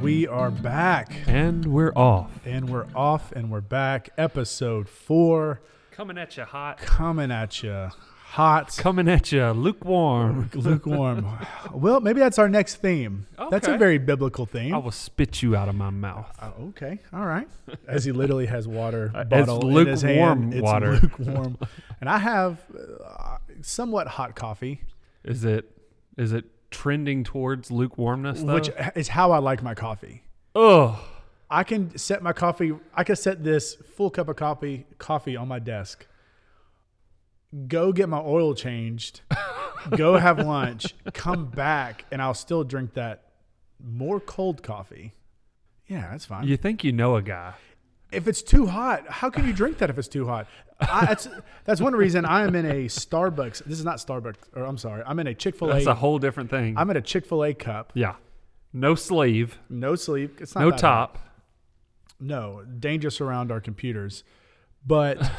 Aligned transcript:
we 0.00 0.26
are 0.26 0.50
back. 0.50 1.12
And 1.26 1.66
we're 1.66 1.92
off. 1.94 2.30
And 2.44 2.68
we're 2.70 2.86
off 2.94 3.32
and 3.32 3.50
we're 3.50 3.60
back. 3.60 4.10
Episode 4.16 4.88
four 4.88 5.60
Coming 5.90 6.16
at 6.18 6.36
you 6.36 6.44
hot. 6.44 6.78
coming 6.78 7.30
at 7.30 7.62
you 7.62 7.88
hot, 8.24 8.74
Coming 8.78 9.08
at 9.08 9.32
you 9.32 9.50
lukewarm. 9.50 10.50
lukewarm. 10.54 11.26
well, 11.74 12.00
maybe 12.00 12.20
that's 12.20 12.38
our 12.38 12.48
next 12.48 12.76
theme. 12.76 13.26
That's 13.50 13.68
a 13.68 13.76
very 13.76 13.98
biblical 13.98 14.46
theme. 14.46 14.74
I 14.74 14.78
will 14.78 14.90
spit 14.92 15.42
you 15.42 15.56
out 15.56 15.68
of 15.68 15.74
my 15.74 15.90
mouth. 15.90 16.26
Oh, 16.40 16.68
okay, 16.68 17.00
all 17.12 17.26
right. 17.26 17.48
As 17.86 18.04
he 18.04 18.12
literally 18.12 18.46
has 18.46 18.66
water 18.66 19.10
Uh, 19.14 19.20
it's 19.20 19.28
bottle 19.30 19.76
in 19.78 19.86
his 19.88 20.02
hand. 20.02 20.40
lukewarm 20.40 20.52
It's 20.52 20.62
water. 20.62 20.92
lukewarm. 20.92 21.58
and 22.00 22.08
I 22.08 22.18
have 22.18 22.58
uh, 23.04 23.36
somewhat 23.62 24.06
hot 24.06 24.34
coffee, 24.36 24.82
Is 25.24 25.44
it 25.44 25.68
is 26.16 26.32
it 26.32 26.44
trending 26.70 27.24
towards 27.24 27.70
lukewarmness 27.70 28.42
though? 28.42 28.54
which 28.54 28.70
is 28.94 29.08
how 29.08 29.32
I 29.32 29.38
like 29.38 29.62
my 29.62 29.74
coffee. 29.74 30.22
oh, 30.54 31.04
I 31.52 31.64
can 31.64 31.98
set 31.98 32.22
my 32.22 32.32
coffee. 32.32 32.72
I 32.94 33.02
can 33.02 33.16
set 33.16 33.42
this 33.42 33.74
full 33.74 34.10
cup 34.10 34.28
of 34.28 34.36
coffee 34.36 34.86
coffee 34.98 35.36
on 35.36 35.48
my 35.48 35.58
desk. 35.58 36.06
Go 37.66 37.92
get 37.92 38.08
my 38.08 38.20
oil 38.20 38.54
changed. 38.54 39.22
go 39.96 40.16
have 40.16 40.38
lunch. 40.38 40.94
Come 41.12 41.46
back, 41.46 42.04
and 42.12 42.22
I'll 42.22 42.34
still 42.34 42.62
drink 42.62 42.94
that 42.94 43.24
more 43.84 44.20
cold 44.20 44.62
coffee. 44.62 45.14
Yeah, 45.88 46.08
that's 46.12 46.24
fine. 46.24 46.46
you 46.46 46.56
think 46.56 46.84
you 46.84 46.92
know 46.92 47.16
a 47.16 47.22
guy. 47.22 47.54
If 48.12 48.26
it's 48.26 48.42
too 48.42 48.66
hot, 48.66 49.08
how 49.08 49.30
can 49.30 49.46
you 49.46 49.52
drink 49.52 49.78
that 49.78 49.90
if 49.90 49.98
it's 49.98 50.08
too 50.08 50.26
hot? 50.26 50.46
I, 50.80 51.06
that's 51.06 51.28
that's 51.64 51.80
one 51.80 51.94
reason 51.94 52.24
I 52.24 52.42
am 52.44 52.54
in 52.54 52.66
a 52.66 52.86
Starbucks. 52.86 53.64
This 53.64 53.78
is 53.78 53.84
not 53.84 53.98
Starbucks, 53.98 54.36
or 54.54 54.64
I'm 54.64 54.78
sorry, 54.78 55.02
I'm 55.06 55.18
in 55.18 55.26
a 55.26 55.34
Chick 55.34 55.56
Fil 55.56 55.70
A. 55.70 55.74
That's 55.74 55.86
a 55.86 55.94
whole 55.94 56.18
different 56.18 56.50
thing. 56.50 56.76
I'm 56.76 56.90
in 56.90 56.96
a 56.96 57.02
Chick 57.02 57.26
Fil 57.26 57.44
A 57.44 57.54
cup, 57.54 57.92
yeah. 57.94 58.14
No 58.72 58.94
sleeve, 58.94 59.58
no 59.68 59.94
sleeve. 59.94 60.36
It's 60.40 60.54
not 60.54 60.62
no 60.62 60.70
that 60.70 60.80
hot. 60.80 61.14
top. 61.14 61.18
No, 62.18 62.64
dangerous 62.78 63.20
around 63.20 63.50
our 63.50 63.60
computers, 63.60 64.24
but 64.86 65.30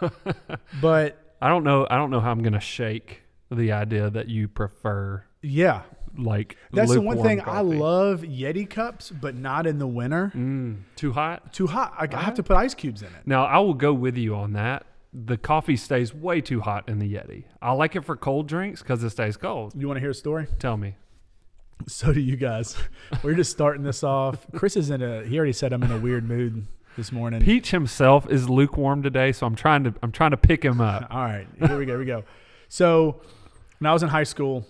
but 0.80 1.36
I 1.40 1.48
don't 1.48 1.64
know 1.64 1.86
I 1.90 1.96
don't 1.96 2.10
know 2.10 2.20
how 2.20 2.30
I'm 2.30 2.42
gonna 2.42 2.60
shake 2.60 3.22
the 3.50 3.72
idea 3.72 4.10
that 4.10 4.28
you 4.28 4.48
prefer 4.48 5.24
yeah, 5.42 5.82
like 6.18 6.56
that's 6.72 6.92
the 6.92 7.00
one 7.00 7.22
thing 7.22 7.42
I 7.44 7.60
love 7.60 8.22
Yeti 8.22 8.68
cups, 8.68 9.10
but 9.10 9.34
not 9.34 9.66
in 9.66 9.78
the 9.78 9.86
winter. 9.86 10.32
Mm, 10.34 10.82
too 10.96 11.12
hot? 11.12 11.52
Too 11.52 11.66
hot. 11.66 11.94
I, 11.98 12.08
I 12.14 12.22
have 12.22 12.34
to 12.34 12.42
put 12.42 12.56
ice 12.56 12.74
cubes 12.74 13.02
in 13.02 13.08
it. 13.08 13.26
Now 13.26 13.44
I 13.44 13.58
will 13.58 13.74
go 13.74 13.92
with 13.92 14.16
you 14.16 14.34
on 14.34 14.52
that. 14.54 14.86
The 15.12 15.36
coffee 15.36 15.76
stays 15.76 16.12
way 16.12 16.40
too 16.40 16.60
hot 16.60 16.88
in 16.88 16.98
the 16.98 17.14
Yeti. 17.14 17.44
I 17.62 17.72
like 17.72 17.96
it 17.96 18.04
for 18.04 18.16
cold 18.16 18.48
drinks 18.48 18.82
because 18.82 19.02
it 19.02 19.10
stays 19.10 19.36
cold. 19.36 19.72
You 19.74 19.86
want 19.86 19.96
to 19.96 20.00
hear 20.00 20.10
a 20.10 20.14
story? 20.14 20.46
Tell 20.58 20.76
me. 20.76 20.96
So 21.88 22.12
do 22.12 22.20
you 22.20 22.36
guys. 22.36 22.76
We're 23.22 23.34
just 23.34 23.50
starting 23.50 23.82
this 23.82 24.02
off. 24.02 24.46
Chris 24.54 24.76
is 24.76 24.90
in 24.90 25.02
a. 25.02 25.24
He 25.24 25.36
already 25.36 25.52
said 25.52 25.72
I'm 25.72 25.82
in 25.82 25.92
a 25.92 25.98
weird 25.98 26.28
mood 26.28 26.66
this 26.96 27.12
morning. 27.12 27.42
Peach 27.42 27.70
himself 27.70 28.28
is 28.30 28.48
lukewarm 28.48 29.02
today, 29.02 29.32
so 29.32 29.46
I'm 29.46 29.54
trying 29.54 29.84
to 29.84 29.94
I'm 30.02 30.12
trying 30.12 30.32
to 30.32 30.36
pick 30.36 30.64
him 30.64 30.80
up. 30.80 31.06
All 31.10 31.24
right, 31.24 31.46
here 31.58 31.78
we 31.78 31.86
go. 31.86 31.92
Here 31.92 31.98
we 31.98 32.06
go. 32.06 32.24
So, 32.68 33.20
when 33.78 33.88
I 33.88 33.92
was 33.92 34.02
in 34.02 34.08
high 34.08 34.24
school, 34.24 34.66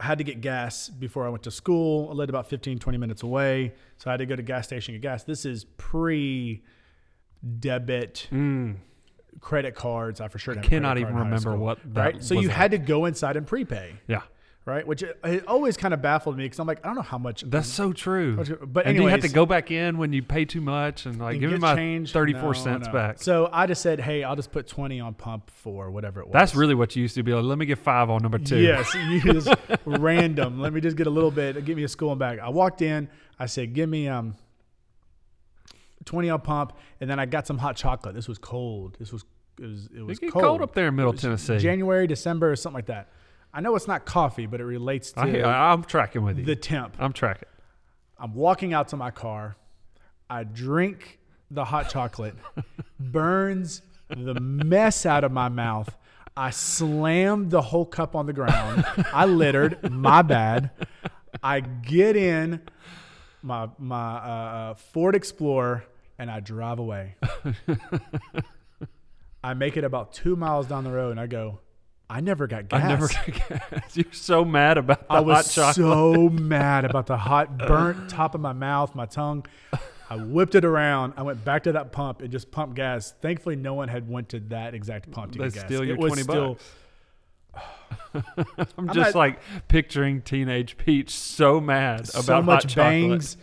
I 0.00 0.04
had 0.04 0.18
to 0.18 0.24
get 0.24 0.40
gas 0.40 0.88
before 0.88 1.26
I 1.26 1.28
went 1.28 1.42
to 1.42 1.50
school. 1.50 2.08
I 2.10 2.14
lived 2.14 2.30
about 2.30 2.48
15, 2.48 2.78
20 2.78 2.98
minutes 2.98 3.22
away. 3.22 3.74
So, 3.98 4.08
I 4.10 4.14
had 4.14 4.18
to 4.18 4.26
go 4.26 4.34
to 4.34 4.42
gas 4.42 4.66
station 4.66 4.94
and 4.94 5.02
get 5.02 5.08
gas. 5.08 5.24
This 5.24 5.44
is 5.44 5.64
pre 5.76 6.62
debit 7.58 8.28
Mm, 8.30 8.76
credit 9.40 9.74
cards. 9.74 10.20
I 10.20 10.28
for 10.28 10.38
sure 10.38 10.52
I 10.52 10.56
didn't 10.56 10.64
have 10.64 10.72
a 10.72 10.76
cannot 10.76 10.98
even 10.98 11.12
card 11.12 11.12
in 11.12 11.16
high 11.16 11.24
remember 11.24 11.50
school, 11.52 11.64
what 11.64 11.94
that 11.94 12.00
right. 12.14 12.24
So, 12.24 12.34
you 12.34 12.48
like. 12.48 12.56
had 12.56 12.70
to 12.72 12.78
go 12.78 13.04
inside 13.06 13.36
and 13.36 13.46
prepay, 13.46 13.94
Yeah, 14.06 14.22
right? 14.70 14.86
Which 14.86 15.02
it, 15.02 15.18
it 15.24 15.46
always 15.46 15.76
kind 15.76 15.92
of 15.92 16.00
baffled 16.00 16.36
me 16.36 16.44
because 16.44 16.58
I'm 16.58 16.66
like, 16.66 16.78
I 16.84 16.88
don't 16.88 16.96
know 16.96 17.02
how 17.02 17.18
much. 17.18 17.42
that's 17.42 17.68
so 17.68 17.92
true. 17.92 18.36
but 18.66 18.86
and 18.86 18.96
you 18.96 19.06
have 19.06 19.20
to 19.20 19.28
go 19.28 19.44
back 19.44 19.70
in 19.70 19.98
when 19.98 20.12
you 20.12 20.22
pay 20.22 20.44
too 20.44 20.60
much 20.60 21.04
and 21.06 21.18
like 21.18 21.32
and 21.32 21.40
give 21.40 21.50
me 21.50 21.58
my 21.58 21.74
change? 21.74 22.12
thirty 22.12 22.32
four 22.32 22.52
No, 22.52 22.52
cents 22.52 22.86
no. 22.86 22.92
back. 22.92 23.20
So 23.20 23.48
I 23.52 23.66
just 23.66 23.82
said, 23.82 24.00
hey, 24.00 24.24
I'll 24.24 24.36
just 24.36 24.52
put 24.52 24.66
20 24.66 25.00
on 25.00 25.14
pump 25.14 25.50
for 25.50 25.90
whatever 25.90 26.20
it 26.20 26.26
was. 26.28 26.32
That's 26.32 26.54
really 26.54 26.74
what 26.74 26.96
you 26.96 27.02
used 27.02 27.16
to 27.16 27.22
be 27.22 27.34
like. 27.34 27.44
Let 27.44 27.58
me 27.58 27.66
get 27.66 27.78
five 27.78 28.08
on 28.08 28.22
number 28.22 28.38
two. 28.38 28.58
Yes, 28.58 28.94
you 29.08 29.20
just 29.20 29.52
random. 29.84 30.60
Let 30.60 30.72
me 30.72 30.80
just 30.80 30.96
get 30.96 31.06
a 31.06 31.10
little 31.10 31.30
bit. 31.30 31.62
Give 31.64 31.76
me 31.76 31.84
a 31.84 31.88
school 31.88 32.10
and 32.12 32.18
back. 32.18 32.38
I 32.38 32.48
walked 32.48 32.80
in. 32.82 33.08
I 33.38 33.46
said, 33.46 33.74
"Give 33.74 33.88
me 33.88 34.06
um 34.08 34.34
twenty 36.04 36.30
on 36.30 36.40
pump," 36.40 36.72
and 37.00 37.08
then 37.10 37.18
I 37.18 37.26
got 37.26 37.46
some 37.46 37.58
hot 37.58 37.76
chocolate. 37.76 38.14
This 38.14 38.28
was 38.28 38.38
cold. 38.38 38.96
This 38.98 39.12
was 39.12 39.24
it 39.58 39.66
was 39.66 39.88
it 39.94 40.02
was 40.02 40.18
It 40.20 40.30
cold. 40.32 40.44
cold 40.44 40.62
up 40.62 40.74
there 40.74 40.88
in 40.88 40.96
Middle 40.96 41.12
Tennessee. 41.12 41.58
January, 41.58 42.06
December, 42.06 42.50
or 42.52 42.56
something 42.56 42.76
like 42.76 42.86
that. 42.86 43.08
I 43.52 43.60
know 43.60 43.74
it's 43.74 43.88
not 43.88 44.04
coffee, 44.04 44.46
but 44.46 44.60
it 44.60 44.64
relates 44.64 45.12
to 45.12 45.20
I, 45.20 45.72
I'm 45.72 45.84
tracking 45.84 46.22
with 46.22 46.38
you. 46.38 46.44
the 46.44 46.56
temp. 46.56 46.96
I'm 46.98 47.12
tracking. 47.12 47.48
I'm 48.18 48.34
walking 48.34 48.72
out 48.72 48.88
to 48.88 48.96
my 48.96 49.10
car. 49.10 49.56
I 50.28 50.44
drink 50.44 51.18
the 51.50 51.64
hot 51.64 51.90
chocolate, 51.90 52.36
burns 53.00 53.82
the 54.08 54.34
mess 54.34 55.04
out 55.04 55.24
of 55.24 55.32
my 55.32 55.48
mouth. 55.48 55.96
I 56.36 56.50
slammed 56.50 57.50
the 57.50 57.60
whole 57.60 57.84
cup 57.84 58.14
on 58.14 58.26
the 58.26 58.32
ground. 58.32 58.84
I 59.12 59.26
littered. 59.26 59.90
My 59.90 60.22
bad. 60.22 60.70
I 61.42 61.60
get 61.60 62.16
in 62.16 62.60
my 63.42 63.68
my 63.78 64.16
uh, 64.16 64.28
uh, 64.28 64.74
Ford 64.74 65.16
Explorer 65.16 65.84
and 66.18 66.30
I 66.30 66.40
drive 66.40 66.78
away. 66.78 67.16
I 69.42 69.54
make 69.54 69.76
it 69.76 69.84
about 69.84 70.12
two 70.12 70.36
miles 70.36 70.66
down 70.66 70.84
the 70.84 70.92
road 70.92 71.12
and 71.12 71.20
I 71.20 71.26
go, 71.26 71.60
I 72.10 72.20
never 72.20 72.48
got 72.48 72.68
gas. 72.68 72.82
I 72.82 72.88
never 72.88 73.06
got 73.06 73.48
gas. 73.70 73.96
You're 73.96 74.12
so 74.12 74.44
mad 74.44 74.78
about 74.78 75.06
the 75.06 75.14
I 75.14 75.20
was 75.20 75.54
hot 75.54 75.76
so 75.76 76.28
mad 76.28 76.84
about 76.84 77.06
the 77.06 77.16
hot 77.16 77.56
burnt 77.56 78.10
top 78.10 78.34
of 78.34 78.40
my 78.40 78.52
mouth, 78.52 78.96
my 78.96 79.06
tongue. 79.06 79.46
I 80.10 80.16
whipped 80.16 80.56
it 80.56 80.64
around. 80.64 81.14
I 81.16 81.22
went 81.22 81.44
back 81.44 81.62
to 81.64 81.72
that 81.72 81.92
pump 81.92 82.20
and 82.20 82.32
just 82.32 82.50
pumped 82.50 82.74
gas. 82.74 83.14
Thankfully, 83.22 83.54
no 83.54 83.74
one 83.74 83.86
had 83.86 84.08
went 84.10 84.30
to 84.30 84.40
that 84.40 84.74
exact 84.74 85.12
pump 85.12 85.32
to 85.32 85.38
They 85.38 85.44
get 85.44 85.54
gas. 85.54 85.64
steal 85.66 85.84
your 85.84 85.94
it 85.94 86.00
was 86.00 86.10
20 86.14 86.22
still 86.22 86.58
bucks. 87.54 87.64
I'm 88.78 88.88
I'm 88.88 88.92
just 88.92 89.14
like 89.14 89.38
picturing 89.68 90.22
teenage 90.22 90.76
Peach 90.76 91.10
so 91.10 91.60
mad 91.60 92.00
about 92.10 92.24
so 92.24 92.42
much 92.42 92.62
hot 92.64 92.68
chocolate. 92.70 92.76
bangs, 92.76 93.36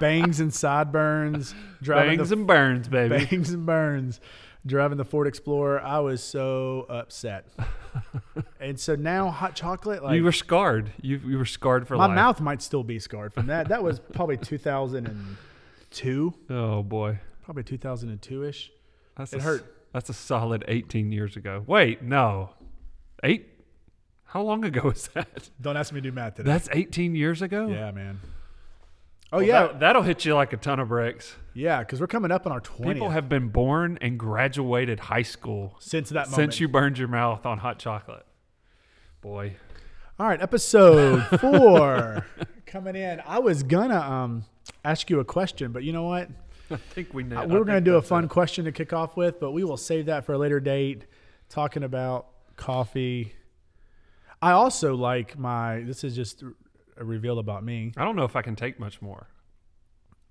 bangs 0.00 0.40
and 0.40 0.52
sideburns, 0.52 1.54
driving 1.82 2.16
bangs 2.18 2.30
the 2.30 2.36
and 2.36 2.46
burns, 2.46 2.88
baby. 2.88 3.26
bangs 3.26 3.50
and 3.50 3.66
burns, 3.66 4.20
driving 4.66 4.96
the 4.98 5.04
Ford 5.04 5.26
Explorer. 5.26 5.80
I 5.80 6.00
was 6.00 6.22
so 6.22 6.86
upset. 6.88 7.46
and 8.60 8.78
so 8.78 8.94
now 8.94 9.30
hot 9.30 9.54
chocolate, 9.54 10.02
like 10.02 10.16
you 10.16 10.24
were 10.24 10.32
scarred. 10.32 10.92
You 11.00 11.20
you 11.24 11.38
were 11.38 11.44
scarred 11.44 11.86
for 11.86 11.96
my 11.96 12.06
life. 12.06 12.14
mouth 12.14 12.40
might 12.40 12.62
still 12.62 12.82
be 12.84 12.98
scarred 12.98 13.32
from 13.32 13.46
that. 13.48 13.68
That 13.68 13.82
was 13.82 14.00
probably 14.00 14.36
2002, 15.28 16.34
Oh 16.50 16.82
boy, 16.82 17.18
probably 17.42 17.62
2002 17.62 18.44
ish. 18.44 18.70
that's 19.16 19.32
It 19.32 19.40
a, 19.40 19.42
hurt. 19.42 19.74
That's 19.92 20.08
a 20.08 20.14
solid 20.14 20.64
18 20.66 21.12
years 21.12 21.36
ago. 21.36 21.62
Wait, 21.66 22.02
no, 22.02 22.50
eight. 23.22 23.48
How 24.24 24.42
long 24.42 24.64
ago 24.64 24.90
is 24.90 25.08
that? 25.14 25.50
Don't 25.60 25.76
ask 25.76 25.92
me 25.92 26.00
to 26.00 26.10
do 26.10 26.12
math 26.12 26.34
today. 26.36 26.50
That's 26.50 26.68
18 26.72 27.14
years 27.14 27.42
ago. 27.42 27.68
yeah, 27.68 27.92
man. 27.92 28.20
Oh 29.32 29.38
Well, 29.38 29.46
yeah, 29.46 29.62
that, 29.68 29.80
that'll 29.80 30.02
hit 30.02 30.24
you 30.24 30.34
like 30.34 30.52
a 30.52 30.56
ton 30.56 30.80
of 30.80 30.88
bricks. 30.88 31.36
Yeah, 31.54 31.78
because 31.80 32.00
we're 32.00 32.06
coming 32.06 32.30
up 32.30 32.46
on 32.46 32.52
our 32.52 32.60
20th 32.60 32.94
People 32.94 33.10
have 33.10 33.28
been 33.28 33.48
born 33.48 33.98
and 34.00 34.18
graduated 34.18 35.00
high 35.00 35.22
school 35.22 35.76
since 35.78 36.10
that 36.10 36.26
moment. 36.30 36.34
since 36.34 36.60
you 36.60 36.68
burned 36.68 36.98
your 36.98 37.08
mouth 37.08 37.46
on 37.46 37.58
hot 37.58 37.78
chocolate. 37.78 38.26
Boy, 39.20 39.56
All 40.18 40.26
right, 40.26 40.40
episode 40.42 41.22
four 41.40 42.26
coming 42.66 42.96
in. 42.96 43.22
I 43.26 43.38
was 43.38 43.62
gonna 43.62 43.98
um 44.00 44.44
ask 44.84 45.08
you 45.08 45.20
a 45.20 45.24
question, 45.24 45.72
but 45.72 45.82
you 45.84 45.92
know 45.92 46.04
what? 46.04 46.28
I 46.70 46.76
think 46.76 47.14
we 47.14 47.22
know. 47.22 47.38
Uh, 47.42 47.46
we're 47.46 47.64
gonna 47.64 47.80
do 47.80 47.96
a 47.96 48.02
fun 48.02 48.24
it. 48.24 48.30
question 48.30 48.64
to 48.66 48.72
kick 48.72 48.92
off 48.92 49.16
with, 49.16 49.40
but 49.40 49.52
we 49.52 49.64
will 49.64 49.76
save 49.76 50.06
that 50.06 50.24
for 50.26 50.32
a 50.34 50.38
later 50.38 50.60
date. 50.60 51.04
Talking 51.48 51.84
about 51.84 52.26
coffee. 52.56 53.34
I 54.42 54.52
also 54.52 54.94
like 54.94 55.38
my. 55.38 55.80
This 55.80 56.04
is 56.04 56.14
just 56.16 56.42
a 56.96 57.04
reveal 57.04 57.38
about 57.38 57.64
me. 57.64 57.92
I 57.96 58.04
don't 58.04 58.16
know 58.16 58.24
if 58.24 58.36
I 58.36 58.42
can 58.42 58.56
take 58.56 58.78
much 58.78 59.00
more. 59.00 59.28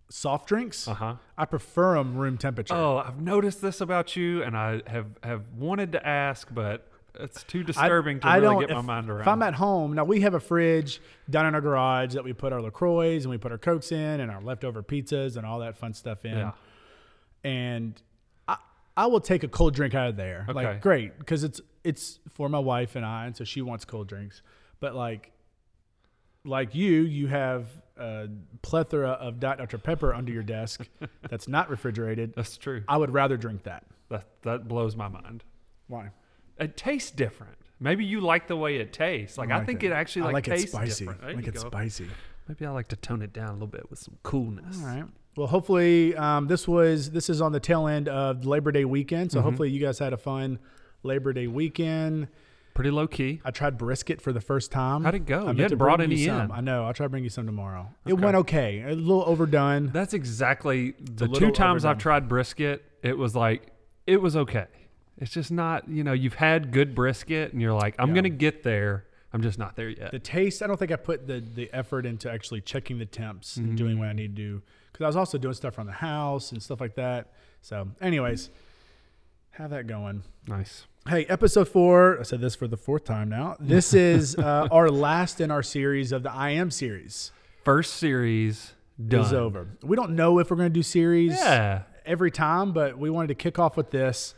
Soft 0.10 0.48
drinks. 0.48 0.88
Uh 0.88 0.94
huh. 0.94 1.16
I 1.38 1.46
prefer 1.46 1.96
them 1.96 2.16
room 2.16 2.38
temperature. 2.38 2.76
Oh, 2.76 2.98
I've 2.98 3.20
noticed 3.20 3.62
this 3.62 3.82
about 3.82 4.16
you, 4.16 4.44
and 4.44 4.56
I 4.56 4.82
have 4.88 5.08
have 5.24 5.42
wanted 5.58 5.92
to 5.94 6.06
ask, 6.06 6.48
but 6.54 6.88
it's 7.20 7.44
too 7.44 7.64
disturbing 7.64 8.20
to 8.20 8.28
I 8.28 8.38
really 8.38 8.66
get 8.66 8.76
my 8.76 8.82
mind 8.82 9.10
around. 9.10 9.22
If 9.22 9.28
I'm 9.28 9.42
at 9.44 9.56
home, 9.56 9.94
now 9.94 10.04
we 10.04 10.22
have 10.22 10.34
a 10.34 10.40
fridge 10.40 11.02
down 11.30 11.46
in 11.46 11.56
our 11.56 11.62
garage 11.62 12.14
that 12.14 12.24
we 12.24 12.34
put 12.34 12.54
our 12.54 12.62
LaCroix 12.62 13.18
and 13.18 13.30
we 13.30 13.38
put 13.38 13.52
our 13.52 13.58
Cokes 13.58 13.92
in 13.92 14.20
and 14.20 14.32
our 14.32 14.42
leftover 14.42 14.82
pizzas 14.84 15.38
and 15.38 15.46
all 15.46 15.60
that 15.60 15.78
fun 15.78 15.94
stuff 15.94 16.26
in. 16.26 16.38
yeah. 16.38 16.52
And 17.44 18.02
I, 18.48 18.58
I 18.98 19.06
will 19.08 19.20
take 19.20 19.44
a 19.44 19.48
cold 19.48 19.74
drink 19.76 19.94
out 19.94 20.10
of 20.10 20.16
there. 20.18 20.46
Okay. 20.50 20.54
Like, 20.54 20.82
great, 20.82 21.20
because 21.20 21.44
it's 21.44 21.62
it's 21.84 22.20
for 22.30 22.50
my 22.50 22.60
wife 22.60 22.96
and 22.96 23.06
I, 23.06 23.26
and 23.26 23.36
so 23.36 23.44
she 23.44 23.62
wants 23.62 23.86
cold 23.86 24.08
drinks. 24.08 24.42
But 24.80 24.96
like, 24.96 25.32
like 26.46 26.74
you, 26.74 27.02
you 27.02 27.28
have 27.28 27.68
a 27.98 28.28
plethora 28.62 29.12
of 29.12 29.40
Diet 29.40 29.60
Dr. 29.60 29.78
Pepper 29.78 30.14
under 30.14 30.32
your 30.32 30.44
desk 30.44 30.88
that's 31.30 31.48
not 31.48 31.70
refrigerated. 31.70 32.34
That's 32.36 32.58
true. 32.58 32.84
I 32.88 32.98
would 32.98 33.12
rather 33.12 33.38
drink 33.38 33.64
that. 33.64 33.84
That 34.10 34.26
that 34.44 34.68
blows 34.68 34.96
my 34.96 35.08
mind. 35.08 35.44
Why? 35.88 36.10
It 36.60 36.78
tastes 36.78 37.12
different. 37.12 37.56
Maybe 37.80 38.06
you 38.06 38.22
like 38.22 38.48
the 38.48 38.56
way 38.56 38.78
it 38.78 38.94
tastes. 38.94 39.38
Like 39.38 39.52
I, 39.52 39.58
like 39.58 39.66
think 39.68 39.84
it. 39.84 39.88
it, 39.88 39.94
actually 39.94 40.24
I 40.24 40.26
like, 40.26 40.34
like 40.34 40.48
it 40.48 40.52
tastes 40.52 40.72
spicy. 40.72 41.06
different. 41.06 41.22
There 41.22 41.30
I 41.30 41.34
like 41.34 41.46
you 41.46 41.50
it 41.52 41.56
go. 41.56 41.62
spicy. 41.62 42.08
Maybe 42.48 42.66
I 42.66 42.70
like 42.72 42.88
to 42.90 42.96
tone 42.96 43.22
it 43.22 43.34
down 43.34 43.50
a 43.50 43.54
little 43.54 43.68
bit 43.68 43.90
with 43.90 44.00
some 44.00 44.18
coolness. 44.24 44.80
All 44.82 44.86
right. 44.88 45.06
Well, 45.36 45.48
hopefully 45.48 46.16
um, 46.16 46.48
this 46.48 46.68
was 46.68 47.12
this 47.12 47.30
is 47.30 47.42
on 47.42 47.52
the 47.54 47.60
tail 47.60 47.88
end 47.88 48.08
of 48.08 48.46
Labor 48.46 48.72
Day 48.72 48.86
weekend, 48.86 49.32
so 49.32 49.40
Mhm. 49.40 49.44
hopefully 49.44 49.70
you 49.72 49.80
guys 49.80 49.98
had 50.00 50.14
a 50.14 50.18
fun 50.18 50.60
Labor 51.04 51.34
Day 51.34 51.48
weekend. 51.48 52.28
Pretty 52.74 52.90
low 52.90 53.08
key. 53.08 53.40
I 53.46 53.52
tried 53.52 53.78
brisket 53.78 54.20
for 54.20 54.34
the 54.34 54.42
first 54.42 54.72
time. 54.72 55.04
How'd 55.04 55.16
it 55.16 55.26
go? 55.26 55.48
I 55.48 55.52
You 55.52 55.62
hadn't 55.62 55.78
brought 55.78 56.02
any 56.02 56.26
some. 56.26 56.42
in. 56.42 56.52
I 56.52 56.62
know. 56.62 56.86
I'll 56.86 56.94
try 56.94 57.06
to 57.06 57.10
bring 57.10 57.24
you 57.24 57.30
some 57.30 57.46
tomorrow. 57.46 57.88
It 58.06 58.14
Okay. 58.14 58.24
went 58.24 58.36
okay. 58.38 58.82
A 58.82 58.96
little 58.96 59.24
overdone. 59.26 59.92
That's 59.94 60.14
exactly 60.14 60.96
the 61.00 61.28
little 61.28 61.50
two 61.50 61.52
times 61.52 61.86
I've 61.86 61.92
overdone. 61.92 62.02
tried 62.02 62.30
brisket. 62.30 62.84
It 63.04 63.18
was 63.18 63.36
like 63.36 63.68
it 64.08 64.22
was 64.22 64.36
okay. 64.36 64.66
It's 65.18 65.32
just 65.32 65.52
not. 65.52 65.88
You 65.88 66.04
know, 66.04 66.14
you've 66.14 66.34
had 66.34 66.72
good 66.72 66.96
brisket, 66.96 67.54
and 67.54 67.62
you're 67.62 67.74
like, 67.74 67.96
I'm 68.00 68.14
gonna 68.14 68.30
get 68.30 68.64
there. 68.64 69.06
I'm 69.32 69.42
just 69.42 69.58
not 69.60 69.76
there 69.76 69.90
yet. 69.90 70.12
The 70.12 70.20
taste, 70.20 70.62
I 70.62 70.68
don't 70.68 70.78
think 70.78 70.92
I 70.92 70.96
put 70.96 71.28
the 71.28 71.40
the 71.40 71.72
effort 71.74 72.06
into 72.06 72.32
actually 72.32 72.62
checking 72.62 72.98
the 72.98 73.06
temps 73.06 73.58
and 73.58 73.78
doing 73.78 73.94
mm-hmm. 73.94 74.00
what 74.00 74.10
I 74.10 74.14
need 74.14 74.36
to 74.36 74.42
do 74.42 74.62
because 74.92 75.04
I 75.04 75.08
was 75.08 75.16
also 75.16 75.38
doing 75.38 75.54
stuff 75.56 75.78
around 75.78 75.88
the 75.88 75.94
house 75.94 76.52
and 76.52 76.62
stuff 76.62 76.80
like 76.80 76.96
that. 76.96 77.32
So, 77.62 77.88
anyways, 78.02 78.50
have 79.54 79.70
that 79.72 79.88
going. 79.88 80.24
nice. 80.48 80.86
Hey, 81.08 81.26
episode 81.26 81.68
four. 81.68 82.18
I 82.20 82.24
said 82.24 82.40
this 82.40 82.56
for 82.56 82.66
the 82.66 82.78
fourth 82.78 83.04
time 83.04 83.28
now. 83.28 83.58
This 83.60 83.94
is 83.94 84.38
uh, 84.38 84.70
our 84.72 84.90
last 84.90 85.42
in 85.42 85.52
our 85.52 85.62
series 85.64 86.14
of 86.14 86.24
the 86.24 86.32
I 86.32 86.52
Am 86.52 86.72
series. 86.72 87.32
First 87.66 87.96
series 87.96 88.74
done. 89.06 89.20
Is 89.22 89.34
over. 89.34 89.68
We 89.84 89.98
don't 89.98 90.12
know 90.16 90.40
if 90.40 90.50
we're 90.50 90.56
going 90.58 90.70
to 90.70 90.74
do 90.74 90.82
series 90.84 91.34
Yeah. 91.34 91.82
every 92.06 92.32
time, 92.32 92.72
but 92.72 92.98
we 92.98 93.10
wanted 93.10 93.28
to 93.30 93.36
kick 93.36 93.60
off 93.60 93.76
with 93.76 93.92
this. 93.92 94.34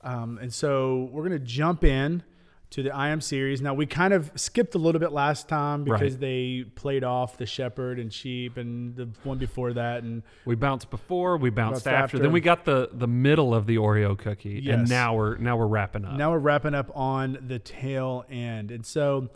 Um, 0.00 0.38
and 0.38 0.52
so 0.52 1.08
we're 1.12 1.22
going 1.28 1.38
to 1.38 1.46
jump 1.46 1.84
in 1.84 2.24
to 2.72 2.82
the 2.82 2.94
I 2.94 3.08
Am 3.08 3.20
series. 3.20 3.60
Now, 3.62 3.74
we 3.74 3.86
kind 3.86 4.12
of 4.12 4.30
skipped 4.34 4.74
a 4.74 4.78
little 4.78 4.98
bit 4.98 5.12
last 5.12 5.48
time 5.48 5.84
because 5.84 6.12
Right. 6.12 6.20
they 6.20 6.64
played 6.74 7.04
off 7.04 7.36
the 7.36 7.46
shepherd 7.46 7.98
and 7.98 8.12
sheep 8.12 8.56
and 8.56 8.96
the 8.96 9.08
one 9.24 9.38
before 9.38 9.72
that. 9.74 10.02
And 10.02 10.22
We 10.44 10.54
bounced 10.54 10.90
before. 10.90 11.36
We 11.36 11.50
bounced, 11.50 11.84
Bounced 11.84 11.86
after. 11.86 12.04
after. 12.16 12.18
Then 12.18 12.32
we 12.32 12.40
got 12.40 12.64
the 12.64 12.88
the 12.92 13.06
middle 13.08 13.54
of 13.54 13.66
the 13.66 13.76
Oreo 13.76 14.16
cookie, 14.18 14.60
Yes. 14.62 14.78
and 14.80 14.88
now 14.90 15.14
we're 15.14 15.36
now 15.36 15.56
we're 15.56 15.66
wrapping 15.66 16.04
up. 16.04 16.16
now 16.16 16.30
we're 16.30 16.38
wrapping 16.38 16.74
up 16.74 16.90
on 16.96 17.38
the 17.46 17.58
tail 17.58 18.24
end. 18.30 18.70
And 18.70 18.84
so, 18.86 19.28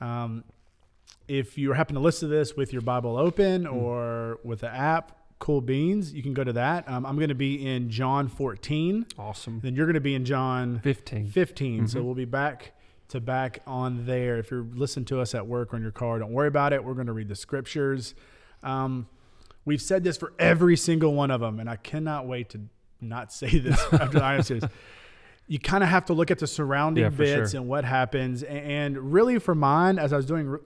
um, 0.00 0.44
if 1.28 1.58
you 1.58 1.72
happen 1.74 1.94
to 1.94 2.00
listen 2.00 2.28
to 2.30 2.34
this 2.34 2.56
with 2.56 2.72
your 2.72 2.82
Bible 2.82 3.16
open 3.16 3.64
Hmm. 3.66 3.74
or 3.76 4.38
with 4.44 4.60
the 4.60 4.74
app, 4.74 5.12
Cool 5.40 5.60
Beans, 5.60 6.12
you 6.14 6.22
can 6.22 6.34
go 6.34 6.42
to 6.42 6.52
that. 6.54 6.88
Um, 6.88 7.06
I'm 7.06 7.14
going 7.16 7.28
to 7.28 7.34
be 7.34 7.64
in 7.64 7.90
John 7.90 8.26
14. 8.28 9.06
awesome. 9.18 9.60
Then 9.62 9.76
you're 9.76 9.86
going 9.86 9.94
to 9.94 10.00
be 10.00 10.14
in 10.14 10.24
John 10.24 10.80
Fifteen. 10.80 11.26
15. 11.26 11.86
So 11.86 12.00
Mhm. 12.00 12.04
we'll 12.04 12.14
be 12.14 12.24
back 12.24 12.72
to 13.08 13.20
back 13.20 13.60
on 13.66 14.06
there. 14.06 14.38
If 14.38 14.50
you're 14.50 14.66
listening 14.74 15.06
to 15.06 15.20
us 15.20 15.34
at 15.34 15.46
work 15.46 15.72
or 15.72 15.76
in 15.76 15.82
your 15.82 15.92
car, 15.92 16.18
don't 16.18 16.32
worry 16.32 16.48
about 16.48 16.72
it. 16.72 16.84
We're 16.84 16.94
going 16.94 17.06
to 17.06 17.12
read 17.12 17.28
the 17.28 17.34
scriptures. 17.36 18.14
Um, 18.62 19.08
we've 19.64 19.80
said 19.82 20.04
this 20.04 20.16
for 20.16 20.32
every 20.38 20.76
single 20.76 21.14
one 21.14 21.30
of 21.30 21.40
them, 21.40 21.58
and 21.60 21.68
I 21.70 21.76
cannot 21.76 22.26
wait 22.26 22.50
to 22.50 22.60
not 23.00 23.32
say 23.40 23.58
this 23.58 23.78
after 23.92 24.18
the 24.18 24.24
I 24.24 24.34
Am 24.34 24.42
series. 24.42 24.64
You 25.46 25.58
kind 25.58 25.82
of 25.82 25.88
have 25.88 26.04
to 26.06 26.12
look 26.12 26.30
at 26.30 26.38
the 26.38 26.46
surrounding 26.46 27.04
Yeah, 27.04 27.08
bits 27.10 27.52
sure. 27.52 27.60
and 27.60 27.68
what 27.68 27.84
happens. 27.86 28.42
And 28.42 29.12
really, 29.12 29.38
for 29.38 29.54
mine, 29.54 29.98
as 29.98 30.12
I 30.12 30.16
was 30.16 30.26
doing, 30.26 30.58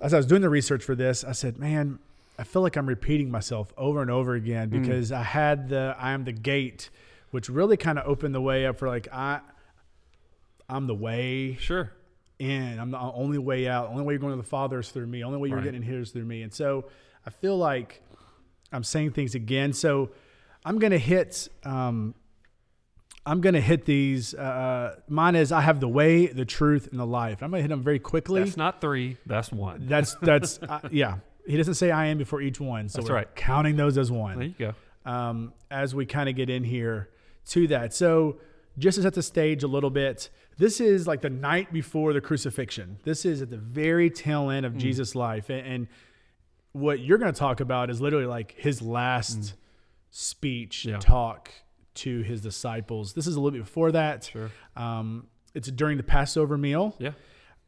as 0.00 0.14
I 0.14 0.16
was 0.16 0.26
doing 0.26 0.40
the 0.42 0.48
research 0.48 0.82
for 0.82 0.94
this, 0.94 1.24
I 1.24 1.32
said, 1.32 1.58
"Man, 1.58 1.98
I 2.38 2.44
feel 2.44 2.62
like 2.62 2.76
I'm 2.76 2.86
repeating 2.86 3.30
myself 3.30 3.72
over 3.76 4.00
and 4.02 4.10
over 4.10 4.34
again 4.34 4.70
Mm. 4.70 4.80
because 4.80 5.12
I 5.12 5.22
had 5.22 5.68
the 5.68 5.94
I 5.98 6.12
am 6.12 6.24
the 6.24 6.32
gate, 6.32 6.88
which 7.32 7.48
really 7.50 7.76
kind 7.76 7.98
of 7.98 8.06
opened 8.08 8.34
the 8.34 8.40
way 8.40 8.64
up 8.66 8.78
for 8.78 8.88
like 8.88 9.08
I, 9.12 9.40
I'm 10.68 10.86
the 10.86 10.94
way 10.94 11.56
Sure. 11.60 11.92
in. 12.38 12.78
I'm 12.78 12.90
the 12.90 12.98
only 12.98 13.38
way 13.38 13.68
out. 13.68 13.88
Only 13.90 14.02
way 14.04 14.14
you're 14.14 14.20
going 14.20 14.32
to 14.32 14.36
the 14.36 14.42
Father 14.48 14.78
is 14.80 14.90
through 14.90 15.06
me. 15.06 15.22
Only 15.24 15.38
way 15.38 15.48
you're 15.48 15.58
Right. 15.58 15.64
getting 15.64 15.82
in 15.82 15.88
here 15.88 16.00
is 16.00 16.10
through 16.10 16.24
me. 16.24 16.42
And 16.42 16.52
so 16.52 16.86
I 17.26 17.30
feel 17.30 17.56
like 17.56 18.02
I'm 18.72 18.82
saying 18.84 19.12
things 19.12 19.34
again. 19.34 19.72
So 19.72 20.10
I'm 20.64 20.78
gonna 20.78 20.98
hit. 20.98 21.48
Um, 21.64 22.14
I'm 23.26 23.40
gonna 23.40 23.60
hit 23.60 23.84
these. 23.86 24.34
Uh, 24.34 24.96
mine 25.08 25.34
is 25.34 25.52
I 25.52 25.60
have 25.62 25.80
the 25.80 25.88
way, 25.88 26.26
the 26.26 26.44
truth, 26.44 26.88
and 26.90 26.98
the 27.00 27.06
life. 27.06 27.42
I'm 27.42 27.50
gonna 27.50 27.62
hit 27.62 27.68
them 27.68 27.82
very 27.82 27.98
quickly. 27.98 28.42
That's 28.42 28.56
not 28.56 28.80
three. 28.80 29.16
That's 29.26 29.50
one. 29.52 29.86
That's 29.86 30.14
that's 30.16 30.58
uh, 30.68 30.80
yeah. 30.90 31.18
He 31.46 31.56
doesn't 31.58 31.74
say 31.74 31.90
I 31.90 32.06
am 32.06 32.16
before 32.18 32.40
each 32.40 32.58
one, 32.58 32.88
so 32.88 32.98
That's 32.98 33.10
we're 33.10 33.16
right. 33.16 33.34
counting 33.36 33.76
those 33.76 33.98
as 33.98 34.10
one 34.10 34.38
There 34.38 34.46
you 34.48 34.54
go. 34.58 34.74
um, 35.10 35.52
as 35.70 35.94
we 35.94 36.06
kind 36.06 36.28
of 36.30 36.36
get 36.36 36.48
in 36.48 36.64
here 36.64 37.10
to 37.48 37.66
that. 37.68 37.92
So, 37.92 38.38
just 38.78 38.96
to 38.96 39.02
set 39.02 39.14
the 39.14 39.22
stage 39.22 39.62
a 39.62 39.66
little 39.68 39.90
bit, 39.90 40.30
this 40.58 40.80
is 40.80 41.06
like 41.06 41.20
the 41.20 41.30
night 41.30 41.72
before 41.72 42.12
the 42.12 42.20
crucifixion. 42.20 42.98
This 43.04 43.24
is 43.24 43.42
at 43.42 43.50
the 43.50 43.56
very 43.58 44.10
tail 44.10 44.50
end 44.50 44.64
of 44.66 44.74
Mm. 44.74 44.78
Jesus' 44.78 45.14
life. 45.14 45.48
And, 45.50 45.66
and 45.66 45.88
what 46.72 47.00
you're 47.00 47.18
going 47.18 47.32
to 47.32 47.38
talk 47.38 47.60
about 47.60 47.90
is 47.90 48.00
literally 48.00 48.26
like 48.26 48.54
his 48.58 48.82
last 48.82 49.54
speech, 50.10 50.84
Mm. 50.86 50.90
Yeah. 50.92 50.98
talk 50.98 51.50
to 51.94 52.22
his 52.22 52.40
disciples. 52.40 53.12
This 53.14 53.26
is 53.26 53.36
a 53.36 53.40
little 53.40 53.52
bit 53.58 53.64
before 53.64 53.92
that. 53.92 54.24
Sure. 54.32 54.50
Um, 54.76 55.28
it's 55.54 55.70
during 55.70 55.96
the 55.96 56.02
Passover 56.02 56.58
meal. 56.58 56.96
Yeah. 56.98 57.12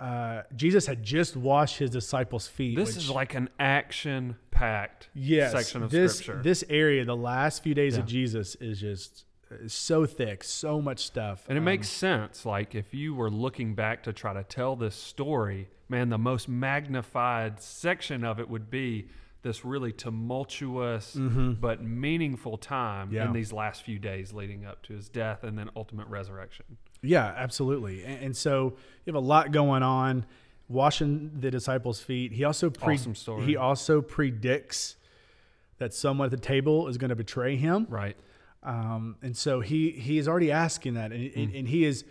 Uh, 0.00 0.42
Jesus 0.54 0.86
had 0.86 1.02
just 1.02 1.36
washed 1.36 1.78
his 1.78 1.90
disciples' 1.90 2.46
feet. 2.48 2.76
This 2.76 2.96
which- 2.96 3.04
is 3.04 3.10
like 3.10 3.34
an 3.34 3.48
action 3.58 4.36
packed 4.50 5.08
yes, 5.14 5.52
section 5.52 5.82
of 5.82 5.90
this, 5.90 6.18
scripture. 6.18 6.42
This 6.42 6.64
area, 6.68 7.04
the 7.04 7.16
last 7.16 7.62
few 7.62 7.74
days 7.74 7.96
of 7.96 8.04
Jesus, 8.06 8.56
is 8.56 8.80
just 8.80 9.24
is 9.50 9.72
so 9.72 10.06
thick, 10.06 10.42
so 10.44 10.80
much 10.82 10.98
stuff, 11.00 11.44
And 11.48 11.56
it 11.56 11.60
Um, 11.60 11.64
makes 11.64 11.88
sense. 11.88 12.44
Like 12.44 12.74
if 12.74 12.92
you 12.92 13.14
were 13.14 13.30
looking 13.30 13.74
back 13.74 14.02
to 14.04 14.12
try 14.12 14.32
to 14.32 14.42
tell 14.44 14.74
this 14.76 14.94
story, 14.94 15.68
man, 15.88 16.08
the 16.08 16.18
most 16.18 16.48
magnified 16.48 17.60
section 17.60 18.24
of 18.24 18.40
it 18.40 18.48
would 18.48 18.70
be 18.70 19.08
this 19.42 19.64
really 19.64 19.92
tumultuous 19.92 21.16
but 21.60 21.82
meaningful 21.82 22.58
time 22.58 23.06
Mm-hmm. 23.08 23.14
Yeah. 23.16 23.26
in 23.26 23.32
these 23.32 23.52
last 23.52 23.82
few 23.84 23.98
days 23.98 24.32
leading 24.32 24.64
up 24.66 24.82
to 24.84 24.92
his 24.94 25.08
death 25.08 25.44
and 25.44 25.56
then 25.58 25.70
ultimate 25.76 26.08
resurrection. 26.08 26.64
yeah, 27.02 27.32
absolutely. 27.36 28.02
And, 28.04 28.24
and 28.24 28.36
so 28.36 28.76
you 29.04 29.12
have 29.12 29.22
a 29.22 29.26
lot 29.26 29.52
going 29.52 29.82
on. 29.84 30.26
Washing 30.68 31.30
the 31.38 31.48
disciples' 31.52 32.00
feet. 32.00 32.32
He 32.32 32.42
also 32.42 32.70
pre- 32.70 32.94
Awesome 32.94 33.14
story. 33.14 33.44
he 33.44 33.54
also 33.56 34.02
predicts 34.02 34.96
that 35.78 35.94
someone 35.94 36.24
at 36.24 36.30
the 36.32 36.36
table 36.36 36.88
is 36.88 36.98
going 36.98 37.10
to 37.10 37.14
betray 37.14 37.54
him. 37.54 37.86
Right. 37.88 38.16
Um, 38.62 39.16
and 39.22 39.36
so 39.36 39.60
he 39.60 39.90
he 39.90 40.18
is 40.18 40.26
already 40.28 40.50
asking 40.50 40.94
that, 40.94 41.12
and, 41.12 41.30
Hmm. 41.32 41.40
and, 41.40 41.54
and 41.54 41.68
he 41.68 41.84
is 41.84 42.04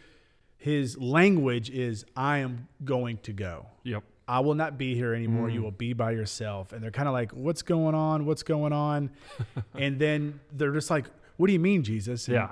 his 0.58 0.98
language 0.98 1.70
is 1.70 2.06
I 2.16 2.40
am 2.40 2.68
going 2.84 3.18
to 3.20 3.34
go. 3.34 3.68
Yep. 3.84 4.04
I 4.28 4.40
will 4.40 4.56
not 4.56 4.78
be 4.80 4.96
here 4.96 5.14
anymore. 5.14 5.50
Mm. 5.50 5.54
You 5.54 5.62
will 5.62 5.70
be 5.72 5.94
by 5.94 6.12
yourself. 6.12 6.74
And 6.74 6.82
they're 6.82 6.90
kind 6.90 7.08
of 7.08 7.14
like, 7.14 7.32
what's 7.34 7.62
going 7.62 7.94
on? 7.94 8.26
What's 8.26 8.42
going 8.42 8.74
on? 8.74 9.12
and 9.76 10.00
then 10.00 10.40
they're 10.52 10.72
just 10.74 10.90
like, 10.90 11.06
what 11.38 11.46
do 11.46 11.54
you 11.54 11.60
mean, 11.60 11.84
Jesus? 11.84 12.28
And, 12.28 12.36
Yeah. 12.36 12.50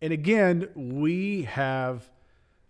And 0.00 0.14
again, 0.14 0.68
we 0.74 1.42
have 1.42 2.08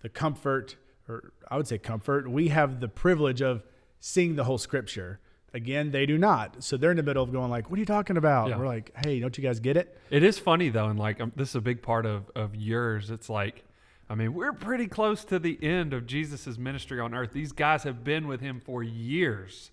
the 0.00 0.08
comfort, 0.08 0.74
or 1.08 1.32
I 1.48 1.56
would 1.58 1.68
say 1.68 1.78
comfort, 1.78 2.28
we 2.28 2.48
have 2.48 2.80
the 2.80 2.88
privilege 2.88 3.40
of 3.40 3.62
seeing 4.00 4.34
the 4.34 4.42
whole 4.44 4.58
scripture. 4.58 5.20
Again, 5.52 5.90
they 5.90 6.06
do 6.06 6.16
not. 6.16 6.62
So 6.62 6.76
they're 6.76 6.92
in 6.92 6.96
the 6.96 7.02
middle 7.02 7.24
of 7.24 7.32
going 7.32 7.50
like, 7.50 7.70
what 7.70 7.76
are 7.76 7.80
you 7.80 7.86
talking 7.86 8.16
about? 8.16 8.48
Yeah. 8.50 8.58
We're 8.58 8.66
like, 8.68 8.92
hey, 9.04 9.18
don't 9.18 9.36
you 9.36 9.42
guys 9.42 9.58
get 9.58 9.76
it? 9.76 9.98
It 10.10 10.22
is 10.22 10.38
funny 10.38 10.68
though, 10.68 10.86
and 10.86 10.98
like 10.98 11.20
um, 11.20 11.32
this 11.34 11.48
is 11.50 11.54
a 11.56 11.60
big 11.60 11.82
part 11.82 12.06
of 12.06 12.30
of 12.36 12.54
yours. 12.54 13.10
It's 13.10 13.28
like, 13.28 13.64
I 14.08 14.14
mean, 14.14 14.32
we're 14.34 14.52
pretty 14.52 14.86
close 14.86 15.24
to 15.26 15.38
the 15.40 15.58
end 15.62 15.92
of 15.92 16.06
Jesus's 16.06 16.58
ministry 16.58 17.00
on 17.00 17.14
earth. 17.14 17.32
These 17.32 17.52
guys 17.52 17.82
have 17.82 18.04
been 18.04 18.28
with 18.28 18.40
him 18.40 18.60
for 18.64 18.82
years, 18.84 19.72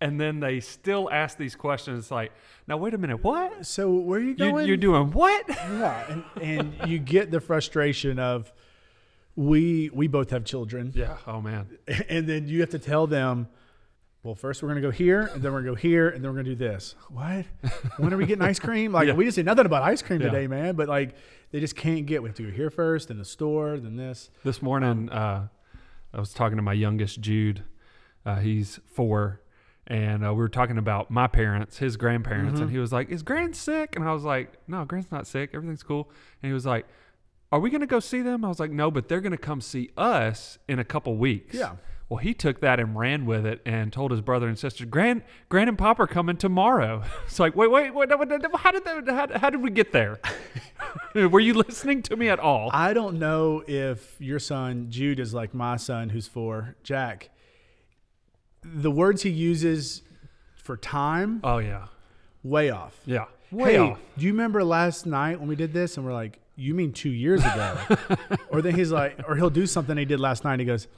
and 0.00 0.18
then 0.18 0.40
they 0.40 0.60
still 0.60 1.10
ask 1.10 1.36
these 1.36 1.54
questions. 1.54 1.98
It's 1.98 2.10
like, 2.10 2.32
now 2.66 2.78
wait 2.78 2.94
a 2.94 2.98
minute, 2.98 3.22
what? 3.22 3.66
So 3.66 3.90
where 3.90 4.18
are 4.18 4.22
you 4.22 4.28
You, 4.30 4.34
going? 4.36 4.66
you're 4.66 4.76
doing 4.78 5.10
what? 5.12 5.44
yeah. 5.48 6.10
And, 6.10 6.24
and 6.42 6.90
you 6.90 6.98
get 6.98 7.30
the 7.30 7.40
frustration 7.40 8.18
of, 8.18 8.50
we 9.36 9.90
we 9.92 10.06
both 10.08 10.30
have 10.30 10.44
children. 10.44 10.92
yeah. 10.94 11.16
Oh 11.26 11.40
man. 11.42 11.66
and 12.08 12.26
then 12.26 12.48
you 12.48 12.60
have 12.60 12.70
to 12.70 12.78
tell 12.78 13.06
them, 13.06 13.48
well, 14.22 14.34
first 14.34 14.62
we're 14.62 14.68
gonna 14.68 14.80
go 14.80 14.90
here, 14.90 15.30
and 15.32 15.42
then 15.42 15.52
we're 15.52 15.60
gonna 15.60 15.72
go 15.72 15.76
here, 15.76 16.08
and 16.10 16.22
then 16.24 16.30
we're 16.30 16.36
gonna 16.42 16.54
do 16.54 16.56
this. 16.56 16.94
What? 17.08 17.46
When 17.96 18.12
are 18.12 18.16
we 18.16 18.26
getting 18.26 18.42
ice 18.44 18.58
cream? 18.58 18.92
Like 18.92 19.06
Yeah. 19.08 19.14
we 19.14 19.24
just 19.24 19.36
say 19.36 19.42
nothing 19.42 19.66
about 19.66 19.82
ice 19.82 20.02
cream 20.02 20.20
Yeah. 20.20 20.28
today, 20.30 20.46
man. 20.46 20.74
But 20.76 20.88
like 20.88 21.14
they 21.52 21.60
just 21.60 21.74
can't 21.76 22.06
get. 22.06 22.22
We 22.22 22.28
have 22.28 22.36
to 22.36 22.42
go 22.44 22.50
here 22.50 22.70
first, 22.70 23.08
then 23.08 23.18
the 23.18 23.24
store, 23.24 23.78
then 23.78 23.96
this. 23.96 24.30
This 24.44 24.60
morning, 24.62 25.08
uh, 25.10 25.48
I 26.12 26.20
was 26.20 26.32
talking 26.34 26.56
to 26.56 26.62
my 26.62 26.72
youngest, 26.74 27.20
Jude. 27.20 27.64
Uh, 28.26 28.36
he's 28.36 28.78
four. 28.92 29.40
And 29.86 30.24
uh, 30.24 30.32
we 30.32 30.38
were 30.38 30.48
talking 30.48 30.78
about 30.78 31.10
my 31.10 31.26
parents, 31.26 31.78
his 31.78 31.96
grandparents. 31.96 32.60
And 32.60 32.70
he 32.70 32.78
was 32.78 32.92
like, 32.92 33.08
Is 33.10 33.22
Grand 33.24 33.56
sick? 33.56 33.96
And 33.96 34.04
I 34.04 34.12
was 34.12 34.22
like, 34.22 34.52
No, 34.68 34.84
Grand's 34.84 35.10
not 35.10 35.26
sick. 35.26 35.50
Everything's 35.54 35.82
cool. 35.82 36.08
And 36.42 36.48
he 36.50 36.52
was 36.52 36.64
like, 36.66 36.86
Are 37.50 37.58
we 37.58 37.70
going 37.70 37.80
to 37.80 37.88
go 37.88 37.98
see 37.98 38.20
them? 38.22 38.44
I 38.44 38.48
was 38.48 38.60
like, 38.60 38.70
No, 38.70 38.90
but 38.92 39.08
they're 39.08 39.20
going 39.22 39.32
to 39.32 39.38
come 39.38 39.60
see 39.60 39.90
us 39.96 40.58
in 40.68 40.78
a 40.78 40.84
couple 40.84 41.16
weeks. 41.16 41.56
Yeah. 41.56 41.72
Well, 42.10 42.18
he 42.18 42.34
took 42.34 42.60
that 42.60 42.80
and 42.80 42.98
ran 42.98 43.24
with 43.24 43.46
it 43.46 43.62
and 43.64 43.92
told 43.92 44.10
his 44.10 44.20
brother 44.20 44.48
and 44.48 44.58
sister, 44.58 44.84
Gran, 44.84 45.22
Gran 45.48 45.68
and 45.68 45.78
Pop 45.78 46.00
are 46.00 46.08
coming 46.08 46.36
tomorrow. 46.36 47.04
It's 47.24 47.38
like, 47.38 47.54
wait, 47.54 47.70
wait, 47.70 47.94
wait, 47.94 48.10
how 48.10 48.72
did 48.72 48.84
that, 48.84 49.08
how, 49.08 49.38
how 49.38 49.48
did 49.50 49.62
we 49.62 49.70
get 49.70 49.92
there? 49.92 50.18
Were 51.14 51.38
you 51.38 51.54
listening 51.54 52.02
to 52.02 52.16
me 52.16 52.28
at 52.28 52.40
all? 52.40 52.68
I 52.72 52.92
don't 52.94 53.20
know 53.20 53.62
if 53.68 54.16
your 54.20 54.40
son 54.40 54.88
Jude 54.90 55.20
is 55.20 55.32
like 55.32 55.54
my 55.54 55.76
son, 55.76 56.08
who's 56.08 56.26
four, 56.26 56.74
Jack. 56.82 57.30
the 58.64 58.90
words 58.90 59.22
he 59.22 59.30
uses 59.30 60.02
for 60.56 60.76
time, 60.76 61.40
Oh 61.44 61.58
yeah, 61.58 61.86
way 62.42 62.70
off. 62.70 62.98
yeah, 63.06 63.26
way 63.52 63.74
hey, 63.74 63.78
off. 63.78 63.98
do 64.18 64.26
you 64.26 64.32
remember 64.32 64.64
last 64.64 65.06
night 65.06 65.38
when 65.38 65.48
we 65.48 65.54
did 65.54 65.72
this? 65.72 65.96
And 65.96 66.04
we're 66.04 66.12
like, 66.12 66.40
you 66.56 66.74
mean 66.74 66.92
two 66.92 67.10
years 67.10 67.40
ago? 67.44 67.78
or 68.50 68.62
then 68.62 68.74
he's 68.74 68.90
like, 68.90 69.16
or 69.28 69.36
he'll 69.36 69.48
do 69.50 69.66
something 69.66 69.96
he 69.96 70.04
did 70.04 70.18
last 70.18 70.42
night. 70.44 70.54
And 70.54 70.60
he 70.60 70.66
goes, 70.66 70.88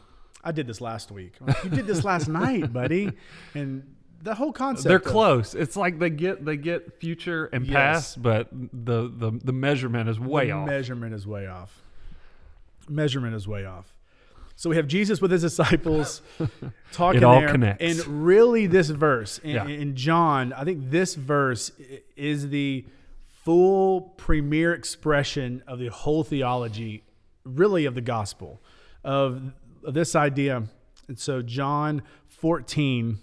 I 0.45 0.53
did 0.53 0.67
this 0.67 0.81
last 0.81 1.11
week. 1.13 1.35
Like, 1.41 1.63
you 1.65 1.71
did 1.71 1.87
this 1.87 2.05
last 2.05 2.29
night, 2.43 2.73
buddy. 2.73 3.13
And 3.55 3.95
the 4.23 4.35
whole 4.35 4.53
concept. 4.53 4.89
They're 4.89 4.97
of- 4.99 5.05
close. 5.05 5.55
It's 5.55 5.77
like 5.77 5.99
they 5.99 6.11
get 6.11 6.45
they 6.45 6.57
get 6.57 7.01
future 7.01 7.47
and 7.47 7.67
Yes. 7.67 7.73
past, 7.75 8.23
but 8.23 8.49
the 8.53 9.09
the 9.17 9.33
the 9.43 9.53
measurement 9.53 10.09
is 10.09 10.19
way 10.21 10.47
the 10.47 10.53
off. 10.53 10.67
Measurement 10.67 11.15
is 11.15 11.27
way 11.27 11.47
off. 11.47 11.83
Measurement 12.89 13.35
is 13.35 13.47
way 13.47 13.65
off. 13.65 13.95
So 14.57 14.71
we 14.71 14.77
have 14.77 14.87
Jesus 14.87 15.21
with 15.21 15.31
his 15.31 15.43
disciples 15.43 16.23
talking 16.93 17.23
It 17.23 17.25
all 17.25 17.41
there, 17.41 17.49
connects. 17.49 17.83
and 18.07 18.25
really 18.25 18.67
this 18.67 18.91
verse 18.91 19.39
in, 19.39 19.51
Yeah. 19.51 19.67
in 19.67 19.97
John, 19.97 20.53
I 20.53 20.65
think 20.65 20.91
this 20.91 21.15
verse 21.15 21.73
is 22.17 22.51
the 22.51 22.85
full 23.45 24.03
premier 24.19 24.73
expression 24.75 25.63
of 25.67 25.79
the 25.79 25.89
whole 25.89 26.23
theology, 26.23 27.03
really 27.45 27.87
of 27.87 27.95
the 27.97 28.01
gospel, 28.01 28.61
of, 29.03 29.37
of 29.37 29.43
this 29.83 30.15
idea. 30.15 30.65
And 31.09 31.19
so 31.19 31.43
John 31.43 32.03
14, 32.29 33.19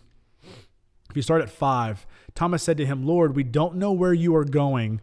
if 1.10 1.16
you 1.16 1.22
start 1.22 1.42
at 1.42 1.50
five, 1.50 2.06
Thomas 2.36 2.63
said 2.63 2.78
to 2.78 2.86
him, 2.86 3.06
Lord, 3.06 3.36
we 3.36 3.44
don't 3.44 3.75
know 3.75 3.92
where 3.92 4.13
you 4.13 4.36
are 4.36 4.46
going. 4.46 5.01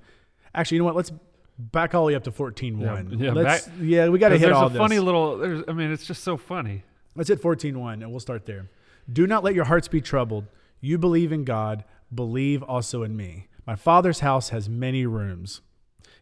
Actually, 0.55 0.77
you 0.77 0.81
know 0.83 0.87
what? 0.87 0.97
Let's 0.97 1.13
back 1.59 1.95
all 1.95 2.03
the 2.03 2.09
way 2.09 2.15
up 2.15 2.25
to 2.25 2.33
14 2.33 2.79
1. 2.79 3.11
Yeah, 3.19 3.27
yeah, 3.27 3.33
Let's, 3.33 3.67
back- 3.67 3.75
yeah 3.81 4.09
we 4.09 4.19
got 4.19 4.29
to 4.31 4.39
hit 4.39 4.53
all 4.53 4.69
this. 4.69 4.73
there's 4.73 4.81
a 4.81 4.85
funny 4.85 4.99
little. 4.99 5.39
There's, 5.39 5.65
I 5.69 5.73
mean, 5.73 5.91
it's 5.91 6.07
just 6.07 6.23
so 6.23 6.37
funny. 6.37 6.85
Let's 7.15 7.29
hit 7.29 7.41
14 7.41 7.79
1, 7.79 8.03
and 8.03 8.11
we'll 8.11 8.21
start 8.21 8.47
there. 8.47 8.69
Do 9.11 9.27
not 9.27 9.43
let 9.45 9.55
your 9.55 9.65
hearts 9.65 9.89
be 9.89 10.01
troubled. 10.01 10.47
You 10.81 10.99
believe 10.99 11.33
in 11.33 11.45
God, 11.45 11.85
believe 12.15 12.63
also 12.63 13.03
in 13.03 13.17
me. 13.17 13.49
My 13.67 13.75
Father's 13.75 14.21
house 14.21 14.51
has 14.51 14.69
many 14.69 15.07
rooms. 15.07 15.61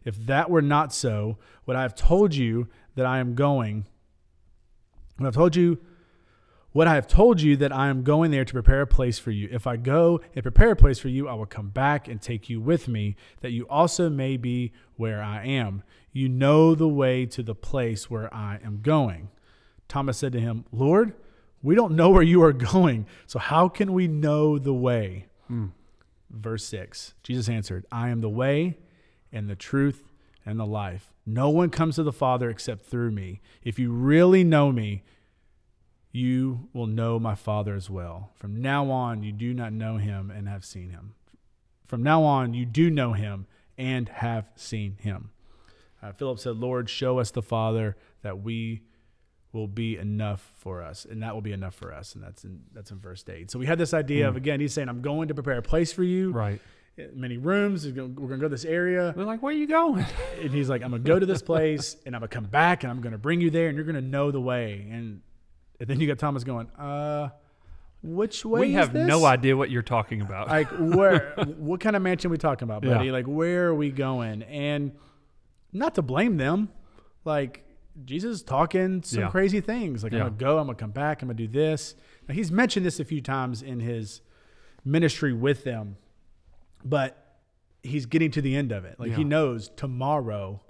If 0.03 0.15
that 0.25 0.49
were 0.49 0.61
not 0.61 0.93
so, 0.93 1.37
would 1.65 1.75
I 1.75 1.81
have 1.81 1.95
told 1.95 2.35
you 2.35 2.67
that 2.95 3.05
I 3.05 3.19
am 3.19 3.35
going? 3.35 3.85
Would 5.17 5.25
I 5.25 5.27
have 5.27 5.35
told 5.35 5.55
you 5.55 5.79
what 6.75 6.89
I 6.89 6.95
have 6.95 7.07
told 7.07 7.39
you 7.39 7.55
that 7.55 7.71
I 7.71 7.87
am 7.87 8.03
going 8.03 8.31
there 8.31 8.43
to 8.43 8.51
prepare 8.53 8.81
a 8.81 8.87
place 8.87 9.17
for 9.17 9.31
you. 9.31 9.47
If 9.49 9.65
I 9.65 9.77
go 9.77 10.19
and 10.33 10.43
prepare 10.43 10.71
a 10.71 10.75
place 10.75 10.99
for 10.99 11.07
you, 11.07 11.25
I 11.25 11.33
will 11.33 11.45
come 11.45 11.69
back 11.69 12.09
and 12.09 12.21
take 12.21 12.49
you 12.49 12.59
with 12.59 12.89
me, 12.89 13.15
that 13.39 13.51
you 13.51 13.65
also 13.69 14.09
may 14.09 14.35
be 14.35 14.73
where 14.97 15.23
I 15.23 15.45
am. 15.45 15.83
You 16.11 16.27
know 16.27 16.75
the 16.75 16.89
way 16.89 17.25
to 17.27 17.41
the 17.41 17.55
place 17.55 18.09
where 18.09 18.31
I 18.33 18.59
am 18.61 18.81
going. 18.81 19.29
Thomas 19.87 20.17
said 20.17 20.33
to 20.33 20.41
him, 20.41 20.65
Lord, 20.73 21.13
we 21.63 21.75
don't 21.75 21.95
know 21.95 22.09
where 22.09 22.21
you 22.21 22.43
are 22.43 22.51
going, 22.73 23.07
so 23.25 23.39
how 23.39 23.69
can 23.69 23.93
we 23.93 24.09
know 24.09 24.59
the 24.59 24.73
way? 24.73 25.27
Hmm. 25.47 25.67
Verse 26.29 26.65
6 26.65 27.13
Jesus 27.23 27.47
answered, 27.47 27.85
I 27.89 28.09
am 28.09 28.19
the 28.19 28.27
way 28.27 28.79
and 29.31 29.49
the 29.49 29.55
truth 29.55 30.03
and 30.45 30.59
the 30.59 30.65
life. 30.65 31.11
No 31.25 31.49
one 31.49 31.69
comes 31.69 31.95
to 31.95 32.03
the 32.03 32.11
Father 32.11 32.49
except 32.49 32.85
through 32.85 33.11
me. 33.11 33.41
If 33.63 33.79
you 33.79 33.91
really 33.91 34.43
know 34.43 34.71
me, 34.71 35.03
you 36.11 36.69
will 36.71 36.87
know 36.87 37.19
my 37.19 37.35
Father 37.35 37.75
as 37.75 37.89
well. 37.89 38.31
From 38.35 38.61
now 38.61 38.89
on, 38.89 39.23
you 39.23 39.31
do 39.31 39.53
not 39.53 39.73
know 39.73 39.97
him 39.97 40.31
and 40.31 40.47
have 40.47 40.63
seen 40.63 40.91
him. 40.91 41.15
From 41.85 42.03
now 42.03 42.23
on, 42.23 42.53
you 42.53 42.65
do 42.65 42.89
know 42.89 43.13
him 43.13 43.47
and 43.77 44.07
have 44.09 44.49
seen 44.55 44.97
him. 45.01 45.31
Uh, 46.01 46.11
Philip 46.11 46.39
said, 46.39 46.57
Lord, 46.57 46.89
show 46.89 47.19
us 47.19 47.31
the 47.31 47.41
Father 47.41 47.97
that 48.21 48.41
we 48.41 48.83
will 49.51 49.67
be 49.67 49.97
enough 49.97 50.51
for 50.57 50.81
us, 50.81 51.05
and 51.05 51.23
that 51.23 51.33
will 51.33 51.41
be 51.41 51.53
enough 51.53 51.73
for 51.73 51.93
us. 51.93 52.13
And 52.13 52.23
that's 52.23 52.43
in 52.43 52.61
that's 52.73 52.91
in 52.91 52.99
verse 52.99 53.23
eight. 53.29 53.49
So 53.49 53.57
we 53.57 53.65
had 53.65 53.77
this 53.77 53.93
idea 53.93 54.27
of 54.27 54.35
again, 54.35 54.59
he's 54.59 54.73
saying, 54.73 54.89
I'm 54.89 55.01
going 55.01 55.29
to 55.29 55.33
prepare 55.33 55.57
a 55.57 55.61
place 55.61 55.91
for 55.93 56.03
you, 56.03 56.31
Right. 56.31 56.61
Many 57.13 57.37
rooms. 57.37 57.85
We're 57.85 57.93
going 57.93 58.15
to 58.15 58.37
go 58.37 58.43
to 58.43 58.49
this 58.49 58.65
area. 58.65 59.13
They're 59.15 59.25
like, 59.25 59.41
where 59.41 59.53
are 59.53 59.57
you 59.57 59.67
going? 59.67 60.05
And 60.41 60.51
he's 60.51 60.69
like, 60.69 60.81
I'm 60.81 60.91
gonna 60.91 61.03
go 61.03 61.19
to 61.19 61.25
this 61.25 61.41
place 61.41 61.97
and 62.05 62.15
I'm 62.15 62.21
gonna 62.21 62.29
come 62.29 62.45
back 62.45 62.83
and 62.83 62.91
I'm 62.91 63.01
gonna 63.01 63.17
bring 63.17 63.41
you 63.41 63.49
there 63.49 63.67
and 63.67 63.75
you're 63.75 63.85
gonna 63.85 64.01
know 64.01 64.31
the 64.31 64.41
way. 64.41 64.87
And, 64.91 65.21
and 65.79 65.89
then 65.89 65.99
you 65.99 66.07
got 66.07 66.19
Thomas 66.19 66.43
going, 66.43 66.69
uh, 66.71 67.29
which 68.03 68.45
way? 68.45 68.61
we 68.61 68.73
have 68.73 68.93
this? 68.93 69.07
no 69.07 69.25
idea 69.25 69.57
what 69.57 69.69
you're 69.71 69.81
talking 69.81 70.21
about. 70.21 70.47
Like 70.47 70.69
where? 70.71 71.33
what 71.57 71.79
kind 71.79 71.95
of 71.95 72.01
mansion 72.01 72.29
we 72.31 72.37
talking 72.37 72.65
about, 72.65 72.81
buddy? 72.83 73.07
Yeah. 73.07 73.11
Like 73.11 73.25
where 73.25 73.67
are 73.67 73.75
we 73.75 73.89
going? 73.89 74.43
And 74.43 74.91
not 75.73 75.95
to 75.95 76.01
blame 76.01 76.37
them, 76.37 76.69
like 77.23 77.63
Jesus 78.03 78.37
is 78.37 78.43
talking 78.43 79.01
some 79.03 79.21
Yeah. 79.21 79.29
crazy 79.29 79.61
things. 79.61 80.03
Like 80.03 80.11
Yeah. 80.13 80.19
I'm 80.19 80.25
gonna 80.27 80.37
go, 80.37 80.59
I'm 80.59 80.67
gonna 80.67 80.77
come 80.77 80.91
back, 80.91 81.21
I'm 81.21 81.27
gonna 81.27 81.37
do 81.37 81.47
this. 81.47 81.95
Now, 82.27 82.35
he's 82.35 82.51
mentioned 82.51 82.85
this 82.85 82.99
a 82.99 83.05
few 83.05 83.21
times 83.21 83.61
in 83.61 83.79
his 83.79 84.21
ministry 84.83 85.33
with 85.33 85.63
them, 85.63 85.97
but 86.85 87.39
he's 87.83 88.05
getting 88.05 88.31
to 88.31 88.41
the 88.41 88.55
end 88.55 88.71
of 88.71 88.85
it. 88.85 88.99
Like 88.99 89.11
he 89.13 89.23
knows 89.23 89.69
tomorrow 89.75 90.61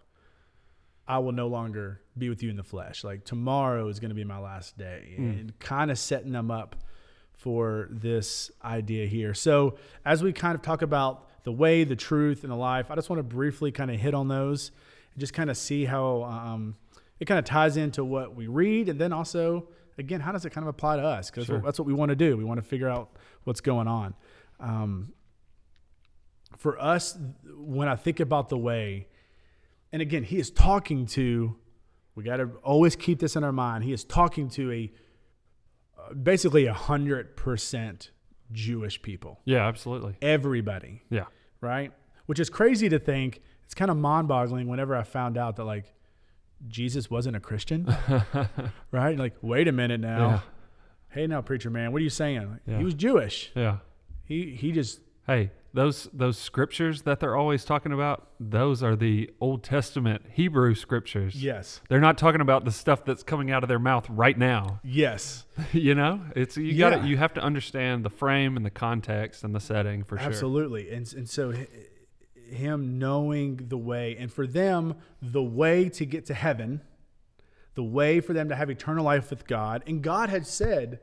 I 1.07 1.19
will 1.19 1.33
no 1.33 1.47
longer 1.47 2.01
be 2.17 2.29
with 2.29 2.41
you 2.41 2.49
in 2.49 2.55
the 2.55 2.63
flesh. 2.63 3.03
Like 3.03 3.25
tomorrow 3.25 3.87
is 3.89 3.99
going 3.99 4.09
to 4.09 4.15
be 4.15 4.23
my 4.23 4.39
last 4.39 4.77
day, 4.77 5.13
and 5.17 5.59
kind 5.59 5.91
of 5.91 5.99
setting 5.99 6.31
them 6.31 6.49
up 6.49 6.75
for 7.33 7.87
this 7.91 8.49
idea 8.63 9.05
here. 9.05 9.33
So 9.33 9.75
as 10.03 10.23
we 10.23 10.33
kind 10.33 10.55
of 10.55 10.61
talk 10.61 10.81
about 10.81 11.27
the 11.43 11.51
way, 11.51 11.83
the 11.83 11.95
truth, 11.95 12.43
and 12.43 12.51
the 12.51 12.55
life, 12.57 12.89
I 12.89 12.95
just 12.95 13.09
want 13.09 13.19
to 13.19 13.23
briefly 13.23 13.71
kind 13.71 13.91
of 13.91 13.99
hit 13.99 14.15
on 14.15 14.29
those 14.29 14.71
and 15.13 15.19
just 15.19 15.33
kind 15.33 15.49
of 15.51 15.57
see 15.57 15.85
how 15.85 16.23
um, 16.23 16.75
it 17.19 17.25
kind 17.25 17.37
of 17.37 17.45
ties 17.45 17.77
into 17.77 18.03
what 18.03 18.35
we 18.35 18.47
read, 18.47 18.89
and 18.89 18.99
then 18.99 19.13
also 19.13 19.67
again, 19.97 20.19
how 20.21 20.31
does 20.31 20.43
it 20.45 20.49
kind 20.49 20.63
of 20.63 20.69
apply 20.69 20.97
to 20.97 21.03
us? 21.03 21.29
Because 21.29 21.45
Sure. 21.45 21.59
that's 21.59 21.79
what 21.79 21.85
we 21.85 21.93
want 21.93 22.09
to 22.09 22.15
do. 22.15 22.35
We 22.35 22.43
want 22.43 22.57
to 22.57 22.67
figure 22.67 22.89
out 22.89 23.11
what's 23.43 23.61
going 23.61 23.87
on. 23.87 24.13
Um, 24.59 25.13
for 26.57 26.79
us, 26.81 27.17
when 27.57 27.87
I 27.87 27.95
think 27.95 28.19
about 28.19 28.49
the 28.49 28.57
way, 28.57 29.07
and 29.91 30.01
again, 30.01 30.23
he 30.23 30.37
is 30.39 30.49
talking 30.51 31.05
to, 31.07 31.55
we 32.15 32.23
got 32.23 32.37
to 32.37 32.49
always 32.63 32.95
keep 32.95 33.19
this 33.19 33.35
in 33.35 33.43
our 33.43 33.51
mind. 33.51 33.83
He 33.83 33.93
is 33.93 34.03
talking 34.03 34.49
to 34.51 34.71
a 34.71 34.91
uh, 35.97 36.13
basically 36.13 36.65
a 36.65 36.73
hundred 36.73 37.35
percent 37.37 38.11
Jewish 38.51 39.01
people, 39.01 39.39
yeah, 39.45 39.67
absolutely. 39.67 40.15
everybody, 40.21 41.01
Yeah. 41.09 41.25
right? 41.61 41.91
Which 42.25 42.39
is 42.39 42.49
crazy 42.49 42.89
to 42.89 42.99
think. 42.99 43.41
It's 43.65 43.73
kind 43.73 43.89
of 43.89 43.97
mind 43.97 44.27
boggling 44.27 44.67
whenever 44.67 44.95
I 44.95 45.03
found 45.03 45.37
out 45.37 45.55
that 45.55 45.63
like 45.65 45.93
Jesus 46.67 47.09
wasn't 47.09 47.35
a 47.35 47.39
Christian, 47.39 47.85
right? 48.91 49.17
Like, 49.17 49.33
wait 49.41 49.67
a 49.67 49.71
minute 49.71 49.99
now. 49.99 50.27
Yeah. 50.29 50.39
Hey, 51.09 51.27
now, 51.27 51.41
preacher 51.41 51.69
man, 51.69 51.91
what 51.91 51.99
are 52.01 52.03
you 52.03 52.09
saying? 52.09 52.49
Like, 52.51 52.59
Yeah. 52.67 52.77
He 52.77 52.83
was 52.83 52.93
Jewish. 52.93 53.51
Yeah. 53.55 53.77
He 54.25 54.51
he 54.55 54.71
just 54.71 54.99
Hey, 55.25 55.51
those 55.75 56.09
those 56.13 56.37
scriptures 56.37 57.03
that 57.03 57.19
they're 57.19 57.35
always 57.35 57.63
talking 57.65 57.91
about, 57.91 58.29
those 58.39 58.81
are 58.81 58.95
the 58.95 59.29
Old 59.39 59.63
Testament 59.63 60.23
Hebrew 60.33 60.73
scriptures. 60.73 61.35
yes, 61.41 61.81
They're 61.89 61.99
not 61.99 62.17
talking 62.17 62.41
about 62.41 62.65
the 62.65 62.71
stuff 62.71 63.05
that's 63.05 63.21
coming 63.23 63.51
out 63.51 63.61
of 63.63 63.69
their 63.69 63.79
mouth 63.79 64.07
right 64.09 64.37
now. 64.37 64.79
yes. 64.83 65.45
you 65.71 65.93
know, 65.93 66.21
it's 66.35 66.57
you 66.57 66.77
got 66.77 66.93
Yeah. 66.93 67.01
to 67.03 67.07
you 67.07 67.17
have 67.17 67.33
to 67.35 67.41
understand 67.41 68.03
the 68.03 68.09
frame 68.09 68.57
and 68.57 68.65
the 68.65 68.69
context 68.71 69.43
and 69.43 69.53
the 69.53 69.59
setting 69.59 70.03
for 70.03 70.17
sure. 70.17 70.25
Absolutely. 70.27 70.89
And, 70.91 71.13
and 71.13 71.29
so 71.29 71.53
him 72.49 72.97
knowing 72.99 73.57
the 73.69 73.77
way, 73.77 74.15
and 74.19 74.31
for 74.31 74.45
them, 74.47 74.95
the 75.21 75.43
way 75.43 75.89
to 75.89 76.05
get 76.05 76.25
to 76.27 76.33
heaven, 76.33 76.81
the 77.73 77.83
way 77.83 78.19
for 78.21 78.33
them 78.33 78.49
to 78.49 78.55
have 78.55 78.69
eternal 78.69 79.03
life 79.03 79.29
with 79.29 79.47
God. 79.47 79.83
And 79.87 80.01
God 80.01 80.29
had 80.29 80.45
said, 80.47 80.99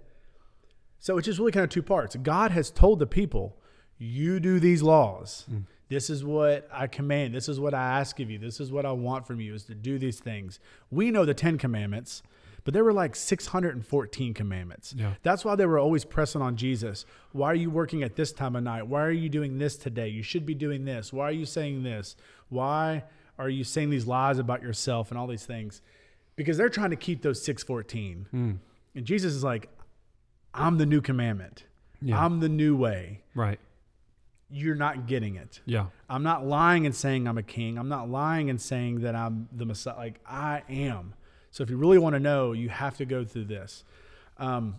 so 0.98 1.18
it's 1.18 1.26
just 1.26 1.38
really 1.38 1.50
kind 1.52 1.64
of 1.64 1.70
two 1.70 1.82
parts. 1.82 2.14
God 2.16 2.52
has 2.52 2.70
told 2.70 3.00
the 3.00 3.06
people, 3.08 3.58
you 4.02 4.40
do 4.40 4.58
these 4.58 4.82
laws. 4.82 5.46
This 5.88 6.10
is 6.10 6.24
what 6.24 6.68
I 6.72 6.86
command. 6.86 7.34
This 7.34 7.48
is 7.48 7.60
what 7.60 7.74
I 7.74 8.00
ask 8.00 8.18
of 8.18 8.30
you. 8.30 8.38
This 8.38 8.60
is 8.60 8.72
what 8.72 8.84
I 8.86 8.92
want 8.92 9.26
from 9.26 9.40
you 9.40 9.54
is 9.54 9.64
to 9.64 9.74
do 9.74 9.98
these 9.98 10.18
things. 10.18 10.58
We 10.90 11.10
know 11.10 11.24
the 11.24 11.34
10 11.34 11.58
commandments, 11.58 12.22
but 12.64 12.74
there 12.74 12.82
were 12.82 12.92
like 12.92 13.14
614 13.14 14.34
commandments. 14.34 14.94
Yeah. 14.96 15.14
That's 15.22 15.44
why 15.44 15.54
they 15.54 15.66
were 15.66 15.78
always 15.78 16.04
pressing 16.04 16.40
on 16.40 16.56
Jesus. 16.56 17.04
Why 17.32 17.48
are 17.48 17.54
you 17.54 17.70
working 17.70 18.02
at 18.02 18.16
this 18.16 18.32
time 18.32 18.56
of 18.56 18.64
night? 18.64 18.86
Why 18.86 19.02
are 19.02 19.10
you 19.10 19.28
doing 19.28 19.58
this 19.58 19.76
today? 19.76 20.08
You 20.08 20.22
should 20.22 20.46
be 20.46 20.54
doing 20.54 20.84
this. 20.84 21.12
Why 21.12 21.24
are 21.24 21.32
you 21.32 21.46
saying 21.46 21.82
this? 21.82 22.16
Why 22.48 23.04
are 23.38 23.48
you 23.48 23.62
saying 23.62 23.90
these 23.90 24.06
lies 24.06 24.38
about 24.38 24.62
yourself 24.62 25.10
and 25.10 25.18
all 25.18 25.26
these 25.26 25.46
things? 25.46 25.82
Because 26.36 26.56
they're 26.56 26.70
trying 26.70 26.90
to 26.90 26.96
keep 26.96 27.22
those 27.22 27.42
614. 27.44 28.26
Hmm. 28.30 28.52
And 28.94 29.04
Jesus 29.04 29.34
is 29.34 29.44
like, 29.44 29.68
I'm 30.54 30.78
the 30.78 30.86
new 30.86 31.00
commandment. 31.00 31.64
Yeah. 32.00 32.24
I'm 32.24 32.40
the 32.40 32.48
new 32.48 32.76
way. 32.76 33.20
Right. 33.34 33.60
You're 34.52 34.74
not 34.74 35.06
getting 35.06 35.36
it. 35.36 35.60
Yeah. 35.64 35.86
I'm 36.10 36.22
not 36.22 36.46
lying 36.46 36.84
and 36.84 36.94
saying 36.94 37.26
I'm 37.26 37.38
a 37.38 37.42
king. 37.42 37.78
I'm 37.78 37.88
not 37.88 38.10
lying 38.10 38.50
and 38.50 38.60
saying 38.60 39.00
that 39.00 39.14
I'm 39.14 39.48
the 39.50 39.64
Messiah. 39.64 39.96
Like 39.96 40.20
I 40.26 40.62
am. 40.68 41.14
So 41.50 41.62
if 41.62 41.70
you 41.70 41.76
really 41.76 41.98
want 41.98 42.14
to 42.14 42.20
know, 42.20 42.52
you 42.52 42.68
have 42.68 42.96
to 42.98 43.04
go 43.04 43.24
through 43.24 43.44
this. 43.46 43.84
Um, 44.38 44.76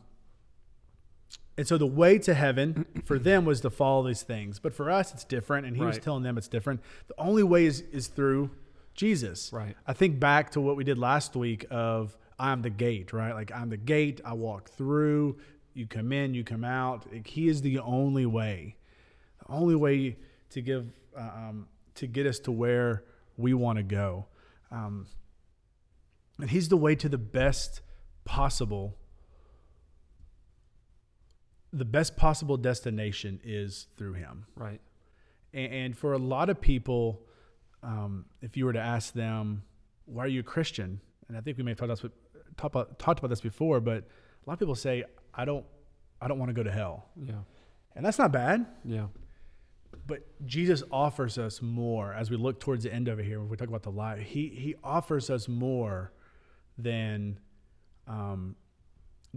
and 1.57 1.67
so 1.67 1.77
the 1.77 1.87
way 1.87 2.17
to 2.19 2.33
heaven 2.33 2.85
for 3.05 3.19
them 3.19 3.45
was 3.45 3.61
to 3.61 3.69
follow 3.69 4.07
these 4.07 4.23
things, 4.23 4.59
but 4.59 4.73
for 4.73 4.89
us 4.89 5.13
it's 5.13 5.23
different. 5.23 5.65
And 5.67 5.75
he 5.75 5.83
was 5.83 5.99
telling 5.99 6.23
them 6.23 6.37
it's 6.37 6.47
different. 6.47 6.81
The 7.07 7.15
only 7.17 7.43
way 7.43 7.65
is 7.65 7.81
is 7.91 8.07
through 8.07 8.49
Jesus. 8.95 9.51
Right. 9.51 9.75
I 9.87 9.93
think 9.93 10.19
back 10.19 10.51
to 10.51 10.61
what 10.61 10.75
we 10.75 10.83
did 10.83 10.97
last 10.97 11.35
week 11.35 11.65
of 11.71 12.15
I'm 12.39 12.61
the 12.61 12.69
gate, 12.69 13.13
right? 13.13 13.33
Like 13.33 13.51
I'm 13.51 13.69
the 13.69 13.77
gate. 13.77 14.21
I 14.25 14.33
walk 14.33 14.69
through. 14.69 15.37
you 15.73 15.87
come 15.87 16.11
in, 16.11 16.33
you 16.35 16.43
come 16.43 16.63
out. 16.63 17.11
Like, 17.11 17.27
he 17.27 17.47
is 17.47 17.61
the 17.61 17.79
only 17.79 18.25
way, 18.25 18.75
the 19.45 19.53
only 19.53 19.75
way 19.75 20.17
to 20.51 20.61
give 20.61 20.87
uh, 21.17 21.21
um, 21.21 21.67
to 21.95 22.07
get 22.07 22.25
us 22.25 22.39
to 22.39 22.51
where 22.51 23.03
we 23.37 23.53
want 23.53 23.77
to 23.77 23.83
go. 23.83 24.25
Um, 24.71 25.05
and 26.39 26.49
he's 26.49 26.69
the 26.69 26.77
way 26.77 26.95
to 26.95 27.07
the 27.09 27.17
best 27.17 27.81
possible 28.25 28.97
the 31.71 31.85
best 31.85 32.15
possible 32.15 32.57
destination 32.57 33.39
is 33.43 33.87
through 33.97 34.13
him 34.13 34.45
Right. 34.55 34.79
and, 35.53 35.73
and 35.73 35.97
for 35.97 36.13
a 36.13 36.17
lot 36.17 36.49
of 36.49 36.61
people 36.61 37.21
um, 37.81 38.25
if 38.41 38.55
you 38.55 38.65
were 38.65 38.73
to 38.73 38.79
ask 38.79 39.13
them 39.13 39.63
why 40.05 40.23
are 40.25 40.27
you 40.27 40.39
a 40.41 40.43
christian 40.43 41.01
and 41.27 41.37
i 41.37 41.41
think 41.41 41.57
we 41.57 41.63
may 41.63 41.71
have 41.71 41.77
talked 41.79 41.91
about, 41.99 42.11
talk 42.57 42.71
about, 42.71 42.99
talked 42.99 43.19
about 43.19 43.29
this 43.29 43.41
before 43.41 43.79
but 43.79 43.97
a 44.03 44.49
lot 44.49 44.53
of 44.53 44.59
people 44.59 44.75
say 44.75 45.03
i 45.33 45.43
don't 45.45 45.65
i 46.21 46.27
don't 46.27 46.39
want 46.39 46.49
to 46.49 46.53
go 46.53 46.63
to 46.63 46.71
hell 46.71 47.09
Yeah. 47.21 47.33
and 47.95 48.05
that's 48.05 48.19
not 48.19 48.31
bad 48.31 48.65
Yeah. 48.85 49.07
But 50.07 50.25
Jesus 50.45 50.83
offers 50.91 51.37
us 51.37 51.61
more 51.61 52.13
as 52.13 52.29
we 52.29 52.37
look 52.37 52.59
towards 52.59 52.83
the 52.83 52.93
end 52.93 53.07
over 53.09 53.21
here. 53.21 53.39
When 53.39 53.49
we 53.49 53.57
talk 53.57 53.67
about 53.67 53.83
the 53.83 53.91
life, 53.91 54.19
he 54.19 54.49
he 54.49 54.75
offers 54.83 55.29
us 55.29 55.47
more 55.47 56.11
than 56.77 57.39
um, 58.07 58.55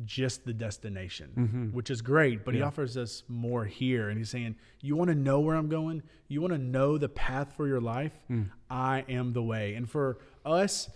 just 0.04 0.44
the 0.44 0.52
destination, 0.52 1.30
Mhm. 1.36 1.72
which 1.72 1.88
is 1.90 2.02
great. 2.02 2.44
But 2.44 2.54
he 2.54 2.60
offers 2.62 2.96
us 2.96 3.22
more 3.28 3.64
here, 3.64 4.08
and 4.08 4.18
he's 4.18 4.28
saying, 4.28 4.56
"You 4.82 4.96
want 4.96 5.08
to 5.08 5.14
know 5.14 5.40
where 5.40 5.54
I'm 5.56 5.68
going? 5.68 6.02
You 6.28 6.40
want 6.40 6.52
to 6.52 6.58
know 6.58 6.98
the 6.98 7.08
path 7.08 7.54
for 7.56 7.66
your 7.66 7.80
life? 7.80 8.12
Mm. 8.28 8.50
I 8.68 9.04
am 9.08 9.32
the 9.32 9.42
way." 9.42 9.74
And 9.74 9.88
for 9.88 10.18
us, 10.44 10.90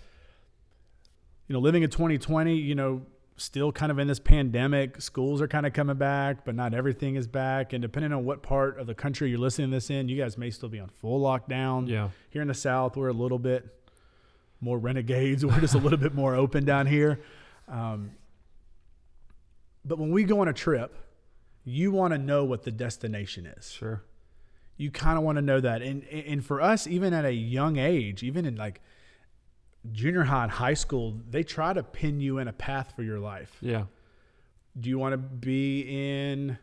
you 1.49 1.53
know, 1.55 1.61
living 1.61 1.83
in 1.83 1.91
2020, 1.91 2.57
you 2.59 2.75
know, 2.75 3.07
still 3.41 3.73
kind 3.73 3.91
of 3.91 3.99
in 3.99 4.07
this 4.07 4.21
pandemic, 4.21 5.01
schools 5.01 5.41
are 5.41 5.49
kind 5.49 5.67
of 5.67 5.73
coming 5.73 5.97
back, 5.97 6.45
but 6.45 6.55
not 6.55 6.75
everything 6.75 7.17
is 7.17 7.27
back. 7.27 7.73
And 7.73 7.81
depending 7.83 8.13
on 8.13 8.25
what 8.25 8.43
part 8.43 8.79
of 8.79 8.87
the 8.87 8.95
country 8.95 9.31
you're 9.31 9.39
listening 9.39 9.71
to 9.71 9.77
this 9.77 9.91
in, 9.91 10.09
you 10.09 10.17
guys 10.21 10.37
may 10.37 10.51
still 10.51 10.69
be 10.69 10.79
on 10.79 10.89
full 10.89 11.21
lockdown. 11.21 11.89
Yeah. 11.89 12.11
Here 12.31 12.43
in 12.43 12.49
the 12.49 12.55
South, 12.55 12.97
we're 12.97 13.09
a 13.09 13.13
little 13.15 13.39
bit 13.39 13.67
more 14.61 14.79
renegades. 14.79 15.45
We're 15.47 15.59
just 15.61 15.75
a 15.75 15.79
little 15.79 15.99
bit 15.99 16.15
more 16.15 16.35
open 16.35 16.65
down 16.67 16.87
here. 16.87 17.21
Um, 17.67 18.11
but 19.85 19.99
when 19.99 20.11
we 20.11 20.25
go 20.25 20.41
on 20.41 20.49
a 20.49 20.53
trip, 20.53 20.95
you 21.65 21.91
want 21.91 22.13
to 22.13 22.19
know 22.19 22.45
what 22.45 22.63
the 22.65 22.71
destination 22.71 23.47
is 23.47 23.71
Sure. 23.71 24.03
you 24.77 24.91
kind 24.91 25.17
of 25.19 25.25
want 25.25 25.37
to 25.37 25.43
know 25.43 25.61
that 25.61 25.83
and 25.83 26.05
and 26.05 26.45
for 26.45 26.61
us 26.61 26.87
even 26.87 27.13
at 27.13 27.25
a 27.27 27.33
young 27.33 27.77
age 27.77 28.23
even 28.23 28.45
in 28.47 28.57
like 28.57 28.81
junior 29.93 30.25
high 30.25 30.43
and 30.45 30.53
high 30.53 30.75
school 30.75 31.17
they 31.31 31.43
try 31.43 31.73
to 31.73 31.83
pin 31.83 32.21
you 32.21 32.39
in 32.39 32.49
a 32.49 32.53
path 32.53 32.93
for 32.95 33.03
your 33.03 33.19
life 33.19 33.57
Yeah. 33.61 33.85
do 34.79 34.89
you 34.91 34.99
want 34.99 35.13
to 35.13 35.17
be 35.19 35.81
in 35.81 36.59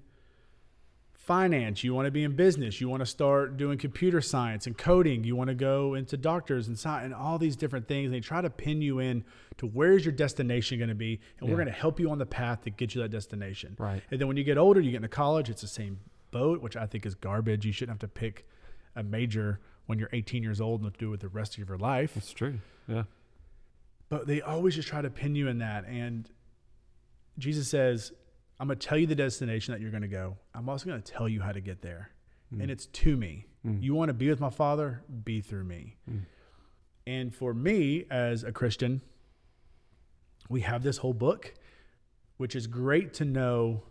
finance 1.14 1.84
you 1.84 1.94
want 1.94 2.06
to 2.06 2.12
be 2.12 2.24
in 2.24 2.36
business 2.36 2.80
you 2.80 2.88
want 2.88 3.02
to 3.02 3.06
start 3.06 3.58
doing 3.58 3.78
computer 3.78 4.22
science 4.22 4.66
and 4.66 4.78
coding 4.78 5.24
you 5.26 5.36
want 5.36 5.50
to 5.50 5.56
go 5.56 5.94
into 5.96 6.16
doctors 6.16 6.68
and 6.70 6.80
science 6.80 7.06
and 7.06 7.14
all 7.14 7.38
these 7.38 7.58
different 7.58 7.86
things 7.88 8.06
and 8.06 8.14
they 8.14 8.20
try 8.22 8.40
to 8.40 8.50
pin 8.50 8.82
you 8.82 9.00
in 9.00 9.26
to 9.58 9.66
where's 9.66 10.06
your 10.06 10.14
destination 10.14 10.78
going 10.78 10.88
to 10.88 10.96
be 10.96 11.20
and 11.40 11.50
we're 11.50 11.56
going 11.58 11.68
to 11.68 11.74
help 11.74 12.00
you 12.00 12.10
on 12.12 12.18
the 12.18 12.26
path 12.26 12.62
to 12.62 12.70
get 12.70 12.96
you 12.96 13.02
that 13.02 13.10
destination 13.10 13.76
Right. 13.78 14.02
and 14.10 14.22
then 14.22 14.28
when 14.30 14.38
you 14.38 14.44
get 14.46 14.58
older, 14.58 14.80
you 14.80 14.92
get 14.92 14.98
into 14.98 15.08
college, 15.10 15.50
it's 15.50 15.62
the 15.64 15.68
same 15.68 16.00
boat, 16.32 16.62
which 16.62 16.78
I 16.78 16.86
think 16.86 17.06
is 17.06 17.16
garbage. 17.16 17.66
You 17.66 17.72
shouldn't 17.74 18.00
have 18.02 18.10
to 18.10 18.20
pick 18.20 18.48
a 18.96 19.04
major 19.04 19.60
when 19.88 19.98
you're 20.00 20.10
18 20.14 20.44
years 20.44 20.62
old 20.62 20.82
and 20.82 20.94
to 20.94 21.00
do 21.00 21.10
with 21.10 21.22
the 21.22 21.28
rest 21.28 21.58
of 21.58 21.68
your 21.68 21.78
life. 21.78 22.14
That's 22.14 22.32
true. 22.32 22.60
Yeah. 22.88 23.04
But 24.10 24.28
they 24.28 24.42
always 24.42 24.76
just 24.76 24.88
try 24.88 25.02
to 25.02 25.10
pin 25.10 25.36
you 25.36 25.48
in 25.48 25.58
that. 25.58 25.86
And 25.86 26.30
Jesus 27.38 27.68
says, 27.68 28.12
I'm 28.60 28.68
going 28.68 28.80
to 28.80 28.88
tell 28.88 28.98
you 28.98 29.08
the 29.08 29.16
destination 29.16 29.74
that 29.74 29.82
you're 29.82 29.92
going 29.92 30.02
to 30.02 30.08
go. 30.08 30.38
I'm 30.54 30.70
also 30.70 30.86
going 30.86 31.02
to 31.02 31.12
tell 31.12 31.28
you 31.28 31.42
how 31.42 31.52
to 31.52 31.62
get 31.62 31.82
there. 31.82 32.12
And 32.62 32.72
it's 32.72 32.86
to 32.86 33.18
me. 33.18 33.46
Mm. 33.66 33.84
You 33.84 33.94
want 33.94 34.10
to 34.10 34.14
be 34.14 34.30
with 34.30 34.40
my 34.40 34.50
Father? 34.50 35.04
Be 35.26 35.42
through 35.42 35.66
me. 35.66 35.98
Mm. 36.10 36.22
And 37.06 37.36
for 37.36 37.54
me, 37.54 38.06
as 38.10 38.44
a 38.44 38.52
Christian, 38.52 39.02
we 40.50 40.62
have 40.62 40.84
this 40.84 40.98
whole 40.98 41.14
book, 41.14 41.54
which 42.38 42.56
is 42.56 42.68
great 42.68 43.14
to 43.16 43.26
know 43.26 43.84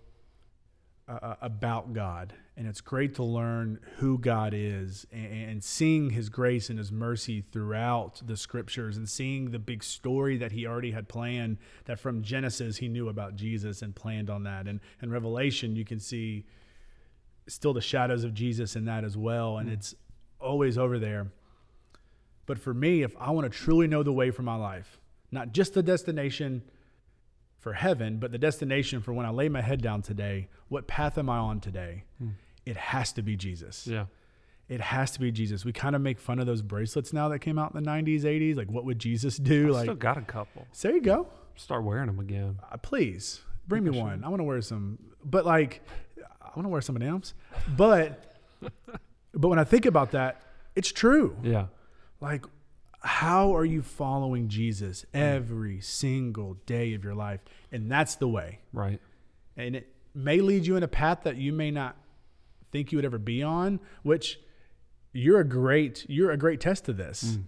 uh, 1.09 1.35
about 1.43 1.93
God. 1.93 2.33
And 2.59 2.67
it's 2.67 2.81
great 2.81 3.15
to 3.17 3.23
learn 3.23 3.81
who 3.99 4.19
God 4.19 4.55
is 4.55 5.07
and, 5.13 5.63
seeing 5.63 6.11
his 6.11 6.31
grace 6.31 6.71
and 6.71 6.79
his 6.79 6.91
mercy 6.91 7.43
throughout 7.43 8.23
the 8.25 8.37
scriptures 8.37 8.97
and 8.97 9.07
seeing 9.07 9.51
the 9.51 9.59
big 9.59 9.85
story 9.85 10.39
that 10.39 10.53
he 10.53 10.67
already 10.67 10.93
had 10.93 11.07
planned, 11.07 11.59
that 11.85 11.99
from 11.99 12.23
Genesis 12.23 12.79
he 12.79 12.89
knew 12.89 13.11
about 13.11 13.37
Jesus 13.37 13.83
and 13.83 13.95
planned 13.95 14.31
on 14.31 14.45
that. 14.45 14.67
And 14.67 14.81
in 15.03 15.11
Revelation, 15.11 15.77
you 15.77 15.85
can 15.85 16.01
see 16.01 16.47
still 17.47 17.75
the 17.75 17.83
shadows 17.83 18.25
of 18.25 18.33
Jesus 18.33 18.75
in 18.75 18.87
that 18.87 19.05
as 19.05 19.19
well. 19.19 19.59
And 19.59 19.69
hmm. 19.69 19.75
it's 19.75 19.95
always 20.41 20.79
over 20.79 20.99
there. 20.99 21.33
But 22.47 22.59
for 22.59 22.73
me, 22.73 23.03
if 23.03 23.15
I 23.19 23.33
want 23.33 23.53
to 23.53 23.59
truly 23.59 23.87
know 23.87 24.03
the 24.03 24.13
way 24.13 24.31
for 24.31 24.43
my 24.43 24.57
life, 24.57 24.99
not 25.31 25.53
just 25.53 25.75
the 25.75 25.83
destination 25.83 26.63
for 27.59 27.73
heaven, 27.73 28.19
but 28.19 28.31
the 28.31 28.39
destination 28.39 29.03
for 29.03 29.13
when 29.13 29.27
I 29.27 29.31
lay 29.31 29.49
my 29.49 29.61
head 29.61 29.83
down 29.83 30.03
today, 30.03 30.49
what 30.69 30.87
path 30.87 31.19
am 31.19 31.29
I 31.29 31.37
on 31.37 31.61
today? 31.61 32.05
Hmm. 32.19 32.31
It 32.67 32.77
has 32.77 33.13
to 33.13 33.23
be 33.23 33.37
Jesus. 33.37 33.87
Yeah. 33.87 34.07
It 34.69 34.81
has 34.81 35.13
to 35.13 35.21
be 35.21 35.31
Jesus. 35.31 35.65
We 35.65 35.73
kind 35.73 35.95
of 35.95 36.03
make 36.03 36.19
fun 36.19 36.41
of 36.41 36.47
those 36.47 36.61
bracelets 36.61 37.13
now 37.13 37.29
that 37.29 37.39
came 37.39 37.59
out 37.59 37.73
in 37.73 37.83
the 37.83 37.89
90s, 37.89 38.23
80s. 38.23 38.57
Like, 38.57 38.69
what 38.69 38.85
would 38.85 38.99
Jesus 38.99 39.37
do? 39.37 39.69
I 39.69 39.71
like, 39.71 39.85
still 39.85 39.95
got 39.95 40.19
a 40.19 40.23
couple. 40.23 40.67
so 40.73 40.89
there 40.89 40.97
you 40.97 41.03
go. 41.03 41.29
Start 41.55 41.85
wearing 41.85 42.07
them 42.07 42.19
again. 42.19 42.59
Uh, 42.71 42.77
please 42.77 43.41
bring 43.69 43.85
me 43.85 43.91
one. 43.91 44.25
I 44.25 44.29
want 44.29 44.41
to 44.41 44.45
wear 44.45 44.61
some, 44.61 44.99
but 45.25 45.47
like, 45.47 45.83
I 46.43 46.49
want 46.57 46.65
to 46.65 46.69
wear 46.69 46.81
some 46.81 47.01
M's. 47.01 47.35
But, 47.77 48.37
but 48.61 49.49
when 49.49 49.59
I 49.59 49.65
think 49.65 49.87
about 49.87 50.11
that, 50.11 50.43
it's 50.75 50.91
true. 50.91 51.37
Yeah. 51.43 51.67
Like, 52.21 52.45
how 53.01 53.55
are 53.55 53.65
you 53.65 53.83
following 53.83 54.49
Jesus 54.49 55.07
every 55.15 55.81
single 55.81 56.55
day 56.67 56.95
of 56.95 57.05
your 57.05 57.15
life? 57.15 57.41
And 57.71 57.91
that's 57.91 58.17
the 58.17 58.27
way. 58.27 58.59
Right. 58.73 59.01
And 59.57 59.77
it 59.77 59.93
may 60.13 60.41
lead 60.41 60.67
you 60.67 60.77
in 60.77 60.83
a 60.83 60.89
path 60.89 61.21
that 61.23 61.37
you 61.37 61.53
may 61.53 61.71
not 61.71 61.97
think 62.77 62.93
you 62.93 62.99
would 62.99 63.05
ever 63.05 63.19
be 63.19 63.43
on, 63.43 63.81
which 64.03 64.39
you're 65.13 65.41
a 65.41 65.45
great 65.49 66.05
you're 66.09 66.31
a 66.31 66.37
great 66.37 66.61
test 66.61 66.89
of 66.89 66.97
this. 66.97 67.25
Mm. 67.25 67.45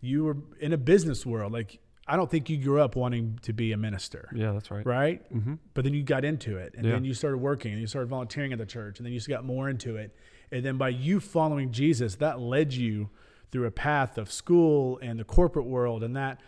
You 0.00 0.24
were 0.24 0.36
in 0.60 0.72
a 0.72 0.76
business 0.78 1.26
world. 1.26 1.52
Like 1.52 1.80
I 2.06 2.16
don't 2.16 2.30
think 2.30 2.48
you 2.48 2.56
grew 2.56 2.80
up 2.80 2.96
wanting 2.96 3.38
to 3.42 3.52
be 3.52 3.72
a 3.72 3.76
minister. 3.76 4.30
Yeah, 4.34 4.52
that's 4.52 4.70
right. 4.70 4.86
Right? 4.86 5.34
Mm-hmm. 5.34 5.54
But 5.74 5.84
then 5.84 5.92
you 5.94 6.02
got 6.02 6.24
into 6.24 6.56
it 6.56 6.74
and 6.76 6.86
Yeah. 6.86 6.92
then 6.92 7.04
you 7.04 7.12
started 7.12 7.38
working 7.38 7.72
and 7.72 7.80
you 7.80 7.86
started 7.86 8.08
volunteering 8.08 8.52
at 8.52 8.58
the 8.58 8.66
church 8.66 8.98
and 8.98 9.04
then 9.04 9.12
you 9.12 9.18
just 9.18 9.28
got 9.28 9.44
more 9.44 9.68
into 9.68 9.96
it. 9.96 10.14
And 10.50 10.64
then 10.64 10.78
by 10.78 10.88
you 10.90 11.20
following 11.20 11.72
Jesus, 11.72 12.14
that 12.16 12.40
led 12.40 12.72
you 12.72 13.10
through 13.50 13.66
a 13.66 13.70
path 13.70 14.16
of 14.16 14.30
school 14.32 14.98
and 15.02 15.18
the 15.18 15.24
corporate 15.24 15.66
world 15.66 16.02
and 16.02 16.16
that 16.16 16.40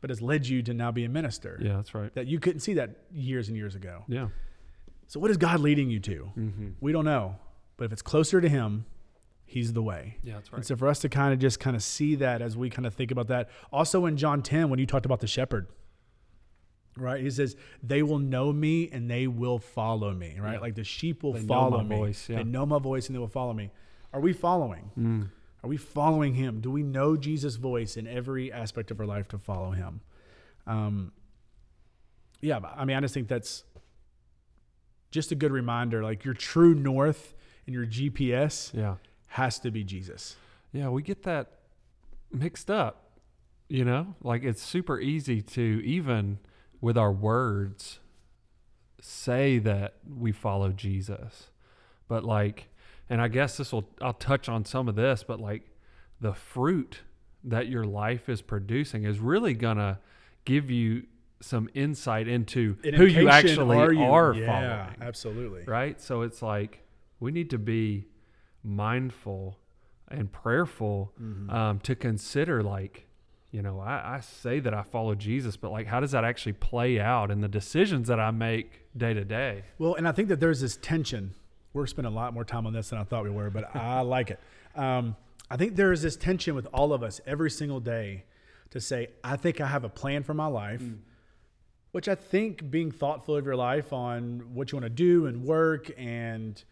but 0.00 0.08
has 0.08 0.22
led 0.22 0.46
you 0.46 0.62
to 0.62 0.72
now 0.72 0.90
be 0.90 1.04
a 1.04 1.08
minister. 1.10 1.58
Yeah, 1.60 1.76
that's 1.76 1.94
right. 1.94 2.14
That 2.14 2.26
you 2.26 2.38
couldn't 2.40 2.60
see 2.60 2.74
that 2.74 2.90
years 3.12 3.48
and 3.48 3.56
years 3.56 3.74
ago. 3.74 4.04
Yeah. 4.08 4.28
So 5.10 5.18
what 5.18 5.28
is 5.32 5.38
God 5.38 5.58
leading 5.58 5.90
you 5.90 5.98
to? 5.98 6.30
Mm-hmm. 6.38 6.68
We 6.80 6.92
don't 6.92 7.04
know. 7.04 7.34
But 7.76 7.86
if 7.86 7.92
it's 7.92 8.00
closer 8.00 8.40
to 8.40 8.48
him, 8.48 8.86
he's 9.44 9.72
the 9.72 9.82
way. 9.82 10.18
Yeah, 10.22 10.34
that's 10.34 10.52
right. 10.52 10.58
And 10.58 10.64
so 10.64 10.76
for 10.76 10.86
us 10.86 11.00
to 11.00 11.08
kind 11.08 11.32
of 11.32 11.40
just 11.40 11.58
kind 11.58 11.74
of 11.74 11.82
see 11.82 12.14
that 12.14 12.40
as 12.40 12.56
we 12.56 12.70
kind 12.70 12.86
of 12.86 12.94
think 12.94 13.10
about 13.10 13.26
that. 13.26 13.50
Also 13.72 14.06
in 14.06 14.16
John 14.16 14.40
10, 14.40 14.70
when 14.70 14.78
you 14.78 14.86
talked 14.86 15.06
about 15.06 15.18
the 15.18 15.26
shepherd, 15.26 15.66
right? 16.96 17.20
He 17.20 17.28
says, 17.28 17.56
they 17.82 18.04
will 18.04 18.20
know 18.20 18.52
me 18.52 18.88
and 18.92 19.10
they 19.10 19.26
will 19.26 19.58
follow 19.58 20.14
me, 20.14 20.38
right? 20.38 20.52
Yeah. 20.52 20.58
Like 20.60 20.76
the 20.76 20.84
sheep 20.84 21.24
will 21.24 21.32
They 21.32 21.40
know 21.40 21.46
follow 21.48 21.78
my 21.78 21.82
me. 21.82 21.96
voice, 21.96 22.28
yeah. 22.28 22.36
They 22.36 22.44
know 22.44 22.64
my 22.64 22.78
voice 22.78 23.08
and 23.08 23.16
they 23.16 23.18
will 23.18 23.26
follow 23.26 23.52
me. 23.52 23.72
Are 24.12 24.20
we 24.20 24.32
following? 24.32 24.92
Mm. 24.96 25.30
Are 25.64 25.68
we 25.68 25.76
following 25.76 26.34
him? 26.34 26.60
Do 26.60 26.70
we 26.70 26.84
know 26.84 27.16
Jesus' 27.16 27.56
voice 27.56 27.96
in 27.96 28.06
every 28.06 28.52
aspect 28.52 28.92
of 28.92 29.00
our 29.00 29.06
life 29.06 29.26
to 29.30 29.38
follow 29.38 29.72
him? 29.72 30.02
Um, 30.68 31.10
yeah, 32.40 32.60
I 32.76 32.84
mean, 32.84 32.96
I 32.96 33.00
just 33.00 33.12
think 33.12 33.26
that's 33.26 33.64
just 35.10 35.32
a 35.32 35.34
good 35.34 35.52
reminder. 35.52 36.02
Like 36.02 36.24
your 36.24 36.34
true 36.34 36.74
north 36.74 37.34
and 37.66 37.74
your 37.74 37.86
GPS 37.86 38.72
Yeah. 38.74 38.96
has 39.28 39.58
to 39.60 39.70
be 39.70 39.84
Jesus. 39.84 40.36
Yeah, 40.72 40.88
we 40.88 41.02
get 41.02 41.22
that 41.24 41.50
mixed 42.32 42.70
up. 42.70 43.06
You 43.68 43.84
know, 43.84 44.14
like 44.22 44.42
it's 44.42 44.62
super 44.62 44.98
easy 44.98 45.42
to 45.42 45.62
even 45.84 46.38
with 46.80 46.98
our 46.98 47.12
words 47.12 48.00
say 49.00 49.58
that 49.58 49.94
we 50.18 50.32
follow 50.32 50.70
Jesus. 50.70 51.50
But 52.08 52.24
like 52.24 52.68
and 53.08 53.20
I 53.20 53.28
guess 53.28 53.56
this 53.56 53.72
will 53.72 53.88
I'll 54.00 54.12
touch 54.12 54.48
on 54.48 54.64
some 54.64 54.88
of 54.88 54.94
this, 54.94 55.24
but 55.24 55.40
like 55.40 55.62
the 56.20 56.34
fruit 56.34 57.00
that 57.42 57.68
your 57.68 57.84
life 57.84 58.28
is 58.28 58.42
producing 58.42 59.04
is 59.04 59.18
really 59.18 59.54
going 59.54 59.78
to 59.78 59.98
give 60.44 60.70
you 60.70 61.04
some 61.40 61.68
insight 61.74 62.28
into 62.28 62.76
who 62.82 63.06
you 63.06 63.28
actually 63.28 63.76
are, 63.98 64.34
Yeah, 64.34 64.46
following 64.46 64.96
absolutely. 65.02 65.62
right? 65.66 66.00
So 66.00 66.22
it's 66.22 66.42
like 66.42 66.82
we 67.18 67.30
need 67.32 67.50
to 67.50 67.58
be 67.58 68.06
mindful 68.62 69.58
and 70.08 70.30
prayerful 70.30 71.12
Mhm. 71.20 71.52
um, 71.52 71.78
to 71.80 71.94
consider 71.94 72.62
like 72.62 73.06
you 73.52 73.62
know, 73.62 73.80
I, 73.80 74.14
I 74.16 74.20
say 74.20 74.60
that 74.60 74.72
I 74.72 74.82
follow 74.84 75.16
Jesus, 75.16 75.56
but 75.56 75.72
like, 75.72 75.88
how 75.88 75.98
does 75.98 76.12
that 76.12 76.22
actually 76.22 76.52
play 76.52 77.00
out 77.00 77.32
in 77.32 77.40
the 77.40 77.48
decisions 77.48 78.06
that 78.06 78.20
I 78.20 78.30
make 78.30 78.82
day 78.96 79.12
to 79.12 79.24
day? 79.24 79.64
Well, 79.76 79.96
and 79.96 80.06
I 80.06 80.12
think 80.12 80.28
that 80.28 80.38
there's 80.38 80.60
this 80.60 80.76
tension. 80.76 81.34
We're 81.72 81.88
spending 81.88 82.12
a 82.12 82.14
lot 82.14 82.32
more 82.32 82.44
time 82.44 82.64
on 82.64 82.72
this 82.72 82.90
than 82.90 83.00
I 83.00 83.02
thought 83.02 83.24
we 83.24 83.30
were, 83.30 83.50
but 83.50 83.74
I 83.74 84.00
like 84.16 84.30
it. 84.30 84.38
Um, 84.76 85.16
I 85.50 85.56
think 85.56 85.74
there 85.74 85.90
is 85.90 86.00
this 86.00 86.14
tension 86.16 86.54
with 86.54 86.68
all 86.72 86.92
of 86.92 87.02
us 87.02 87.20
every 87.26 87.50
single 87.50 87.80
day 87.80 88.22
to 88.70 88.80
say, 88.80 89.08
I 89.24 89.34
think 89.34 89.60
I 89.60 89.66
have 89.66 89.82
a 89.82 89.88
plan 89.88 90.22
for 90.22 90.32
my 90.32 90.46
life, 90.46 90.84
which 91.92 92.08
I 92.08 92.14
think 92.14 92.70
being 92.70 92.90
thoughtful 92.90 93.36
of 93.36 93.44
your 93.44 93.56
life 93.56 93.92
on 93.92 94.54
what 94.54 94.70
you 94.72 94.76
want 94.76 94.84
to 94.84 94.90
do 94.90 95.26
and 95.26 95.44
work 95.44 95.90
and 95.98 96.62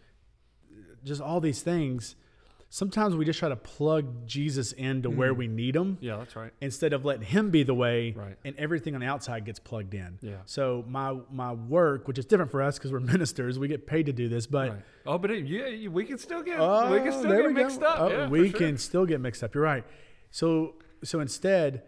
just 1.04 1.20
all 1.20 1.40
these 1.40 1.62
things. 1.62 2.16
Sometimes 2.70 3.16
we 3.16 3.24
just 3.24 3.38
try 3.38 3.48
to 3.48 3.56
plug 3.56 4.26
Jesus 4.26 4.72
into 4.72 5.08
where 5.08 5.32
mm. 5.32 5.38
we 5.38 5.48
need 5.48 5.74
him 5.74 5.96
Yeah, 6.02 6.18
that's 6.18 6.36
right. 6.36 6.52
instead 6.60 6.92
of 6.92 7.02
letting 7.02 7.22
him 7.22 7.48
be 7.50 7.62
the 7.62 7.72
way 7.72 8.12
Right. 8.12 8.36
and 8.44 8.54
everything 8.58 8.94
on 8.94 9.00
the 9.00 9.06
outside 9.06 9.46
gets 9.46 9.58
plugged 9.58 9.94
in. 9.94 10.18
Yeah. 10.20 10.36
So 10.44 10.84
my 10.86 11.16
my 11.32 11.54
work, 11.54 12.06
which 12.06 12.18
is 12.18 12.26
different 12.26 12.50
for 12.50 12.60
us 12.60 12.76
because 12.76 12.92
we're 12.92 13.00
ministers, 13.14 13.58
we 13.58 13.68
get 13.68 13.86
paid 13.86 14.04
to 14.06 14.12
do 14.12 14.28
this, 14.28 14.46
but 14.46 14.70
Right. 14.70 14.82
Oh, 15.06 15.16
but 15.16 15.30
it, 15.30 15.46
yeah, 15.46 15.88
we 15.88 16.04
can 16.04 16.18
still 16.18 16.42
get 16.42 16.60
Oh, 16.60 16.92
we 16.92 16.98
can 16.98 17.08
oh, 17.08 17.18
still 17.18 17.30
get 17.30 17.46
we 17.46 17.54
go. 17.54 17.62
mixed 17.62 17.82
up. 17.82 18.00
Oh, 18.00 18.08
yeah, 18.10 18.28
we 18.28 18.50
sure. 18.50 18.58
can 18.58 18.76
still 18.76 19.06
get 19.06 19.18
mixed 19.22 19.42
up. 19.42 19.54
You're 19.54 19.64
right. 19.64 19.84
So 20.30 20.74
so 21.02 21.20
instead, 21.20 21.84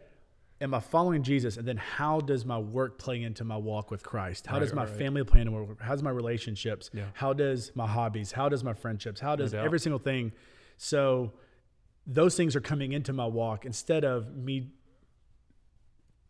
am 0.61 0.75
I 0.75 0.81
following 0.81 1.23
Jesus? 1.23 1.57
And 1.57 1.67
then 1.67 1.77
how 1.77 2.21
does 2.21 2.45
my 2.45 2.59
work 2.59 2.99
play 2.99 3.23
into 3.23 3.45
my 3.45 3.57
walk 3.57 3.91
with 3.91 4.03
Christ? 4.03 4.47
How 4.47 4.55
Right, 4.55 4.61
does 4.61 4.73
my 4.75 4.85
right, 4.85 4.93
family 4.97 5.25
play 5.25 5.41
into 5.41 5.53
my 5.53 5.61
work? 5.61 5.81
How's 5.81 6.03
my 6.03 6.11
relationships? 6.11 6.91
Yeah. 6.93 7.05
How 7.15 7.33
does 7.33 7.73
my 7.75 7.87
hobbies? 7.87 8.33
How 8.33 8.49
does 8.49 8.63
my 8.63 8.75
friendships? 8.75 9.21
How 9.21 9.37
does 9.37 9.53
doubt. 9.53 9.65
every 9.65 9.81
single 9.81 9.99
thing? 9.99 10.33
So 10.77 11.33
those 12.07 12.37
things 12.37 12.55
are 12.57 12.61
coming 12.61 12.93
into 12.93 13.13
my 13.13 13.27
walk 13.27 13.65
instead 13.65 14.05
of 14.05 14.35
me 14.37 14.69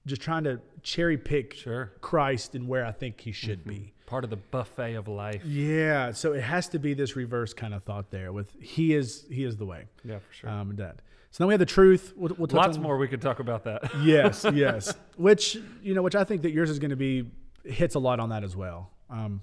just 0.07 0.23
trying 0.23 0.45
to 0.45 0.61
cherry 0.83 1.19
pick 1.19 1.55
Sure. 1.55 1.93
Christ 2.01 2.55
and 2.55 2.67
where 2.69 2.85
I 2.87 2.93
think 2.93 3.21
he 3.21 3.33
should 3.33 3.61
Mm-hmm. 3.61 3.69
be. 3.69 3.93
Part 4.07 4.25
of 4.25 4.31
the 4.31 4.37
buffet 4.37 4.95
of 4.95 5.07
life. 5.07 5.45
Yeah, 5.45 6.11
so 6.13 6.33
it 6.33 6.41
has 6.43 6.69
to 6.71 6.81
be 6.81 6.95
this 6.95 7.15
reverse 7.15 7.53
kind 7.55 7.73
of 7.75 7.85
thought 7.85 8.11
there. 8.11 8.33
With 8.33 8.51
he 8.61 8.93
is 8.95 9.25
he 9.31 9.45
is 9.45 9.57
the 9.57 9.67
way. 9.67 9.85
Yeah, 10.05 10.19
for 10.19 10.33
sure. 10.33 10.51
Um, 10.51 10.75
that. 10.77 11.01
So 11.31 11.45
then 11.45 11.49
we 11.49 11.55
have 11.55 11.61
the 11.61 11.67
truth. 11.67 12.13
We'll, 12.17 12.35
we'll 12.37 12.49
Lots 12.51 12.77
on- 12.77 12.83
more 12.83 12.99
we 12.99 13.07
could 13.09 13.23
talk 13.23 13.39
about 13.41 13.65
that. 13.65 13.91
Yes, 14.03 14.45
yes. 14.53 14.95
Which 15.17 15.57
you 15.83 15.95
know, 15.95 16.03
which 16.03 16.17
I 16.17 16.25
think 16.25 16.43
that 16.43 16.51
yours 16.51 16.71
is 16.71 16.79
going 16.79 16.91
to 16.91 16.97
be 16.97 17.31
hits 17.65 17.95
a 17.95 17.99
lot 17.99 18.21
on 18.21 18.31
that 18.31 18.43
as 18.43 18.57
well. 18.57 18.91
Um, 19.09 19.43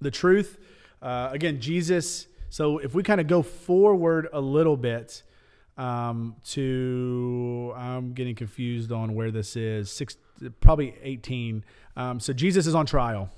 the 0.00 0.10
truth, 0.10 0.58
uh, 1.02 1.30
again, 1.32 1.60
Jesus. 1.60 2.26
So 2.50 2.78
if 2.78 2.94
we 2.94 3.02
kind 3.02 3.20
of 3.20 3.26
go 3.26 3.42
forward 3.42 4.28
a 4.32 4.40
little 4.40 4.76
bit 4.76 5.22
um, 5.76 6.36
to, 6.46 7.72
I'm 7.76 8.12
getting 8.14 8.34
confused 8.34 8.92
on 8.92 9.14
where 9.14 9.30
this 9.30 9.56
is. 9.56 9.90
Six, 9.90 10.16
probably 10.60 10.94
18. 11.02 11.64
Um, 11.96 12.20
so 12.20 12.32
Jesus 12.32 12.66
is 12.66 12.74
on 12.74 12.86
trial, 12.86 13.30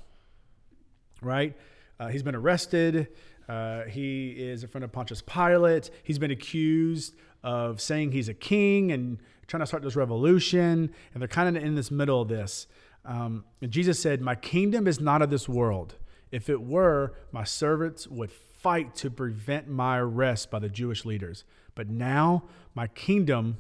right? 1.21 1.57
Uh, 1.99 2.09
he's 2.09 2.23
been 2.23 2.35
arrested. 2.37 3.09
Uh, 3.49 3.85
he 3.85 4.31
is 4.31 4.63
a 4.63 4.69
friend 4.69 4.85
of 4.85 4.93
Pontius 4.93 5.23
Pilate. 5.23 5.91
He's 6.03 6.19
been 6.19 6.31
accused 6.31 7.15
of 7.43 7.81
saying 7.81 8.13
he's 8.13 8.29
a 8.29 8.35
king 8.35 8.93
and 8.93 9.19
trying 9.47 9.61
to 9.61 9.67
start 9.67 9.83
this 9.83 9.97
revolution. 9.97 10.93
And 11.15 11.21
they're 11.21 11.29
kind 11.29 11.57
of 11.57 11.63
in 11.63 11.75
this 11.75 11.91
middle 11.91 12.21
of 12.21 12.29
this. 12.29 12.67
Um, 13.05 13.45
and 13.63 13.71
Jesus 13.71 13.99
said, 13.99 14.21
My 14.21 14.35
kingdom 14.35 14.87
is 14.87 15.01
not 15.01 15.23
of 15.23 15.31
this 15.31 15.49
world. 15.49 15.97
If 16.31 16.51
it 16.51 16.61
were, 16.61 17.15
my 17.33 17.45
servants 17.45 18.07
would 18.07 18.31
fight 18.31 18.95
to 18.97 19.11
prevent 19.11 19.69
my 19.69 19.99
arrest 19.99 20.51
by 20.51 20.59
the 20.59 20.69
Jewish 20.69 21.05
leaders. 21.05 21.45
But 21.75 21.89
now 21.89 22.45
my 22.75 22.87
kingdom 22.89 23.59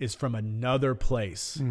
is 0.00 0.14
from 0.14 0.34
another 0.34 0.94
place. 0.94 1.62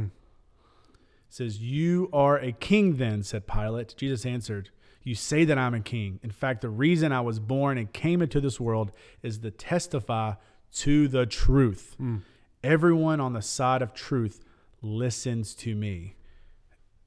says, 1.28 1.60
You 1.60 2.10
are 2.14 2.38
a 2.38 2.52
king 2.52 2.98
then, 2.98 3.24
said 3.24 3.48
Pilate. 3.48 3.96
Jesus 3.98 4.26
answered, 4.26 4.70
You 5.04 5.16
say 5.16 5.46
that 5.46 5.58
I'm 5.58 5.74
a 5.74 5.80
king. 5.80 6.20
In 6.24 6.32
fact, 6.32 6.62
the 6.62 6.70
reason 6.70 7.12
I 7.12 7.22
was 7.22 7.40
born 7.40 7.78
and 7.78 7.92
came 7.92 8.22
into 8.22 8.42
this 8.42 8.60
world 8.60 8.92
is 9.24 9.40
to 9.40 9.52
testify 9.52 10.34
to 10.76 11.08
the 11.08 11.26
truth. 11.26 11.96
Hmm. 11.98 12.18
Everyone 12.64 13.20
on 13.20 13.34
the 13.34 13.42
side 13.42 13.82
of 13.82 13.94
truth 13.94 14.44
listens 14.82 15.56
to 15.56 15.76
me. 15.76 16.16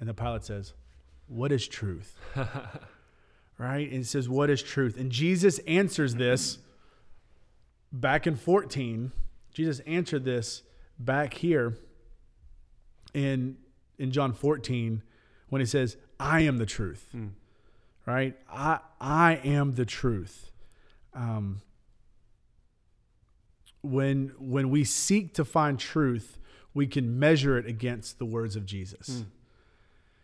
And 0.01 0.09
the 0.09 0.15
Pilate 0.15 0.45
says, 0.45 0.73
What 1.29 1.53
is 1.53 1.69
truth? 1.69 2.19
right? 3.59 3.89
And 3.91 4.01
it 4.01 4.07
says, 4.07 4.29
What 4.29 4.51
is 4.51 4.63
truth? 4.63 4.97
And 4.99 5.13
Jesus 5.13 5.59
answers 5.61 6.15
this 6.15 6.59
back 7.93 8.27
in 8.27 8.37
14. 8.37 9.13
Jesus 9.53 9.81
answered 9.81 10.25
this 10.25 10.63
back 10.99 11.35
here 11.35 11.77
in 13.15 13.59
in 13.99 14.11
John 14.11 14.33
14 14.33 15.03
when 15.49 15.61
he 15.61 15.67
says, 15.67 15.97
I 16.19 16.41
am 16.41 16.59
the 16.59 16.67
truth. 16.67 17.09
Hmm. 17.13 17.29
Right? 18.07 18.37
I 18.51 18.81
I 19.01 19.41
am 19.45 19.75
the 19.75 19.85
truth. 19.85 20.51
Um, 21.15 21.61
when 23.83 24.33
when 24.39 24.71
we 24.71 24.85
seek 24.85 25.35
to 25.35 25.45
find 25.45 25.79
truth, 25.79 26.39
we 26.75 26.87
can 26.87 27.19
measure 27.19 27.59
it 27.59 27.67
against 27.67 28.19
the 28.19 28.25
words 28.25 28.57
of 28.57 28.67
Jesus. 28.67 29.25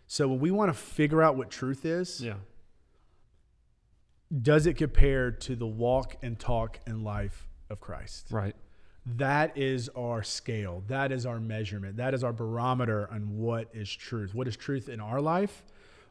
So 0.07 0.27
when 0.27 0.41
we 0.41 0.51
want 0.51 0.71
to 0.71 0.79
figure 0.79 1.23
out 1.23 1.37
what 1.37 1.51
truth 1.51 1.85
is, 1.85 2.23
yeah. 2.23 2.35
does 4.43 4.67
it 4.67 4.75
compare 4.75 5.31
to 5.31 5.55
the 5.55 5.67
walk 5.67 6.17
and 6.23 6.39
talk 6.39 6.81
and 6.87 7.05
life 7.05 7.47
of 7.69 7.81
Christ? 7.81 8.29
Right. 8.31 8.57
That 9.05 9.57
is 9.57 9.91
our 9.91 10.23
scale. 10.23 10.83
That 10.89 11.13
is 11.13 11.27
our 11.27 11.41
measurement. 11.41 11.99
That 11.99 12.15
is 12.15 12.25
our 12.25 12.33
barometer 12.33 13.09
on 13.11 13.37
what 13.37 13.69
is 13.75 13.91
truth. 13.91 14.35
What 14.35 14.49
is 14.49 14.57
truth 14.57 14.89
in 14.89 15.01
our 15.01 15.21
life? 15.21 15.63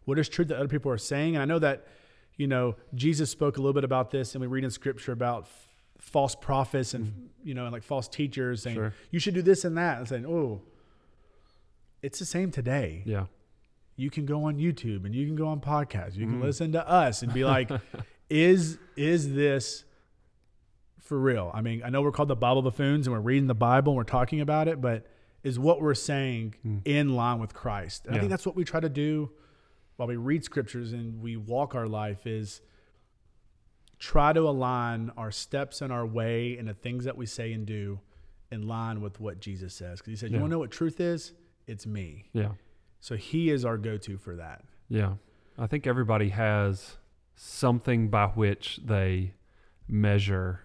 What 0.08 0.18
is 0.18 0.30
truth 0.30 0.48
that 0.48 0.58
other 0.58 0.70
people 0.70 0.90
are 0.90 0.98
saying? 0.98 1.36
And 1.36 1.42
I 1.42 1.46
know 1.46 1.60
that, 1.60 1.86
you 2.38 2.48
know, 2.48 2.78
Jesus 2.96 3.30
spoke 3.30 3.58
a 3.58 3.60
little 3.60 3.74
bit 3.74 3.84
about 3.84 4.10
this, 4.10 4.36
and 4.36 4.42
we 4.42 4.48
read 4.48 4.64
in 4.64 4.72
scripture 4.72 5.12
about 5.12 5.44
f- 5.44 5.68
false 6.00 6.34
prophets 6.34 6.94
and, 6.94 7.30
you 7.44 7.54
know, 7.54 7.66
and 7.66 7.74
like 7.74 7.84
false 7.84 8.08
teachers 8.08 8.64
saying, 8.64 8.78
Sure. 8.78 8.94
you 9.12 9.20
should 9.20 9.34
do 9.34 9.42
this 9.42 9.66
and 9.66 9.78
that. 9.78 9.98
And 9.98 10.08
saying, 10.08 10.26
oh, 10.26 10.62
it's 12.02 12.20
the 12.20 12.26
same 12.26 12.52
today 12.52 13.04
Yeah. 13.06 13.26
you 13.98 14.10
can 14.10 14.26
go 14.26 14.46
on 14.46 14.56
YouTube 14.56 15.04
and 15.04 15.14
you 15.14 15.26
can 15.26 15.36
go 15.36 15.48
on 15.48 15.60
podcasts. 15.60 16.16
You 16.16 16.26
can 16.26 16.40
mm. 16.40 16.44
listen 16.44 16.72
to 16.72 16.90
us 16.90 17.22
and 17.22 17.34
be 17.34 17.44
like, 17.44 17.70
is 18.30 18.78
is 18.96 19.34
this 19.34 19.84
for 21.02 21.20
real? 21.20 21.52
I 21.54 21.60
mean, 21.60 21.82
I 21.84 21.90
know 21.90 22.02
we're 22.02 22.14
called 22.14 22.30
the 22.30 22.36
Bible 22.38 22.62
buffoons 22.62 23.08
and 23.08 23.14
we're 23.14 23.20
reading 23.20 23.48
the 23.48 23.54
Bible 23.56 23.92
and 23.92 23.98
we're 23.98 24.04
talking 24.06 24.40
about 24.40 24.70
it, 24.70 24.80
but 24.80 25.06
is 25.44 25.60
what 25.60 25.82
we're 25.82 25.96
saying 25.96 26.56
mm. 26.66 26.80
in 26.86 27.14
line 27.14 27.40
with 27.40 27.54
Christ? 27.54 28.06
And 28.06 28.16
I 28.16 28.20
think 28.20 28.30
that's 28.30 28.46
what 28.46 28.56
we 28.56 28.64
try 28.64 28.80
to 28.80 28.88
do 28.88 29.32
while 29.98 30.08
we 30.08 30.16
read 30.16 30.44
scriptures 30.44 30.94
and 30.94 31.22
we 31.22 31.36
walk 31.38 31.76
our 31.76 31.88
life 31.88 32.26
is 32.26 32.62
try 34.00 34.32
to 34.32 34.42
align 34.42 35.12
our 35.18 35.32
steps 35.32 35.82
and 35.82 35.92
our 35.92 36.06
way 36.06 36.56
and 36.58 36.68
the 36.68 36.74
things 36.74 37.06
that 37.06 37.18
we 37.18 37.26
say 37.26 37.52
and 37.54 37.66
do 37.66 38.00
in 38.52 38.68
line 38.68 39.02
with 39.02 39.20
what 39.20 39.40
Jesus 39.40 39.74
says. 39.74 40.00
Because 40.00 40.12
he 40.12 40.16
said, 40.16 40.30
You 40.30 40.36
Yeah. 40.38 40.42
want 40.42 40.52
to 40.52 40.56
know 40.56 40.60
what 40.60 40.72
truth 40.72 41.00
is? 41.00 41.34
It's 41.66 41.86
me. 41.86 42.30
Yeah. 42.32 42.52
So 43.00 43.16
he 43.16 43.50
is 43.50 43.66
our 43.66 43.78
go 43.78 43.98
to 43.98 44.18
for 44.18 44.36
that. 44.36 44.64
Yeah. 44.88 45.16
I 45.58 45.66
think 45.68 45.88
everybody 45.88 46.30
has 46.30 46.98
something 47.36 48.10
by 48.10 48.28
which 48.28 48.80
they 48.86 49.34
measure 49.88 50.62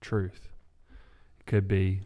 truth. 0.00 0.48
It 1.40 1.46
could 1.46 1.66
be 1.68 2.02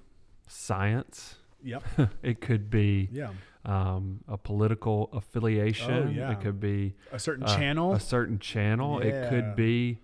science. 0.46 1.37
Yep. 1.62 1.82
It 2.22 2.40
could 2.40 2.70
be 2.70 3.08
Yeah. 3.12 3.32
Um, 3.68 4.20
a 4.26 4.37
political 4.38 5.11
affiliation. 5.12 5.90
Oh, 5.92 6.11
yeah. 6.11 6.33
It 6.33 6.40
could 6.40 6.59
be 6.59 6.94
A 7.12 7.18
certain 7.18 7.44
uh, 7.44 7.54
channel. 7.57 7.92
a 7.92 8.00
certain 8.00 8.38
channel. 8.38 9.00
It 9.00 9.28
could 9.28 9.54
be 9.54 9.98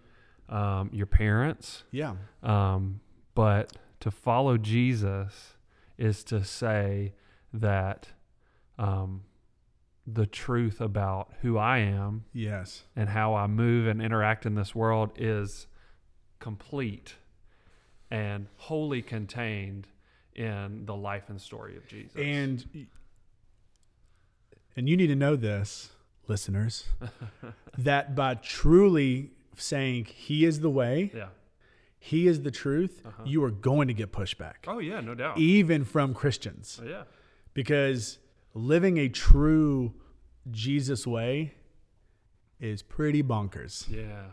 um, 0.48 0.90
your 0.92 1.06
parents. 1.06 1.84
yeah. 1.90 2.14
Um, 2.42 3.00
but 3.34 3.72
to 4.00 4.10
follow 4.10 4.58
Jesus 4.58 5.54
is 5.98 6.22
to 6.24 6.44
say 6.44 7.14
that 7.52 8.08
um, 8.78 9.22
the 10.06 10.26
truth 10.26 10.80
about 10.80 11.32
who 11.40 11.56
I 11.56 11.78
am 11.78 12.24
Yes. 12.34 12.82
and 12.94 13.08
how 13.08 13.34
I 13.34 13.46
move 13.46 13.86
and 13.86 14.02
interact 14.02 14.44
in 14.44 14.54
this 14.54 14.74
world 14.74 15.10
is 15.16 15.66
complete 16.38 17.14
and 18.10 18.46
wholly 18.56 19.00
contained 19.00 19.86
in 20.34 20.84
the 20.84 20.94
life 20.94 21.30
and 21.30 21.40
story 21.40 21.76
of 21.76 21.86
Jesus. 21.88 22.14
And 22.16 22.86
and 24.76 24.88
you 24.88 24.96
need 24.96 25.06
to 25.08 25.16
know 25.16 25.36
this, 25.36 25.90
listeners, 26.28 26.84
that 27.78 28.14
by 28.14 28.34
truly 28.34 29.30
saying 29.56 30.06
he 30.06 30.44
is 30.44 30.60
the 30.60 30.70
way, 30.70 31.10
yeah. 31.14 31.28
he 31.98 32.26
is 32.26 32.42
the 32.42 32.50
truth, 32.50 33.02
Uh-huh. 33.06 33.22
you 33.26 33.42
are 33.44 33.50
going 33.50 33.88
to 33.88 33.94
get 33.94 34.12
pushback. 34.12 34.54
Oh 34.66 34.78
yeah, 34.78 35.00
no 35.00 35.14
doubt. 35.14 35.38
Even 35.38 35.84
from 35.84 36.12
Christians. 36.14 36.80
Oh, 36.82 36.86
yeah. 36.86 37.02
Because 37.54 38.18
living 38.54 38.98
a 38.98 39.08
true 39.08 39.94
Jesus 40.50 41.06
way 41.06 41.54
is 42.60 42.82
pretty 42.82 43.22
bonkers. 43.22 43.88
Yeah. 43.88 44.24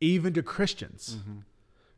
Even 0.00 0.32
to 0.34 0.42
Christians. 0.42 1.16
Mm-hmm. 1.20 1.38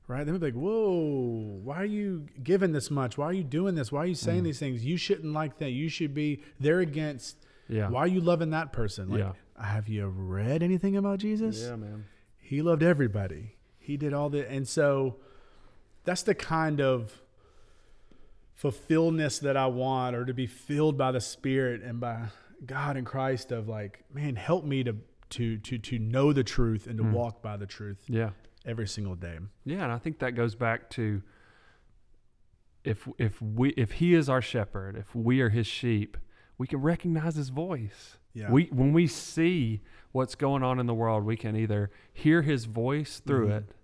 right? 0.07 0.25
They 0.25 0.31
may 0.33 0.39
be 0.39 0.47
like, 0.47 0.55
"Whoa, 0.55 1.61
why 1.65 1.77
are 1.83 1.85
you 1.85 2.27
giving 2.43 2.73
this 2.73 2.91
much? 2.91 3.19
Why 3.19 3.27
are 3.27 3.33
you 3.33 3.43
doing 3.45 3.75
this? 3.75 3.91
Why 3.91 4.03
are 4.05 4.07
you 4.07 4.15
saying 4.15 4.43
Mm. 4.43 4.45
these 4.45 4.59
things? 4.61 4.85
You 4.85 4.97
shouldn't 4.97 5.33
like 5.33 5.59
that. 5.59 5.71
You 5.71 5.89
should 5.89 6.15
be. 6.15 6.43
They're 6.61 6.81
against. 6.81 7.45
Yeah. 7.69 7.89
Why 7.91 8.01
are 8.01 8.07
you 8.09 8.21
loving 8.21 8.51
that 8.51 8.73
person? 8.73 9.09
Like, 9.11 9.19
Yeah. 9.21 9.33
have 9.63 9.89
you 9.89 10.07
read 10.09 10.63
anything 10.63 10.97
about 10.97 11.19
Jesus? 11.19 11.61
Yeah, 11.63 11.77
man. 11.77 12.07
He 12.39 12.63
loved 12.63 12.83
everybody. 12.83 13.57
He 13.79 13.97
did 13.97 14.13
all 14.13 14.31
the, 14.31 14.49
and 14.51 14.67
so 14.67 15.17
that's 16.05 16.23
the 16.23 16.35
kind 16.35 16.81
of 16.81 17.21
fulfilledness 18.61 19.41
that 19.41 19.57
I 19.57 19.67
want, 19.67 20.17
or 20.17 20.25
to 20.25 20.35
be 20.35 20.47
filled 20.47 20.97
by 20.99 21.13
the 21.13 21.21
Spirit 21.21 21.83
and 21.83 22.01
by 22.01 22.27
God 22.67 22.97
and 22.97 23.07
Christ. 23.07 23.53
Of 23.53 23.69
like, 23.69 24.05
man, 24.13 24.37
help 24.37 24.65
me 24.65 24.83
to 24.85 24.97
to 25.31 25.59
to 25.59 25.79
to 25.79 25.99
know 25.99 26.33
the 26.33 26.43
truth 26.45 26.87
and 26.87 26.97
to 26.99 27.05
Mm. 27.05 27.13
walk 27.13 27.43
by 27.43 27.57
the 27.57 27.67
truth 27.67 28.03
Yeah. 28.09 28.31
every 28.65 28.89
single 28.89 29.15
day. 29.15 29.39
Yeah, 29.65 29.85
and 29.85 29.93
I 29.93 29.99
think 29.99 30.19
that 30.21 30.35
goes 30.35 30.55
back 30.55 30.91
to 30.91 31.23
if 32.85 33.07
if 33.19 33.41
we 33.43 33.71
if 33.71 33.93
he 33.93 34.15
is 34.15 34.29
our 34.29 34.43
shepherd, 34.43 34.97
if 34.97 35.15
we 35.15 35.41
are 35.41 35.51
his 35.51 35.67
sheep, 35.67 36.17
we 36.59 36.67
can 36.67 36.81
recognize 36.81 37.37
his 37.37 37.49
voice. 37.49 38.17
Yeah. 38.35 38.51
We 38.51 38.65
when 38.67 38.93
we 38.93 39.07
see 39.07 39.81
what's 40.13 40.35
going 40.35 40.63
on 40.63 40.79
in 40.79 40.87
the 40.87 40.95
world, 40.95 41.25
we 41.25 41.37
can 41.37 41.57
either 41.57 41.91
hear 42.13 42.43
his 42.43 42.65
voice 42.67 43.21
through 43.21 43.49
Mhm. 43.49 43.57
it 43.59 43.75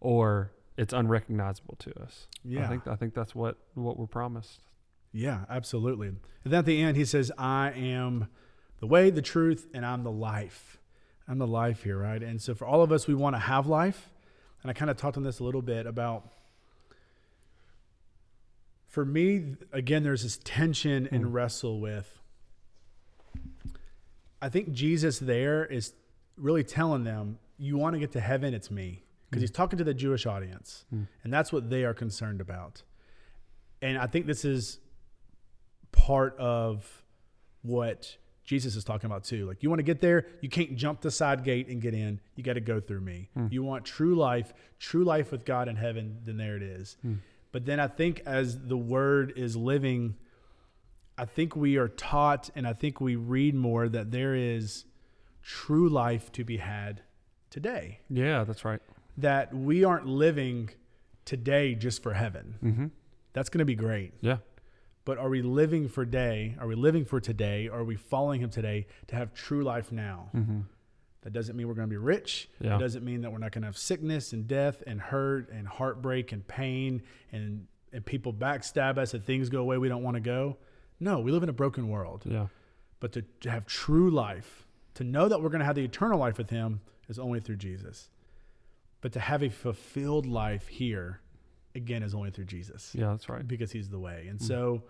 or 0.00 0.52
it's 0.76 0.92
unrecognizable 0.92 1.76
to 1.80 2.00
us. 2.02 2.26
Yeah. 2.44 2.64
I 2.64 2.68
think 2.68 2.86
I 2.86 2.96
think 2.96 3.14
that's 3.14 3.34
what 3.34 3.58
what 3.74 3.98
we're 3.98 4.06
promised. 4.06 4.60
Yeah, 5.12 5.44
absolutely. 5.48 6.08
And 6.08 6.18
then 6.44 6.60
at 6.60 6.66
the 6.66 6.80
end, 6.80 6.96
he 6.96 7.04
says, 7.04 7.32
I 7.36 7.72
am 7.72 8.28
the 8.78 8.86
way, 8.86 9.10
the 9.10 9.20
truth, 9.22 9.66
and 9.74 9.84
I'm 9.84 10.04
the 10.04 10.10
life. 10.12 10.78
I'm 11.28 11.38
the 11.38 11.46
life 11.48 11.82
here, 11.82 11.98
right? 11.98 12.22
And 12.22 12.40
so 12.40 12.54
for 12.54 12.64
all 12.64 12.82
of 12.82 12.92
us, 12.92 13.06
we 13.08 13.14
want 13.14 13.34
to 13.34 13.40
have 13.40 13.66
life. 13.66 14.10
And 14.62 14.70
I 14.70 14.72
kind 14.72 14.90
of 14.90 14.96
talked 14.96 15.16
on 15.16 15.22
this 15.24 15.38
a 15.40 15.44
little 15.44 15.62
bit 15.62 15.86
about, 15.86 16.28
for 18.86 19.04
me, 19.04 19.56
again, 19.72 20.02
there's 20.02 20.22
this 20.22 20.38
tension 20.44 21.08
and 21.10 21.26
Mm. 21.26 21.32
wrestle 21.32 21.80
with. 21.80 22.19
I 24.42 24.48
think 24.48 24.72
Jesus 24.72 25.18
there 25.18 25.64
is 25.66 25.92
really 26.36 26.64
telling 26.64 27.04
them, 27.04 27.38
you 27.58 27.76
want 27.76 27.94
to 27.94 28.00
get 28.00 28.12
to 28.12 28.20
heaven, 28.20 28.54
it's 28.54 28.70
me. 28.70 29.04
Because 29.28 29.40
Mm. 29.40 29.42
he's 29.42 29.50
talking 29.50 29.76
to 29.78 29.84
the 29.84 29.94
Jewish 29.94 30.26
audience. 30.26 30.84
Mm. 30.92 31.06
And 31.22 31.32
that's 31.32 31.52
what 31.52 31.70
they 31.70 31.84
are 31.84 31.94
concerned 31.94 32.40
about. 32.40 32.82
And 33.82 33.96
I 33.98 34.06
think 34.06 34.26
this 34.26 34.44
is 34.44 34.78
part 35.92 36.36
of 36.38 37.04
what 37.62 38.16
Jesus 38.44 38.74
is 38.74 38.84
talking 38.84 39.06
about 39.06 39.24
too. 39.24 39.46
Like 39.46 39.62
you 39.62 39.68
want 39.68 39.78
to 39.78 39.84
get 39.84 40.00
there, 40.00 40.26
you 40.40 40.48
can't 40.48 40.74
jump 40.76 41.00
the 41.02 41.10
side 41.10 41.44
gate 41.44 41.68
and 41.68 41.80
get 41.80 41.94
in. 41.94 42.20
You 42.34 42.42
got 42.42 42.54
to 42.54 42.60
go 42.60 42.80
through 42.80 43.02
me. 43.02 43.28
Hmm. 43.34 43.46
You 43.50 43.62
want 43.62 43.84
true 43.84 44.14
life, 44.16 44.52
true 44.78 45.04
life 45.04 45.30
with 45.30 45.44
God 45.44 45.68
in 45.68 45.76
heaven, 45.76 46.18
then 46.24 46.36
there 46.36 46.56
it 46.56 46.62
is. 46.62 46.96
Hmm. 47.02 47.14
But 47.52 47.66
then 47.66 47.78
I 47.80 47.86
think 47.88 48.22
as 48.26 48.58
the 48.66 48.76
word 48.76 49.32
is 49.36 49.56
living, 49.56 50.16
I 51.20 51.26
think 51.26 51.54
we 51.54 51.76
are 51.76 51.88
taught 51.88 52.48
and 52.54 52.66
I 52.66 52.72
think 52.72 52.98
we 52.98 53.14
read 53.14 53.54
more 53.54 53.90
that 53.90 54.10
there 54.10 54.34
is 54.34 54.86
true 55.42 55.86
life 55.86 56.32
to 56.32 56.44
be 56.44 56.56
had 56.56 57.02
today. 57.50 58.00
Yeah, 58.08 58.44
that's 58.44 58.64
right. 58.64 58.80
That 59.18 59.54
we 59.54 59.84
aren't 59.84 60.06
living 60.06 60.70
today 61.26 61.74
just 61.74 62.02
for 62.02 62.14
heaven. 62.14 62.54
Mm-hmm. 62.64 62.86
That's 63.34 63.50
going 63.50 63.58
to 63.58 63.66
be 63.66 63.74
great. 63.74 64.14
Yeah. 64.22 64.38
But 65.04 65.18
are 65.18 65.28
we 65.28 65.42
living 65.42 65.88
for 65.88 66.06
day? 66.06 66.56
Are 66.58 66.66
we 66.66 66.74
living 66.74 67.04
for 67.04 67.20
today? 67.20 67.68
Are 67.68 67.84
we 67.84 67.96
following 67.96 68.40
him 68.40 68.48
today 68.48 68.86
to 69.08 69.16
have 69.16 69.34
true 69.34 69.62
life 69.62 69.92
now? 69.92 70.30
Mm-hmm. 70.34 70.60
That 71.20 71.34
doesn't 71.34 71.54
mean 71.54 71.68
we're 71.68 71.74
going 71.74 71.88
to 71.88 71.92
be 71.92 71.98
rich. 71.98 72.48
Yeah. 72.60 72.76
It 72.76 72.78
doesn't 72.78 73.04
mean 73.04 73.20
that 73.20 73.30
we're 73.30 73.38
not 73.38 73.52
going 73.52 73.60
to 73.60 73.68
have 73.68 73.76
sickness 73.76 74.32
and 74.32 74.48
death 74.48 74.82
and 74.86 74.98
hurt 74.98 75.50
and 75.50 75.68
heartbreak 75.68 76.32
and 76.32 76.48
pain 76.48 77.02
and, 77.30 77.66
and 77.92 78.06
people 78.06 78.32
backstab 78.32 78.96
us 78.96 79.12
and 79.12 79.22
things 79.22 79.50
go 79.50 79.60
away 79.60 79.76
we 79.76 79.90
don't 79.90 80.02
want 80.02 80.14
to 80.14 80.22
go. 80.22 80.56
No, 81.00 81.18
we 81.20 81.32
live 81.32 81.42
in 81.42 81.48
a 81.48 81.52
broken 81.54 81.88
world. 81.88 82.22
Yeah. 82.26 82.46
But 83.00 83.12
to, 83.12 83.22
to 83.40 83.50
have 83.50 83.66
true 83.66 84.10
life, 84.10 84.66
to 84.94 85.04
know 85.04 85.28
that 85.28 85.40
we're 85.42 85.48
going 85.48 85.60
to 85.60 85.64
have 85.64 85.76
the 85.76 85.84
eternal 85.84 86.18
life 86.18 86.36
with 86.38 86.50
him 86.50 86.80
is 87.08 87.18
only 87.18 87.40
through 87.40 87.56
Jesus. 87.56 88.10
But 89.00 89.12
to 89.12 89.20
have 89.20 89.42
a 89.42 89.48
fulfilled 89.48 90.26
life 90.26 90.68
here, 90.68 91.20
again, 91.74 92.02
is 92.02 92.14
only 92.14 92.30
through 92.30 92.44
Jesus 92.44 92.94
Yeah, 92.94 93.10
that's 93.10 93.28
right. 93.30 93.46
because 93.46 93.72
he's 93.72 93.88
the 93.88 93.98
way. 93.98 94.26
And 94.28 94.38
Mm. 94.38 94.46
so 94.46 94.82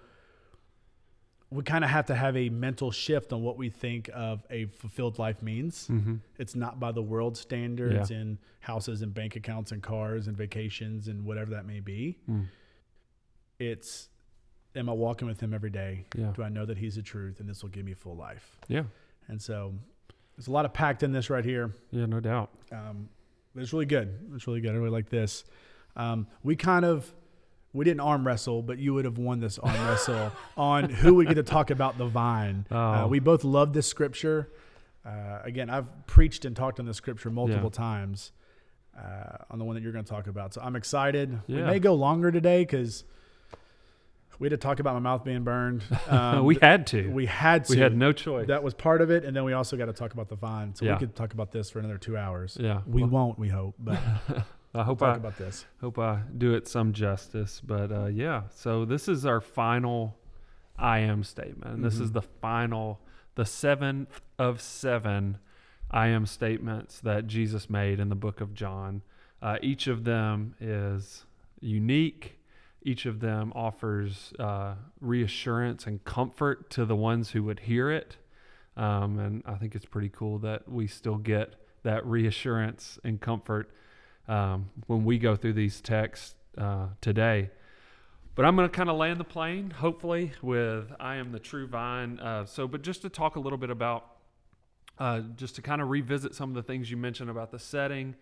we 1.51 1.63
kind 1.65 1.83
of 1.85 1.91
have 1.91 2.07
to 2.07 2.15
have 2.15 2.37
a 2.37 2.49
mental 2.49 2.91
shift 2.93 3.33
on 3.33 3.43
what 3.43 3.57
we 3.57 3.71
think 3.71 4.09
of 4.15 4.45
a 4.51 4.67
fulfilled 4.67 5.19
life 5.19 5.43
means. 5.43 5.89
Mm-hmm. 5.89 6.17
It's 6.39 6.55
not 6.55 6.79
by 6.79 6.93
the 6.93 7.03
world 7.03 7.37
standards 7.37 8.11
in 8.13 8.39
houses 8.61 9.03
and 9.03 9.13
bank 9.13 9.35
accounts 9.37 9.73
and 9.73 9.83
cars 9.83 10.27
and 10.29 10.37
vacations 10.37 11.09
and 11.09 11.25
whatever 11.25 11.51
that 11.53 11.67
may 11.67 11.81
be. 11.81 12.19
Mm. 12.29 12.47
It's 13.59 14.09
am 14.77 14.89
I 14.89 14.93
walking 14.93 15.27
with 15.29 15.41
him 15.41 15.53
every 15.55 15.71
day? 15.71 16.07
Yeah. 16.17 16.33
Do 16.35 16.43
I 16.43 16.49
know 16.49 16.65
that 16.67 16.79
he's 16.79 16.97
the 16.97 17.03
truth 17.03 17.41
and 17.41 17.49
this 17.49 17.63
will 17.63 17.71
give 17.71 17.85
me 17.85 17.95
full 17.95 18.17
life? 18.17 18.57
Yeah. 18.69 18.85
And 19.29 19.41
so 19.41 19.75
there's 20.37 20.49
a 20.49 20.53
lot 20.53 20.65
of 20.65 20.73
packed 20.73 21.03
in 21.03 21.13
this 21.13 21.31
right 21.31 21.45
here. 21.45 21.75
Yeah, 21.91 22.07
no 22.07 22.21
doubt. 22.21 22.51
Um, 22.73 23.09
but 23.55 23.63
it's 23.63 23.73
really 23.73 23.87
good. 23.87 24.17
It's 24.35 24.47
really 24.47 24.61
good. 24.61 24.71
I 24.73 24.75
really 24.75 24.91
like 24.91 25.09
this. 25.11 25.45
Um, 25.97 26.27
we 26.43 26.57
kind 26.57 26.85
of 26.85 27.13
we 27.73 27.85
didn't 27.85 28.01
arm 28.01 28.27
wrestle, 28.27 28.63
but 28.63 28.79
you 28.79 28.95
would 28.95 29.05
have 29.05 29.19
won 29.19 29.39
this 29.41 29.59
arm 29.59 29.75
wrestle 29.89 30.33
on 30.57 30.91
who 30.91 31.15
would 31.15 31.29
get 31.29 31.35
to 31.35 31.43
talk 31.43 31.71
about 31.71 31.99
the 31.99 32.07
vine. 32.07 32.67
Uh, 32.71 33.03
Oh. 33.05 33.07
we 33.09 33.19
both 33.21 33.45
love 33.45 33.73
this 33.73 33.87
scripture. 33.87 34.51
Uh, 35.05 35.39
again, 35.45 35.71
I've 35.71 36.07
preached 36.07 36.45
and 36.45 36.55
talked 36.55 36.79
on 36.81 36.87
this 36.87 36.97
scripture 36.97 37.31
multiple 37.31 37.71
Yeah. 37.73 37.77
times 37.79 38.33
uh, 38.97 39.37
on 39.51 39.59
the 39.59 39.65
one 39.65 39.75
that 39.77 39.83
you're 39.83 39.93
going 39.93 40.05
to 40.05 40.11
talk 40.11 40.27
about. 40.27 40.53
So 40.55 40.61
I'm 40.63 40.77
excited. 40.77 41.39
We 41.49 41.63
may 41.63 41.79
go 41.79 41.95
longer 41.95 42.31
today 42.33 42.63
because 42.63 43.05
we 44.41 44.47
had 44.47 44.51
to 44.51 44.57
talk 44.57 44.81
about 44.81 44.95
my 44.95 45.01
mouth 45.01 45.23
being 45.23 45.45
burned. 45.45 45.83
Um, 46.09 46.45
we 46.45 46.59
had 46.61 46.87
to. 46.89 47.09
we 47.11 47.27
had 47.27 47.67
to. 47.67 47.73
We 47.75 47.79
had 47.79 47.97
no 47.97 48.11
choice. 48.13 48.49
That 48.49 48.65
was 48.65 48.75
part 48.75 49.01
of 49.03 49.11
it, 49.11 49.25
and 49.25 49.37
then 49.37 49.45
we 49.45 49.53
also 49.53 49.77
got 49.77 49.87
to 49.87 49.93
talk 49.93 50.13
about 50.13 50.29
the 50.29 50.35
vine. 50.35 50.75
So 50.75 50.85
Yeah. 50.87 50.95
we 50.95 50.99
could 50.99 51.15
talk 51.15 51.33
about 51.35 51.53
this 51.53 51.71
for 51.71 51.79
another 51.79 51.99
two 51.99 52.17
hours. 52.17 52.57
yeah. 52.61 52.81
We 52.87 53.03
Well, 53.03 53.11
won't, 53.11 53.39
we 53.39 53.49
hope, 53.49 53.77
but 53.79 53.99
I 54.75 54.83
hope 54.83 54.99
talk 55.01 55.15
I 55.15 55.17
about 55.19 55.37
this. 55.39 55.67
hope 55.81 55.99
I 55.99 56.23
do 56.37 56.55
it 56.55 56.67
some 56.67 56.93
justice. 56.93 57.61
But 57.65 57.93
uh, 57.93 58.07
yeah, 58.07 58.43
so 58.51 58.85
this 58.85 59.07
is 59.09 59.25
our 59.27 59.41
final 59.41 60.17
I 60.79 61.01
am 61.01 61.23
statement. 61.23 61.75
And 61.75 61.85
This 61.85 62.01
is 62.01 62.11
Mhm. 62.11 62.15
the 62.15 62.23
final, 62.23 63.01
the 63.37 63.45
seventh 63.45 64.21
of 64.39 64.61
seven 64.61 65.39
I 65.91 66.07
am 66.09 66.25
statements 66.27 66.99
that 67.01 67.27
Jesus 67.27 67.69
made 67.69 68.01
in 68.01 68.09
the 68.09 68.15
book 68.17 68.41
of 68.41 68.55
John. 68.55 69.03
Uh, 69.43 69.59
each 69.63 69.87
of 69.87 70.05
them 70.05 70.55
is 70.61 71.27
unique. 71.61 72.39
Each 72.83 73.05
of 73.07 73.21
them 73.21 73.53
offers 73.55 74.33
uh, 74.39 74.75
reassurance 75.01 75.87
and 75.87 76.03
comfort 76.05 76.71
to 76.71 76.85
the 76.85 76.97
ones 76.97 77.31
who 77.31 77.43
would 77.45 77.61
hear 77.61 77.91
it. 77.91 78.17
Um, 78.77 79.19
and 79.19 79.43
I 79.45 79.55
think 79.55 79.75
it's 79.75 79.85
pretty 79.85 80.09
cool 80.09 80.39
that 80.39 80.69
we 80.69 80.87
still 80.87 81.17
get 81.17 81.57
that 81.83 82.07
reassurance 82.07 82.99
and 83.05 83.21
comfort 83.21 83.71
um, 84.29 84.71
when 84.87 85.05
we 85.05 85.19
go 85.19 85.37
through 85.37 85.55
these 85.55 85.81
texts 85.81 86.35
uh, 86.57 86.87
today. 87.01 87.51
But 88.35 88.47
I'm 88.47 88.57
going 88.57 88.69
to 88.69 88.75
kind 88.75 88.89
of 88.89 88.97
land 88.97 89.21
the 89.21 89.25
plane, 89.25 89.71
hopefully, 89.71 90.33
with 90.41 90.93
I 90.99 91.17
am 91.17 91.33
the 91.33 91.39
true 91.39 91.67
vine. 91.67 92.19
Uh, 92.21 92.47
so, 92.47 92.67
but 92.67 92.81
just 92.81 93.03
to 93.03 93.09
talk 93.09 93.37
a 93.37 93.41
little 93.41 93.59
bit 93.59 93.71
about, 93.71 94.07
uh, 94.99 95.21
just 95.37 95.57
to 95.57 95.63
kind 95.63 95.83
of 95.83 95.91
revisit 95.91 96.35
some 96.35 96.49
of 96.49 96.55
the 96.55 96.63
things 96.63 96.91
you 96.91 96.97
mentioned 96.97 97.29
about 97.29 97.51
the 97.51 97.59
setting. 97.59 98.15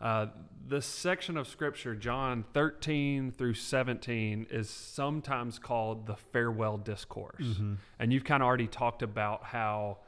Uh, 0.00 0.26
this 0.68 0.84
section 0.84 1.36
of 1.36 1.46
scripture, 1.46 1.94
John 1.94 2.44
13 2.52 3.32
through 3.36 3.54
17, 3.54 4.48
is 4.50 4.68
sometimes 4.68 5.58
called 5.58 6.06
the 6.06 6.16
farewell 6.16 6.76
discourse. 6.76 7.44
Mm-hmm. 7.44 7.74
And 7.98 8.12
you've 8.12 8.24
kind 8.24 8.42
of 8.42 8.46
already 8.46 8.66
talked 8.66 9.02
about 9.02 9.44
how 9.44 9.98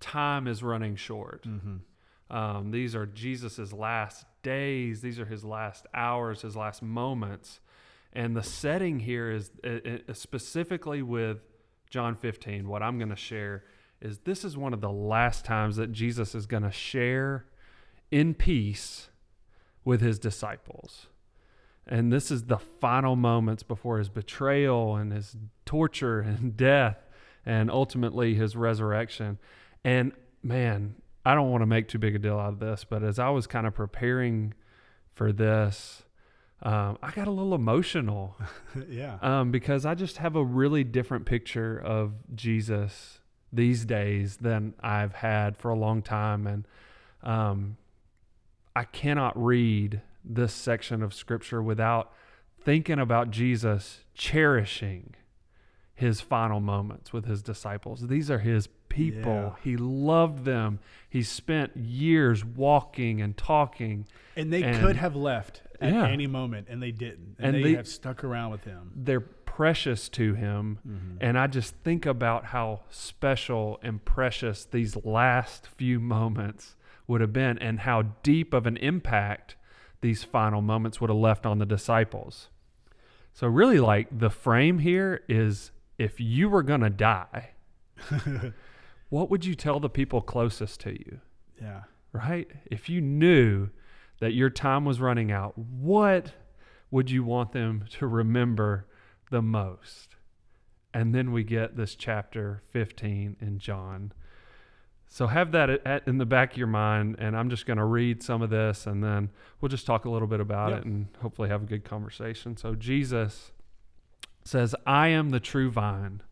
time 0.00 0.46
is 0.46 0.62
running 0.62 0.96
short. 0.96 1.44
Mm-hmm. 1.46 2.36
Um, 2.36 2.70
these 2.70 2.94
are 2.94 3.06
Jesus's 3.06 3.72
last 3.72 4.24
days. 4.42 5.00
These 5.00 5.20
are 5.20 5.26
his 5.26 5.44
last 5.44 5.86
hours, 5.94 6.42
his 6.42 6.56
last 6.56 6.82
moments. 6.82 7.60
And 8.12 8.36
the 8.36 8.42
setting 8.42 9.00
here 9.00 9.30
is 9.30 9.50
uh, 9.64 9.68
uh, 10.08 10.12
specifically 10.12 11.02
with 11.02 11.38
John 11.88 12.16
15. 12.16 12.68
What 12.68 12.82
I'm 12.82 12.98
going 12.98 13.10
to 13.10 13.16
share 13.16 13.64
is 14.00 14.18
this 14.18 14.44
is 14.44 14.56
one 14.56 14.74
of 14.74 14.80
the 14.80 14.90
last 14.90 15.44
times 15.44 15.76
that 15.76 15.92
Jesus 15.92 16.34
is 16.34 16.46
going 16.46 16.64
to 16.64 16.72
share 16.72 17.46
in 18.12 18.34
peace 18.34 19.08
with 19.84 20.00
his 20.00 20.20
disciples. 20.20 21.08
And 21.86 22.12
this 22.12 22.30
is 22.30 22.44
the 22.44 22.58
final 22.58 23.16
moments 23.16 23.64
before 23.64 23.98
his 23.98 24.08
betrayal 24.08 24.94
and 24.94 25.12
his 25.12 25.36
torture 25.64 26.20
and 26.20 26.56
death 26.56 26.98
and 27.44 27.70
ultimately 27.70 28.34
his 28.34 28.54
resurrection. 28.54 29.38
And 29.82 30.12
man, 30.44 30.94
I 31.24 31.34
don't 31.34 31.50
want 31.50 31.62
to 31.62 31.66
make 31.66 31.88
too 31.88 31.98
big 31.98 32.14
a 32.14 32.18
deal 32.20 32.38
out 32.38 32.52
of 32.52 32.58
this, 32.60 32.84
but 32.88 33.02
as 33.02 33.18
I 33.18 33.30
was 33.30 33.48
kind 33.48 33.66
of 33.66 33.74
preparing 33.74 34.54
for 35.14 35.32
this, 35.32 36.04
um, 36.62 36.98
I 37.02 37.10
got 37.10 37.26
a 37.26 37.32
little 37.32 37.54
emotional 37.54 38.36
yeah. 38.88 39.18
um, 39.20 39.50
because 39.50 39.84
I 39.84 39.94
just 39.94 40.18
have 40.18 40.36
a 40.36 40.44
really 40.44 40.84
different 40.84 41.26
picture 41.26 41.76
of 41.76 42.12
Jesus 42.34 43.18
these 43.52 43.84
days 43.84 44.36
than 44.36 44.74
I've 44.80 45.14
had 45.14 45.56
for 45.56 45.70
a 45.70 45.76
long 45.76 46.02
time. 46.02 46.46
And 46.46 46.68
um, 47.24 47.76
I 48.74 48.84
cannot 48.84 49.40
read 49.42 50.00
this 50.24 50.52
section 50.52 51.02
of 51.02 51.12
scripture 51.14 51.62
without 51.62 52.12
thinking 52.60 52.98
about 52.98 53.30
Jesus 53.30 54.00
cherishing 54.14 55.14
his 55.94 56.20
final 56.20 56.60
moments 56.60 57.12
with 57.12 57.26
his 57.26 57.42
disciples. 57.42 58.08
These 58.08 58.30
are 58.30 58.38
his 58.38 58.68
people. 58.88 59.32
Yeah. 59.32 59.54
He 59.62 59.76
loved 59.76 60.44
them. 60.44 60.78
He 61.08 61.22
spent 61.22 61.76
years 61.76 62.44
walking 62.44 63.20
and 63.20 63.36
talking. 63.36 64.06
And 64.36 64.52
they 64.52 64.62
And- 64.62 64.80
could 64.84 64.96
have 64.96 65.14
left 65.14 65.62
at 65.80 65.92
Yeah. 65.92 66.06
any 66.06 66.26
moment, 66.26 66.68
and 66.70 66.82
they 66.82 66.92
didn't. 66.92 67.36
And, 67.38 67.54
And 67.56 67.56
they, 67.56 67.70
they- 67.72 67.74
have 67.76 67.86
stuck 67.88 68.24
around 68.24 68.52
with 68.52 68.64
him. 68.64 68.92
They're 68.96 69.20
precious 69.20 70.08
to 70.10 70.34
him. 70.34 70.78
Mm-hmm. 70.86 71.16
And 71.20 71.38
I 71.38 71.46
just 71.46 71.74
think 71.84 72.06
about 72.06 72.46
how 72.46 72.80
special 72.90 73.78
and 73.82 74.02
precious 74.04 74.64
these 74.64 74.96
last 75.04 75.66
few 75.68 76.00
moments 76.00 76.74
would 77.06 77.20
have 77.20 77.32
been 77.32 77.58
and 77.58 77.80
how 77.80 78.02
deep 78.22 78.54
of 78.54 78.66
an 78.66 78.76
impact 78.78 79.56
these 80.00 80.24
final 80.24 80.60
moments 80.60 81.00
would 81.00 81.10
have 81.10 81.18
left 81.18 81.46
on 81.46 81.58
the 81.58 81.66
disciples. 81.66 82.48
So, 83.32 83.46
really, 83.46 83.80
like 83.80 84.08
the 84.16 84.30
frame 84.30 84.80
here 84.80 85.22
is 85.28 85.70
if 85.98 86.20
you 86.20 86.48
were 86.48 86.62
going 86.62 86.80
to 86.80 86.90
die, 86.90 87.50
what 89.08 89.30
would 89.30 89.44
you 89.44 89.54
tell 89.54 89.80
the 89.80 89.88
people 89.88 90.20
closest 90.20 90.80
to 90.80 90.90
you? 90.92 91.20
Yeah. 91.60 91.82
right? 92.12 92.50
If 92.66 92.88
you 92.88 93.00
knew 93.00 93.70
that 94.20 94.32
your 94.32 94.50
time 94.50 94.84
was 94.84 95.00
running 95.00 95.30
out, 95.30 95.56
what 95.56 96.32
would 96.90 97.10
you 97.10 97.24
want 97.24 97.52
them 97.52 97.84
to 97.98 98.06
remember 98.06 98.86
the 99.30 99.42
most? 99.42 100.16
And 100.92 101.14
then 101.14 101.32
we 101.32 101.44
get 101.44 101.76
this 101.76 101.94
chapter 101.94 102.62
15 102.70 103.36
in 103.40 103.58
John. 103.58 104.12
So 105.14 105.26
have 105.26 105.52
that 105.52 105.68
at, 105.68 105.86
at- 105.86 106.08
in 106.08 106.16
the 106.16 106.24
back 106.24 106.52
of 106.52 106.56
your 106.56 106.66
mind, 106.68 107.16
and 107.18 107.36
I'm 107.36 107.50
just 107.50 107.66
going 107.66 107.76
to 107.76 107.84
read 107.84 108.22
some 108.22 108.40
of 108.40 108.48
this, 108.48 108.86
and 108.86 109.04
then 109.04 109.28
we'll 109.60 109.68
just 109.68 109.84
talk 109.84 110.06
a 110.06 110.10
little 110.10 110.26
bit 110.26 110.40
about 110.40 110.70
Yep. 110.70 110.78
it 110.78 110.84
and 110.86 111.08
hopefully 111.20 111.50
have 111.50 111.64
a 111.64 111.66
good 111.66 111.84
conversation. 111.84 112.56
So 112.56 112.74
Jesus 112.74 113.52
says, 114.42 114.74
I 114.86 115.08
am 115.08 115.28
the 115.28 115.38
true 115.38 115.70
vine, 115.70 116.22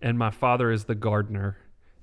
and 0.00 0.18
my 0.18 0.30
Father 0.30 0.70
is 0.70 0.84
the 0.84 0.94
gardener. 0.94 1.58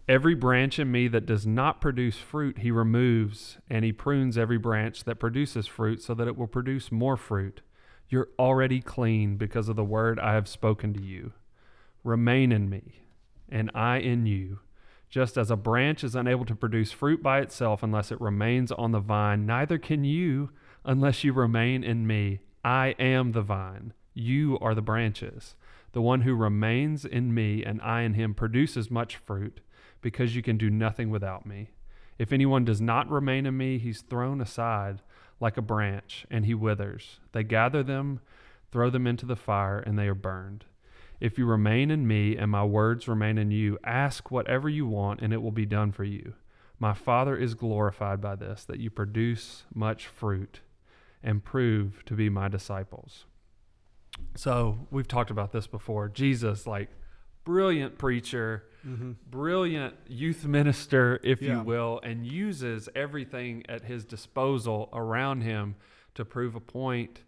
Every 0.08 0.36
branch 0.36 0.78
in 0.78 0.91
me 0.91 1.08
that 1.08 1.26
does 1.26 1.48
not 1.48 1.82
produce 1.82 2.17
fruit, 2.17 2.60
he 2.60 2.70
removes, 2.70 3.58
and 3.67 3.84
he 3.84 3.91
prunes 3.91 4.38
every 4.38 4.60
branch 4.60 5.06
that 5.06 5.15
produces 5.15 5.65
fruit 5.65 6.04
so 6.04 6.13
that 6.13 6.28
it 6.28 6.38
will 6.38 6.46
produce 6.46 6.91
more 6.91 7.17
fruit. 7.17 7.62
You're 8.08 8.30
already 8.38 8.82
clean 8.82 9.36
because 9.36 9.67
of 9.67 9.78
the 9.78 9.84
word 9.84 10.20
I 10.20 10.34
have 10.34 10.48
spoken 10.48 10.94
to 10.94 11.02
you. 11.02 11.34
Remain 12.04 12.52
in 12.52 12.70
me, 12.70 13.02
and 13.50 13.72
I 13.74 13.98
in 13.98 14.28
you. 14.28 14.60
Just 15.12 15.38
as 15.38 15.52
a 15.52 15.58
branch 15.58 16.06
is 16.06 16.15
unable 16.15 16.45
to 16.45 16.56
produce 16.56 16.93
fruit 16.93 17.21
by 17.21 17.41
itself 17.41 17.84
unless 17.84 18.13
it 18.13 18.21
remains 18.21 18.71
on 18.71 18.93
the 18.93 19.02
vine, 19.02 19.45
neither 19.45 19.78
can 19.78 20.06
you 20.06 20.52
unless 20.86 21.26
you 21.26 21.34
remain 21.34 21.84
in 21.84 22.08
me. 22.08 22.39
I 22.63 22.95
am 22.97 23.34
the 23.34 23.41
vine, 23.41 23.91
you 24.13 24.58
are 24.60 24.74
the 24.74 24.82
branches. 24.82 25.56
The 25.91 26.02
one 26.02 26.21
who 26.21 26.34
remains 26.34 27.04
in 27.04 27.34
me 27.34 27.62
and 27.62 27.82
I 27.82 28.04
in 28.04 28.13
him 28.13 28.34
produces 28.34 28.89
much 28.89 29.17
fruit, 29.17 29.60
because 30.00 30.34
you 30.34 30.41
can 30.41 30.58
do 30.58 30.69
nothing 30.69 31.10
without 31.10 31.45
me. 31.45 31.71
If 32.17 32.32
anyone 32.32 32.63
does 32.63 32.80
not 32.80 33.10
remain 33.10 33.45
in 33.45 33.58
me, 33.58 33.80
he's 33.80 34.02
thrown 34.02 34.39
aside 34.39 35.02
like 35.41 35.58
a 35.58 35.62
branch, 35.62 36.26
and 36.32 36.45
he 36.45 36.54
withers. 36.54 37.19
They 37.34 37.43
gather 37.43 37.84
them, 37.84 38.21
throw 38.71 38.89
them 38.89 39.06
into 39.06 39.26
the 39.26 39.36
fire, 39.36 39.80
and 39.80 40.00
they 40.00 40.08
are 40.08 40.15
burned. 40.15 40.63
If 41.21 41.38
you 41.38 41.45
remain 41.45 41.91
in 41.91 42.07
me 42.07 42.36
and 42.36 42.49
my 42.49 42.65
words 42.65 43.07
remain 43.07 43.38
in 43.38 43.51
you, 43.51 43.77
ask 43.84 44.31
whatever 44.31 44.67
you 44.67 44.88
want, 44.88 45.21
and 45.21 45.31
it 45.31 45.41
will 45.41 45.51
be 45.51 45.67
done 45.67 45.91
for 45.91 46.03
you. 46.03 46.34
My 46.79 46.93
Father 46.93 47.38
is 47.38 47.53
glorified 47.53 48.19
by 48.19 48.36
this, 48.36 48.65
that 48.65 48.79
you 48.79 48.89
produce 48.89 49.63
much 49.73 50.07
fruit 50.07 50.62
and 51.21 51.43
prove 51.43 52.03
to 52.05 52.15
be 52.15 52.27
my 52.27 52.47
disciples. 52.47 53.25
So, 54.36 54.88
we've 54.89 55.07
talked 55.07 55.29
about 55.29 55.51
this 55.51 55.67
before. 55.67 56.10
Jesus, 56.10 56.65
like, 56.65 56.89
brilliant 57.43 57.99
preacher, 57.99 58.63
mm-hmm. 58.86 59.12
brilliant 59.29 59.93
youth 60.07 60.45
minister, 60.45 61.19
if 61.23 61.39
Yeah. 61.39 61.57
you 61.57 61.63
will, 61.63 61.99
and 62.03 62.25
uses 62.25 62.89
everything 62.95 63.63
at 63.69 63.84
his 63.84 64.05
disposal 64.05 64.89
around 64.91 65.41
him 65.41 65.75
to 66.15 66.25
prove 66.25 66.55
a 66.55 66.60
point, 66.60 67.21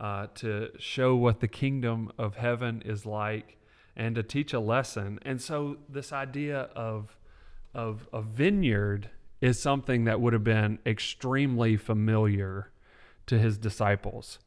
uh, 0.00 0.26
to 0.36 0.70
show 0.78 1.14
what 1.14 1.40
the 1.40 1.46
kingdom 1.48 2.10
of 2.18 2.36
heaven 2.36 2.82
is 2.84 3.04
like, 3.06 3.58
and 3.94 4.14
to 4.16 4.22
teach 4.22 4.52
a 4.52 4.60
lesson. 4.60 5.18
And 5.22 5.40
so, 5.40 5.76
this 5.88 6.12
idea 6.12 6.70
of 6.74 7.16
of 7.74 8.08
a 8.12 8.20
vineyard 8.22 9.10
is 9.40 9.60
something 9.60 10.04
that 10.04 10.20
would 10.20 10.32
have 10.32 10.42
been 10.42 10.78
extremely 10.84 11.76
familiar 11.76 12.72
to 13.26 13.38
his 13.38 13.56
disciples. 13.58 14.38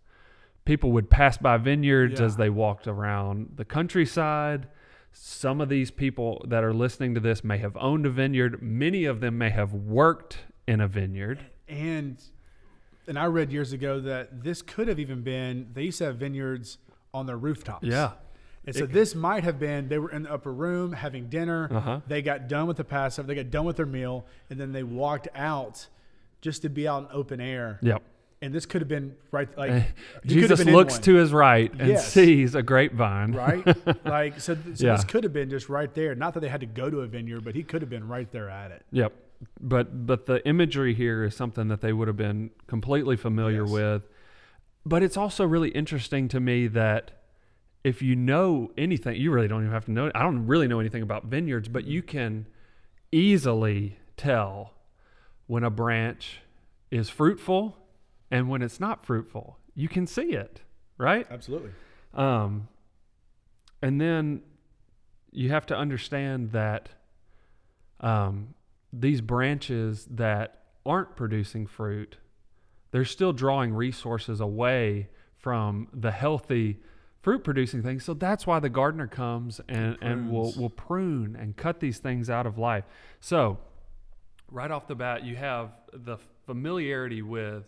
People 0.65 0.91
would 0.91 1.09
pass 1.09 1.37
by 1.37 1.57
vineyards 1.57 2.19
Yeah. 2.19 2.25
as 2.25 2.35
they 2.37 2.49
walked 2.49 2.87
around 2.87 3.53
the 3.55 3.63
countryside. 3.65 4.67
Some 5.11 5.61
of 5.61 5.69
these 5.69 5.91
people 5.91 6.43
that 6.47 6.63
are 6.63 6.73
listening 6.73 7.13
to 7.13 7.19
this 7.19 7.43
may 7.43 7.59
have 7.59 7.77
owned 7.77 8.05
a 8.05 8.09
vineyard. 8.09 8.61
Many 8.61 9.05
of 9.05 9.19
them 9.21 9.37
may 9.37 9.51
have 9.51 9.73
worked 9.73 10.39
in 10.67 10.81
a 10.81 10.87
vineyard. 10.87 11.39
And 11.67 12.21
and 13.07 13.17
I 13.19 13.25
read 13.25 13.51
years 13.51 13.73
ago 13.73 13.99
that 14.01 14.43
this 14.43 14.61
could 14.61 14.87
have 14.87 14.99
even 14.99 15.21
been 15.21 15.69
they 15.73 15.83
used 15.83 15.97
to 15.99 16.05
have 16.05 16.17
vineyards 16.17 16.77
on 17.13 17.25
their 17.25 17.37
rooftops. 17.37 17.85
Yeah. 17.85 18.11
And 18.65 18.73
so 18.75 18.85
It- 18.85 18.93
this 18.93 19.13
might 19.13 19.43
have 19.43 19.59
been 19.59 19.89
they 19.89 19.99
were 19.99 20.09
in 20.11 20.23
the 20.23 20.33
upper 20.33 20.53
room 20.53 20.93
having 20.93 21.27
dinner. 21.27 21.67
Uh-huh. 21.71 21.99
They 22.07 22.21
got 22.21 22.47
done 22.47 22.65
with 22.67 22.77
the 22.77 22.83
Passover. 22.85 23.27
They 23.27 23.35
got 23.35 23.51
done 23.51 23.65
with 23.65 23.75
their 23.77 23.85
meal, 23.85 24.25
and 24.49 24.59
then 24.59 24.71
they 24.71 24.83
walked 24.83 25.27
out 25.35 25.87
just 26.41 26.61
to 26.61 26.69
be 26.69 26.87
out 26.87 27.03
in 27.03 27.07
open 27.11 27.39
air. 27.41 27.79
Yep. 27.81 28.01
And 28.41 28.53
this 28.53 28.65
could 28.65 28.81
have 28.81 28.89
been 28.89 29.15
right 29.31 29.47
like 29.57 29.71
Eh, 29.71 29.79
he 30.23 30.41
could 30.41 30.49
have 30.49 30.59
Jesus 30.59 30.65
looks 30.65 30.99
to 30.99 31.13
his 31.15 31.31
right 31.31 31.71
and 31.79 31.87
Yes. 31.89 32.11
sees 32.11 32.55
a 32.55 32.61
grapevine. 32.63 33.31
right. 33.33 33.65
like 34.05 34.39
so, 34.41 34.55
th- 34.55 34.77
so 34.77 34.85
Yeah. 34.85 34.95
this 34.95 35.05
could 35.05 35.23
have 35.23 35.31
been 35.31 35.49
just 35.49 35.69
right 35.69 35.93
there. 35.93 36.13
Not 36.15 36.33
that 36.33 36.41
they 36.41 36.49
had 36.49 36.59
to 36.59 36.65
go 36.65 36.89
to 36.89 37.01
a 37.01 37.07
vineyard, 37.07 37.45
but 37.45 37.55
he 37.55 37.63
could 37.63 37.81
have 37.81 37.89
been 37.89 38.07
right 38.07 38.29
there 38.33 38.49
at 38.49 38.71
it. 38.71 38.83
Yep. 38.91 39.13
But 39.60 40.06
but 40.06 40.25
the 40.25 40.45
imagery 40.47 40.93
here 40.93 41.23
is 41.23 41.36
something 41.36 41.67
that 41.69 41.82
they 41.82 41.93
would 41.93 42.08
have 42.08 42.17
been 42.17 42.51
completely 42.67 43.15
familiar 43.15 43.63
Yes. 43.63 43.71
with. 43.71 44.10
But 44.86 45.01
it's 45.03 45.15
also 45.17 45.45
really 45.45 45.69
interesting 45.69 46.27
to 46.29 46.39
me 46.39 46.67
that 46.67 47.12
if 47.84 48.01
you 48.01 48.15
know 48.15 48.71
anything, 48.77 49.15
you 49.19 49.32
really 49.32 49.47
don't 49.47 49.62
even 49.62 49.71
have 49.73 49.86
to 49.86 49.91
know. 49.91 50.12
I 50.13 50.21
don't 50.21 50.45
really 50.47 50.67
know 50.67 50.79
anything 50.79 51.01
about 51.03 51.25
vineyards, 51.25 51.67
but 51.69 51.86
you 51.86 52.01
can 52.01 52.47
easily 53.12 53.97
tell 54.17 54.73
when 55.47 55.63
a 55.63 55.69
branch 55.69 56.39
is 56.91 57.10
fruitful 57.10 57.77
and 58.32 58.49
when 58.49 58.62
it's 58.62 58.79
not 58.79 59.06
fruitful. 59.06 59.58
You 59.75 59.88
can 59.88 60.08
see 60.08 60.32
it, 60.34 60.62
right? 60.97 61.27
Absolutely. 61.29 61.71
Um, 62.13 62.67
and 63.82 63.99
then 63.99 64.41
you 65.32 65.49
have 65.49 65.65
to 65.67 65.75
understand 65.75 66.51
that 66.51 66.89
um, 67.99 68.53
these 68.93 69.21
branches 69.21 70.08
that 70.12 70.60
aren't 70.86 71.15
producing 71.15 71.65
fruit, 71.65 72.17
they're 72.91 73.03
still 73.03 73.34
drawing 73.34 73.73
resources 73.73 74.39
away 74.39 75.10
from 75.38 75.88
the 75.91 76.12
healthy 76.12 76.79
fruit 77.21 77.43
producing 77.43 77.82
things. 77.82 78.03
So 78.03 78.13
that's 78.13 78.45
why 78.45 78.60
the 78.60 78.69
gardener 78.69 79.08
comes 79.08 79.60
and, 79.67 79.97
and 80.01 80.29
will, 80.29 80.53
will 80.58 80.69
prune 80.69 81.36
and 81.36 81.58
cut 81.58 81.79
these 81.79 81.97
things 81.97 82.29
out 82.29 82.45
of 82.45 82.58
life. 82.58 82.84
So, 83.19 83.58
right 84.51 84.69
off 84.69 84.88
the 84.88 84.95
bat, 84.95 85.25
you 85.25 85.36
have 85.38 85.71
the 85.91 86.17
familiarity 86.45 87.21
with 87.21 87.63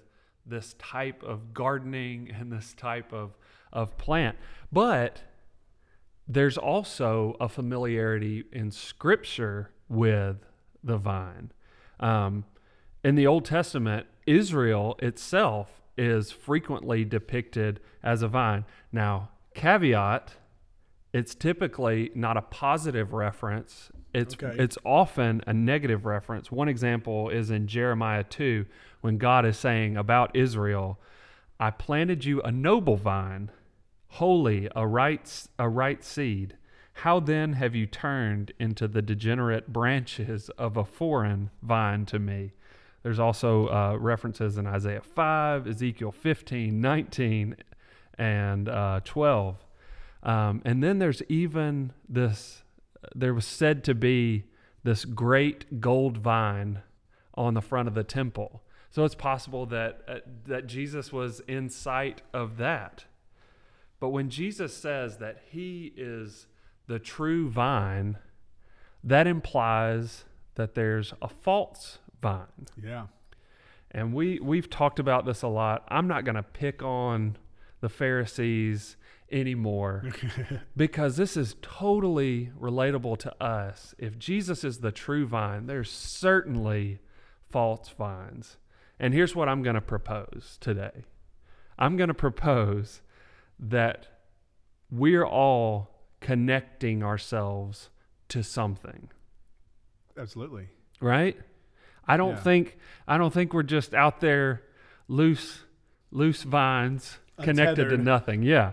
this 0.46 0.76
type 0.78 1.24
of 1.24 1.54
gardening 1.54 2.30
and 2.38 2.52
this 2.52 2.74
type 2.76 3.12
of, 3.12 3.32
of 3.74 3.98
plant. 3.98 4.38
But 4.72 5.22
there's 6.28 6.58
also 6.58 7.36
a 7.40 7.50
familiarity 7.50 8.44
in 8.52 8.72
Scripture 8.72 9.72
with 9.88 10.38
the 10.86 10.98
vine. 10.98 11.52
Um, 12.00 12.46
in 13.04 13.16
the 13.16 13.28
Old 13.28 13.46
Testament, 13.46 14.08
Israel 14.26 14.96
itself 15.00 15.82
is 15.98 16.32
frequently 16.32 17.06
depicted 17.06 17.80
as 18.04 18.22
a 18.22 18.28
vine. 18.28 18.66
Now, 18.92 19.30
caveat, 19.54 20.34
it's 21.14 21.34
typically 21.34 22.12
not 22.14 22.36
a 22.38 22.42
positive 22.42 23.14
reference. 23.14 23.92
It's 24.14 24.36
Okay. 24.36 24.56
it's 24.62 24.78
often 24.86 25.42
a 25.48 25.54
negative 25.54 26.06
reference. 26.06 26.52
One 26.52 26.68
example 26.68 27.30
is 27.30 27.50
in 27.50 27.68
Jeremiah 27.68 28.24
2 28.24 28.66
when 29.02 29.18
God 29.18 29.46
is 29.46 29.58
saying 29.58 29.98
about 29.98 30.36
Israel, 30.36 31.00
I 31.60 31.72
planted 31.72 32.26
you 32.26 32.42
a 32.42 32.52
noble 32.52 32.98
vine, 32.98 33.50
holy, 34.08 34.70
a 34.76 34.86
right 34.88 35.48
a 35.58 35.70
right 35.70 36.04
seed. 36.04 36.58
How 37.00 37.20
then 37.20 37.54
have 37.54 37.76
you 37.76 37.88
turned 37.88 38.54
into 38.58 38.88
the 38.88 39.02
degenerate 39.02 39.72
branches 39.72 40.50
of 40.58 40.78
a 40.78 40.86
foreign 40.86 41.52
vine 41.62 42.06
to 42.06 42.20
me? 42.20 42.54
There's 43.04 43.20
also 43.20 43.68
uh, 43.68 43.98
references 44.00 44.58
in 44.58 44.66
Isaiah 44.66 45.02
5, 45.02 45.68
Ezekiel 45.68 46.14
15, 46.14 46.80
19, 46.80 47.58
and 48.18 48.70
uh, 48.70 49.02
12. 49.04 49.58
Um, 50.24 50.62
and 50.64 50.82
then 50.82 51.00
there's 51.00 51.22
even 51.24 51.92
this, 52.08 52.64
there 53.14 53.34
was 53.34 53.46
said 53.46 53.84
to 53.84 53.94
be 53.94 54.46
this 54.84 55.04
great 55.04 55.82
gold 55.82 56.18
vine 56.18 56.82
on 57.36 57.56
the 57.56 57.62
front 57.62 57.90
of 57.90 57.94
the 57.94 58.06
temple. 58.06 58.64
So 58.90 59.04
it's 59.04 59.16
possible 59.16 59.66
that 59.66 60.02
uh, 60.08 60.20
that 60.46 60.68
Jesus 60.68 61.12
was 61.12 61.42
in 61.42 61.70
sight 61.70 62.22
of 62.34 62.56
that. 62.58 63.04
But 64.00 64.10
when 64.10 64.30
Jesus 64.30 64.74
says 64.74 65.18
that 65.18 65.42
he 65.50 65.92
is 65.98 66.48
the 66.88 67.00
true 67.00 67.50
vine, 67.50 68.18
that 69.04 69.28
implies 69.28 70.26
that 70.56 70.76
there's 70.76 71.14
a 71.22 71.28
false 71.28 72.00
vine. 72.22 72.68
Yeah. 72.82 73.08
And 73.92 74.14
we 74.14 74.40
we've 74.40 74.70
talked 74.70 75.00
about 75.00 75.26
this 75.26 75.42
a 75.42 75.48
lot. 75.48 75.86
I'm 75.88 76.08
not 76.08 76.26
going 76.26 76.36
to 76.36 76.44
pick 76.44 76.84
on 76.84 77.38
the 77.82 77.90
Pharisees 77.90 78.98
anymore 79.32 80.04
because 80.78 81.18
this 81.18 81.38
is 81.38 81.56
totally 81.62 82.52
relatable 82.60 83.18
to 83.20 83.44
us. 83.44 83.96
If 83.98 84.18
Jesus 84.20 84.64
is 84.64 84.80
the 84.80 84.92
true 84.92 85.26
vine, 85.26 85.68
there's 85.68 85.92
certainly 85.92 87.00
false 87.50 87.90
vines. 87.90 88.58
And 89.00 89.14
here's 89.14 89.36
what 89.36 89.50
I'm 89.50 89.62
going 89.64 89.76
to 89.76 89.82
propose 89.82 90.58
today. 90.60 91.06
I'm 91.78 91.98
going 91.98 92.08
to 92.08 92.14
propose 92.14 93.02
that 93.60 94.08
we're 94.90 95.26
all 95.26 95.95
connecting 96.26 97.04
ourselves 97.04 97.90
to 98.30 98.42
something, 98.42 99.10
Absolutely. 100.18 100.70
right? 101.00 101.38
I 102.08 102.18
don't 102.18 102.32
Yeah. 102.36 102.42
think 102.42 102.78
I 103.08 103.18
don't 103.20 103.32
think 103.32 103.54
we're 103.54 103.62
just 103.64 103.94
out 103.94 104.22
there 104.22 104.64
loose 105.08 105.64
loose 106.12 106.42
vines 106.44 107.20
connected 107.42 107.90
to 107.90 107.98
nothing. 107.98 108.42
Yeah. 108.42 108.72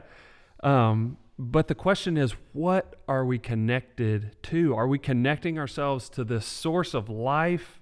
Um, 0.63 1.19
but 1.39 1.69
the 1.69 1.75
question 1.75 2.17
is, 2.17 2.33
what 2.53 2.97
are 3.07 3.25
we 3.27 3.39
connected 3.39 4.37
to? 4.45 4.75
Are 4.75 4.87
we 4.89 4.99
connecting 4.99 5.59
ourselves 5.59 6.09
to 6.11 6.25
this 6.25 6.47
source 6.47 6.95
of 6.95 7.11
life 7.11 7.81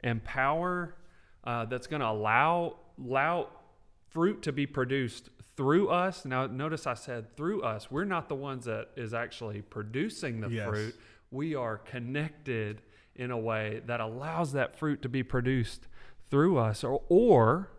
and 0.00 0.22
power 0.24 0.94
uh, 1.44 1.64
that's 1.64 1.86
going 1.86 2.00
to 2.00 2.08
allow 2.08 2.76
allow 3.02 3.48
fruit 4.10 4.42
to 4.42 4.52
be 4.52 4.66
produced 4.66 5.30
through 5.56 5.88
us? 5.88 6.24
Now, 6.24 6.46
notice 6.46 6.86
I 6.86 6.94
said 6.94 7.36
through 7.36 7.62
us. 7.62 7.90
We're 7.90 8.04
not 8.04 8.28
the 8.28 8.34
ones 8.34 8.66
that 8.66 8.90
is 8.96 9.14
actually 9.14 9.62
producing 9.62 10.40
the 10.40 10.50
Yes. 10.50 10.68
fruit. 10.68 10.96
We 11.30 11.54
are 11.54 11.78
connected 11.78 12.82
in 13.14 13.30
a 13.30 13.38
way 13.38 13.82
that 13.86 14.00
allows 14.00 14.52
that 14.52 14.76
fruit 14.76 15.02
to 15.02 15.08
be 15.08 15.22
produced 15.22 15.88
through 16.30 16.58
us, 16.58 16.84
or, 16.84 17.02
or 17.08 17.70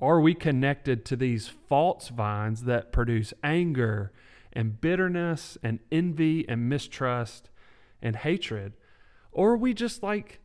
are 0.00 0.20
we 0.20 0.34
connected 0.34 1.04
to 1.06 1.16
these 1.16 1.48
false 1.48 2.08
vines 2.08 2.64
that 2.64 2.92
produce 2.92 3.32
anger 3.42 4.12
and 4.52 4.80
bitterness 4.80 5.56
and 5.62 5.78
envy 5.90 6.46
and 6.48 6.68
mistrust 6.68 7.48
and 8.02 8.16
hatred? 8.16 8.74
Or 9.32 9.52
are 9.52 9.56
we 9.56 9.72
just 9.74 10.02
like 10.02 10.40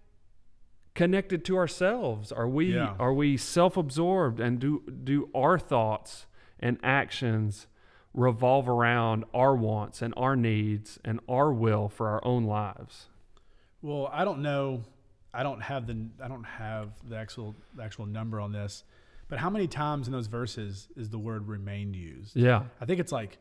connected 0.96 1.44
to 1.46 1.58
ourselves? 1.58 2.32
Are 2.32 2.48
we 2.48 2.74
Yeah. 2.74 2.96
are 3.00 3.14
we 3.14 3.36
self-absorbed 3.38 4.40
and 4.40 4.60
do 4.60 4.84
do 5.04 5.30
our 5.36 5.60
thoughts 5.60 6.26
and 6.60 6.78
actions 6.84 7.68
revolve 8.14 8.68
around 8.68 9.24
our 9.34 9.56
wants 9.56 10.02
and 10.02 10.14
our 10.18 10.36
needs 10.36 11.00
and 11.06 11.20
our 11.30 11.52
will 11.54 11.90
for 11.90 12.08
our 12.10 12.26
own 12.26 12.44
lives? 12.46 13.08
Well, 13.82 14.10
I 14.12 14.26
don't 14.26 14.42
know. 14.42 14.84
I 15.34 15.44
don't 15.44 15.62
have 15.62 15.86
the 15.88 16.08
I 16.24 16.28
don't 16.28 16.44
have 16.44 16.90
the 17.08 17.16
actual 17.16 17.56
the 17.76 17.84
actual 17.84 18.06
number 18.08 18.42
on 18.42 18.52
this, 18.52 18.84
but 19.28 19.38
how 19.40 19.50
many 19.50 19.68
times 19.68 20.08
in 20.08 20.12
those 20.14 20.28
verses 20.28 20.88
is 20.98 21.10
the 21.10 21.20
word 21.20 21.48
remained 21.48 21.96
used? 21.96 22.36
Yeah. 22.36 22.64
I 22.82 22.86
think 22.86 23.00
it's 23.00 23.12
like 23.12 23.38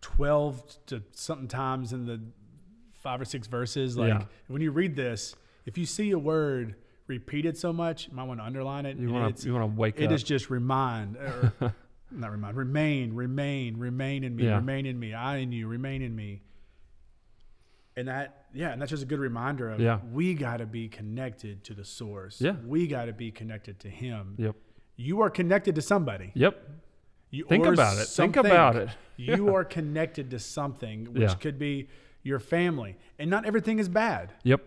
twelve 0.00 0.62
to 0.86 1.02
something 1.12 1.48
times 1.48 1.92
in 1.92 2.06
the 2.06 2.20
five 2.92 3.20
or 3.20 3.24
six 3.24 3.46
verses. 3.46 3.96
Like 3.96 4.08
Yeah. 4.10 4.24
when 4.48 4.60
you 4.60 4.70
read 4.70 4.94
this, 4.96 5.34
if 5.66 5.78
you 5.78 5.86
see 5.86 6.10
a 6.10 6.18
word 6.18 6.74
repeated 7.06 7.56
so 7.56 7.72
much, 7.72 8.08
you 8.08 8.14
might 8.14 8.24
want 8.24 8.38
to 8.40 8.44
underline 8.44 8.84
it. 8.86 8.98
You 8.98 9.10
want 9.10 9.36
to 9.38 9.46
you 9.46 9.54
want 9.54 9.62
to 9.74 9.80
wake 9.80 9.96
It 9.98 10.04
up. 10.04 10.10
It 10.12 10.14
is 10.14 10.22
just 10.22 10.50
remind, 10.50 11.16
or 11.16 11.52
not 12.12 12.30
remind, 12.32 12.56
remain, 12.56 13.14
remain, 13.14 13.76
remain 13.76 14.24
in 14.24 14.34
me, 14.36 14.44
Yeah. 14.44 14.56
remain 14.56 14.86
in 14.86 14.98
me, 14.98 15.14
I 15.14 15.36
in 15.38 15.52
you, 15.52 15.68
remain 15.68 16.02
in 16.02 16.14
me. 16.14 16.42
And 17.96 18.08
that, 18.08 18.46
yeah, 18.54 18.70
and 18.72 18.80
that's 18.80 18.90
just 18.90 19.02
a 19.02 19.06
good 19.06 19.18
reminder 19.18 19.68
of 19.70 19.80
Yeah. 19.80 20.00
we 20.12 20.34
got 20.34 20.58
to 20.58 20.66
be 20.66 20.88
connected 20.88 21.64
to 21.64 21.74
the 21.74 21.84
source. 21.84 22.40
Yeah. 22.40 22.56
We 22.64 22.86
got 22.86 23.06
to 23.06 23.12
be 23.12 23.30
connected 23.30 23.80
to 23.80 23.88
Him. 23.88 24.34
Yep. 24.38 24.56
You 24.96 25.20
are 25.22 25.30
connected 25.30 25.74
to 25.74 25.82
somebody. 25.82 26.30
Yep. 26.34 26.68
You, 27.30 27.44
Think 27.44 27.66
about 27.66 27.98
it. 27.98 28.06
Think 28.06 28.36
about 28.36 28.76
it. 28.76 28.88
you 29.16 29.54
are 29.54 29.64
connected 29.64 30.30
to 30.30 30.38
something, 30.38 31.06
which 31.12 31.22
Yeah. 31.22 31.34
could 31.34 31.58
be 31.58 31.88
your 32.22 32.38
family. 32.38 32.96
And 33.18 33.30
not 33.30 33.44
everything 33.44 33.78
is 33.78 33.88
bad. 33.88 34.32
Yep. 34.44 34.62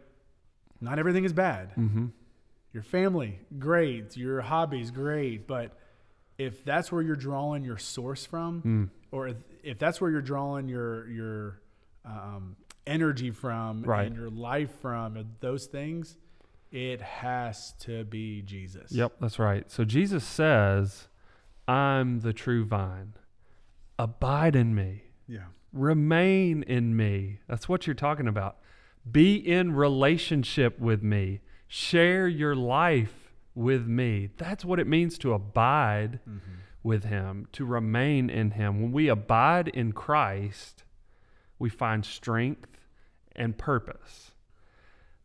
Not 0.79 0.99
everything 0.99 1.23
is 1.23 1.33
bad. 1.33 1.71
Mm-hmm. 1.75 2.07
Your 2.73 2.83
family, 2.83 3.39
great. 3.59 4.17
Your 4.17 4.41
hobbies, 4.41 4.91
great. 4.91 5.47
But 5.47 5.77
if 6.45 6.63
that's 6.65 6.91
where 6.91 7.01
you're 7.01 7.15
drawing 7.15 7.63
your 7.63 7.77
source 7.77 8.25
from, 8.25 8.61
Mm. 8.61 8.89
or 9.11 9.27
if, 9.27 9.37
if 9.63 9.77
that's 9.79 9.99
where 10.01 10.09
you're 10.11 10.21
drawing 10.21 10.67
your 10.67 11.07
your 11.09 11.59
um, 12.05 12.55
energy 12.85 13.31
from 13.31 13.83
Right. 13.83 14.07
and 14.07 14.15
your 14.15 14.29
life 14.29 14.71
from, 14.81 15.17
those 15.39 15.67
things, 15.67 16.17
it 16.71 17.01
has 17.01 17.73
to 17.81 18.03
be 18.03 18.41
Jesus. 18.41 18.91
Yep, 18.91 19.13
that's 19.21 19.39
right. 19.39 19.69
So 19.71 19.85
Jesus 19.85 20.23
says, 20.25 21.07
I'm 21.67 22.19
the 22.19 22.33
true 22.33 22.65
vine. 22.65 23.13
Abide 23.97 24.55
in 24.55 24.73
me. 24.75 25.03
Yeah. 25.27 25.45
Remain 25.71 26.63
in 26.63 26.95
me. 26.97 27.39
That's 27.47 27.69
what 27.69 27.87
you're 27.87 27.93
talking 27.93 28.27
about. 28.27 28.57
Be 29.09 29.35
in 29.35 29.73
relationship 29.73 30.77
with 30.79 31.01
me. 31.03 31.39
Share 31.67 32.27
your 32.27 32.55
life 32.55 33.22
with 33.55 33.87
me. 33.87 34.29
That's 34.37 34.65
what 34.65 34.79
it 34.79 34.87
means 34.87 35.17
to 35.19 35.33
abide 35.33 36.19
mm-hmm. 36.27 36.53
with 36.81 37.05
him, 37.05 37.47
to 37.53 37.65
remain 37.65 38.29
in 38.29 38.51
him. 38.51 38.81
When 38.81 38.91
we 38.91 39.07
abide 39.07 39.67
in 39.67 39.91
Christ, 39.91 40.83
we 41.59 41.69
find 41.69 42.05
strength 42.05 42.69
and 43.35 43.57
purpose. 43.57 44.31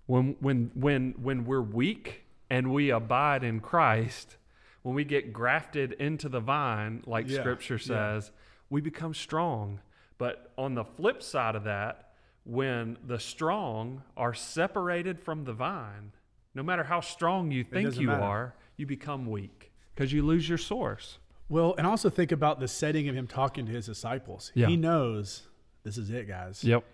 When 0.07 0.37
when 0.41 0.71
when 0.75 1.15
when 1.21 1.45
we're 1.45 1.61
weak 1.61 2.25
and 2.49 2.73
we 2.73 2.91
abide 2.91 3.45
in 3.45 3.61
Christ, 3.61 4.37
when 4.83 4.95
we 4.95 5.05
get 5.05 5.33
grafted 5.33 5.93
into 5.93 6.29
the 6.29 6.41
vine, 6.41 7.03
like 7.07 7.29
Yeah, 7.29 7.41
scripture 7.41 7.75
yeah. 7.75 7.87
says, 7.87 8.31
we 8.71 8.81
become 8.81 9.15
strong. 9.15 9.81
But 10.17 10.53
on 10.57 10.75
the 10.75 10.85
flip 10.85 11.23
side 11.23 11.55
of 11.55 11.65
that, 11.65 12.13
when 12.45 12.97
the 13.07 13.19
strong 13.19 14.03
are 14.17 14.35
separated 14.35 15.21
from 15.21 15.45
the 15.45 15.53
vine, 15.53 16.13
no 16.55 16.63
matter 16.63 16.85
how 16.85 17.01
strong 17.01 17.51
you 17.51 17.65
think 17.65 17.99
you 17.99 18.09
matter. 18.09 18.23
are, 18.23 18.55
you 18.77 18.87
become 18.87 19.27
weak 19.27 19.73
because 19.95 20.13
you 20.13 20.25
lose 20.25 20.49
your 20.49 20.59
source. 20.59 21.19
Well, 21.49 21.75
and 21.79 21.87
also 21.87 22.11
think 22.11 22.31
about 22.33 22.61
the 22.61 22.69
setting 22.69 23.09
of 23.09 23.15
him 23.15 23.27
talking 23.27 23.67
to 23.67 23.73
his 23.73 23.87
disciples. 23.87 24.53
Yeah. 24.55 24.67
He 24.67 24.77
knows 24.77 25.47
this 25.83 25.97
is 25.97 26.11
it, 26.11 26.29
guys. 26.29 26.63
Yep. 26.63 26.85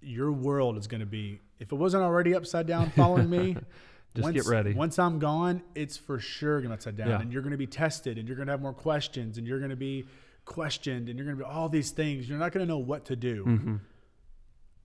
Your 0.00 0.32
world 0.32 0.78
is 0.78 0.86
going 0.86 1.00
to 1.00 1.06
be, 1.06 1.40
if 1.60 1.70
it 1.72 1.74
wasn't 1.74 2.02
already 2.02 2.34
upside 2.34 2.66
down 2.66 2.90
following 2.90 3.28
me, 3.28 3.56
Just 4.14 4.24
once, 4.24 4.34
get 4.34 4.46
ready. 4.46 4.74
Once 4.74 4.98
I'm 4.98 5.18
gone, 5.18 5.62
it's 5.74 5.96
for 5.96 6.18
sure 6.18 6.60
going 6.60 6.68
to 6.68 6.74
upside 6.74 6.96
down. 6.96 7.08
Yeah. 7.08 7.20
And 7.20 7.32
you're 7.32 7.42
going 7.42 7.52
to 7.52 7.58
be 7.58 7.66
tested 7.66 8.18
and 8.18 8.28
you're 8.28 8.36
going 8.36 8.46
to 8.46 8.52
have 8.52 8.60
more 8.60 8.74
questions 8.74 9.38
and 9.38 9.46
you're 9.46 9.58
going 9.58 9.70
to 9.70 9.76
be 9.76 10.06
questioned 10.44 11.08
and 11.08 11.18
you're 11.18 11.24
going 11.24 11.38
to 11.38 11.44
be 11.44 11.48
all 11.50 11.68
these 11.68 11.92
things. 11.92 12.28
You're 12.28 12.38
not 12.38 12.52
going 12.52 12.66
to 12.66 12.68
know 12.68 12.78
what 12.78 13.06
to 13.06 13.16
do. 13.16 13.44
hmm 13.44 13.76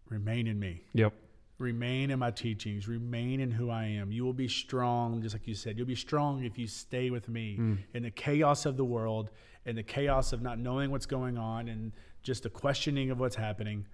Remain 0.10 0.48
in 0.48 0.58
me. 0.58 0.84
Yep. 0.94 1.14
Remain 1.60 2.12
in 2.12 2.20
my 2.20 2.30
teachings. 2.30 2.88
Remain 2.88 3.40
in 3.40 3.50
who 3.50 3.72
I 3.72 3.86
am. 3.86 4.12
You 4.12 4.24
will 4.24 4.34
be 4.34 4.48
strong, 4.48 5.22
just 5.24 5.34
like 5.34 5.48
you 5.48 5.56
said. 5.56 5.76
You'll 5.78 5.88
be 5.88 5.96
strong 5.96 6.44
if 6.44 6.58
you 6.58 6.68
stay 6.68 7.10
with 7.10 7.28
me 7.30 7.58
Mm. 7.58 7.78
in 7.96 8.04
the 8.04 8.12
chaos 8.12 8.66
of 8.68 8.78
the 8.78 8.86
world 8.86 9.32
and 9.66 9.76
the 9.76 9.82
chaos 9.84 10.34
of 10.34 10.42
not 10.44 10.60
knowing 10.60 10.92
what's 10.92 11.08
going 11.08 11.36
on 11.38 11.68
and 11.68 11.94
just 12.22 12.44
the 12.44 12.50
questioning 12.52 13.10
of 13.10 13.20
what's 13.20 13.36
happening. 13.36 13.88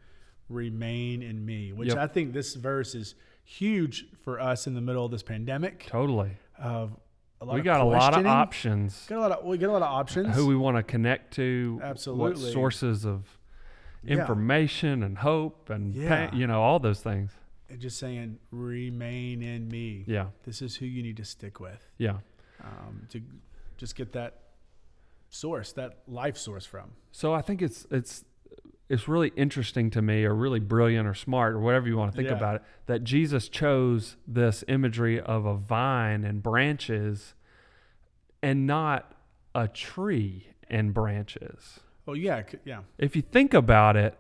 Remain 0.49 1.21
in 1.21 1.45
me, 1.45 1.71
which 1.71 1.89
Yep. 1.89 1.97
I 1.97 2.07
think 2.07 2.33
this 2.33 2.55
verse 2.55 2.95
is 2.95 3.15
huge 3.45 4.07
for 4.17 4.41
us 4.41 4.67
in 4.67 4.73
the 4.73 4.81
middle 4.81 5.05
of 5.05 5.11
this 5.11 5.23
pandemic. 5.23 5.85
Totally. 5.87 6.31
Of 6.57 6.97
a 7.39 7.45
lot 7.45 7.53
We 7.53 7.59
of 7.61 7.65
got 7.65 7.79
a 7.79 7.85
lot 7.85 8.17
of 8.17 8.25
options. 8.25 9.05
Got 9.07 9.17
a 9.17 9.21
lot 9.21 9.31
of 9.31 9.45
we 9.45 9.57
get 9.57 9.69
a 9.69 9.71
lot 9.71 9.81
of 9.81 9.87
options. 9.89 10.35
Who 10.35 10.47
we 10.47 10.55
want 10.57 10.75
to 10.77 10.83
connect 10.83 11.33
to, 11.35 11.75
what 11.79 11.85
Absolutely. 11.85 12.51
sources 12.51 13.05
of 13.05 13.37
Yeah. 14.03 14.19
information 14.19 15.01
and 15.01 15.19
hope 15.19 15.69
and 15.69 15.95
Yeah. 15.95 16.27
pa- 16.29 16.35
you 16.35 16.45
know 16.45 16.61
all 16.61 16.79
those 16.79 17.01
things. 17.01 17.31
And 17.69 17.79
just 17.79 17.97
saying, 17.97 18.39
remain 18.51 19.41
in 19.41 19.67
me. 19.67 20.03
Yeah, 20.07 20.27
This 20.43 20.61
is 20.61 20.75
who 20.75 20.85
you 20.85 21.01
need 21.03 21.17
to 21.17 21.25
stick 21.25 21.59
with. 21.59 21.81
yeah. 21.97 22.17
um, 22.63 23.07
to 23.09 23.21
just 23.77 23.95
get 23.95 24.13
that 24.13 24.39
source, 25.29 25.71
that 25.73 25.99
life 26.07 26.37
source 26.37 26.65
from. 26.65 26.91
So 27.11 27.33
I 27.33 27.41
think 27.41 27.61
it's 27.61 27.85
it's 27.91 28.23
it's 28.89 29.07
really 29.07 29.31
interesting 29.35 29.89
to 29.91 30.01
me, 30.01 30.23
or 30.23 30.35
really 30.35 30.59
brilliant, 30.59 31.07
or 31.07 31.13
smart, 31.15 31.53
or 31.55 31.59
whatever 31.59 31.87
you 31.87 31.97
want 31.97 32.11
to 32.11 32.15
think 32.15 32.29
Yeah. 32.29 32.35
about 32.37 32.55
it, 32.57 32.61
that 32.85 33.03
Jesus 33.03 33.49
chose 33.49 34.17
this 34.27 34.63
imagery 34.67 35.19
of 35.19 35.45
a 35.45 35.55
vine 35.55 36.23
and 36.23 36.43
branches, 36.43 37.33
and 38.41 38.67
not 38.67 39.13
a 39.55 39.67
tree 39.67 40.47
and 40.69 40.93
branches. 40.93 41.79
Oh 42.07 42.13
yeah, 42.13 42.43
yeah, 42.65 42.81
If 42.97 43.15
you 43.15 43.21
think 43.21 43.53
about 43.53 43.95
it, 43.95 44.17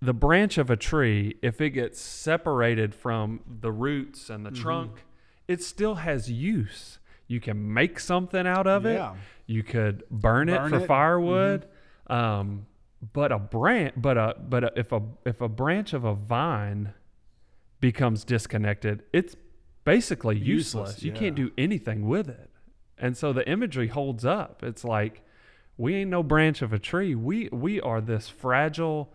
the 0.00 0.14
branch 0.14 0.58
of 0.58 0.70
a 0.70 0.76
tree, 0.76 1.36
if 1.42 1.60
it 1.60 1.70
gets 1.70 2.00
separated 2.00 2.94
from 2.94 3.40
the 3.60 3.72
roots 3.72 4.30
and 4.30 4.46
the 4.46 4.50
Mhm. 4.50 4.60
trunk, 4.60 5.04
it 5.48 5.62
still 5.62 5.96
has 5.96 6.30
use. 6.30 6.98
You 7.26 7.40
can 7.40 7.72
make 7.74 7.98
something 8.00 8.46
out 8.46 8.66
of 8.66 8.84
Yeah. 8.84 9.12
it. 9.12 9.18
You 9.46 9.62
could 9.62 10.04
burn, 10.10 10.48
it 10.48 10.56
for 10.58 10.66
it. 10.66 10.70
Mm-hmm. 10.72 10.84
firewood. 10.86 11.66
Um, 12.06 12.66
but 13.12 13.32
a 13.32 13.38
branch, 13.38 13.94
but 13.96 14.16
a 14.16 14.36
but 14.48 14.64
a, 14.64 14.72
if 14.76 14.92
a 14.92 15.02
if 15.24 15.40
a 15.40 15.48
branch 15.48 15.92
of 15.92 16.04
a 16.04 16.14
vine 16.14 16.94
becomes 17.80 18.24
disconnected, 18.24 19.02
it's 19.12 19.36
basically 19.84 20.36
useless. 20.36 20.90
Useless, 20.90 21.02
You 21.04 21.12
can't 21.12 21.34
do 21.36 21.50
anything 21.56 22.06
with 22.08 22.28
it. 22.28 22.50
And 22.98 23.16
so 23.16 23.32
the 23.32 23.48
imagery 23.48 23.86
holds 23.88 24.24
up. 24.24 24.62
It's 24.62 24.84
like 24.84 25.22
we 25.76 25.94
ain't 25.94 26.10
no 26.10 26.22
branch 26.22 26.60
of 26.62 26.72
a 26.72 26.78
tree. 26.78 27.14
We 27.14 27.48
we 27.52 27.80
are 27.80 28.00
this 28.00 28.28
fragile 28.28 29.12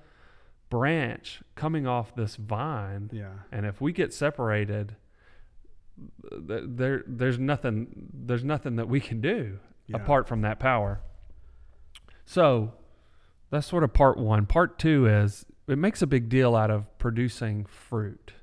branch 0.73 1.43
coming 1.53 1.85
off 1.85 2.15
this 2.15 2.35
vine. 2.35 3.11
Yeah. 3.13 3.29
And 3.51 3.65
if 3.67 3.79
we 3.79 3.93
get 3.93 4.11
separated, 4.11 4.95
there 6.31 7.03
there's 7.05 7.37
nothing 7.37 8.09
there's 8.11 8.43
nothing 8.43 8.75
that 8.77 8.87
we 8.89 8.99
can 8.99 9.21
do 9.21 9.59
Yeah. 9.87 9.97
apart 9.97 10.27
from 10.27 10.41
that 10.41 10.59
power. 10.59 11.01
So 12.25 12.73
that's 13.51 13.67
sort 13.67 13.83
of 13.83 13.93
part 13.93 14.17
one. 14.17 14.47
Part 14.47 14.79
two 14.79 15.05
is 15.05 15.45
it 15.67 15.77
makes 15.77 16.01
a 16.01 16.07
big 16.07 16.27
deal 16.27 16.55
out 16.55 16.71
of 16.71 16.97
producing 16.97 17.65
fruit 17.65 18.33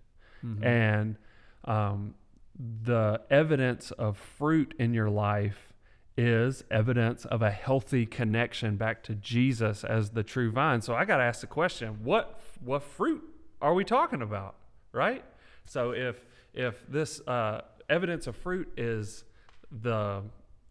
Mhm. 0.44 0.64
and 0.64 1.16
um, 1.64 2.14
the 2.56 3.20
evidence 3.28 3.90
of 3.90 4.16
fruit 4.16 4.72
in 4.78 4.94
your 4.94 5.10
life 5.10 5.69
is 6.16 6.64
evidence 6.70 7.24
of 7.24 7.42
a 7.42 7.50
healthy 7.50 8.04
connection 8.06 8.76
back 8.76 9.02
to 9.04 9.14
Jesus 9.14 9.84
as 9.84 10.10
the 10.10 10.22
true 10.22 10.50
vine. 10.50 10.80
So 10.82 10.94
I 10.94 11.04
got 11.04 11.18
to 11.18 11.22
ask 11.22 11.40
the 11.40 11.46
question: 11.46 11.98
what 12.02 12.40
what 12.62 12.82
fruit 12.82 13.22
are 13.62 13.74
we 13.74 13.84
talking 13.84 14.22
about? 14.22 14.56
Right. 14.92 15.24
So 15.64 15.92
if 15.92 16.24
if 16.52 16.86
this 16.88 17.20
uh, 17.26 17.62
evidence 17.88 18.26
of 18.26 18.36
fruit 18.36 18.68
is 18.76 19.24
the 19.70 20.22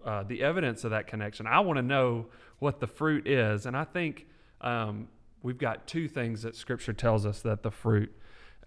uh, 0.05 0.23
the 0.23 0.43
evidence 0.43 0.83
of 0.83 0.91
that 0.91 1.07
connection, 1.07 1.47
I 1.47 1.61
want 1.61 1.77
to 1.77 1.83
know 1.83 2.27
what 2.59 2.79
the 2.79 2.87
fruit 2.87 3.27
is, 3.27 3.65
and 3.65 3.75
I 3.75 3.85
think 3.85 4.27
um, 4.61 5.07
we've 5.41 5.57
got 5.57 5.87
two 5.87 6.07
things 6.07 6.41
that 6.41 6.55
Scripture 6.55 6.93
tells 6.93 7.25
us 7.25 7.41
that 7.41 7.63
the 7.63 7.71
fruit 7.71 8.13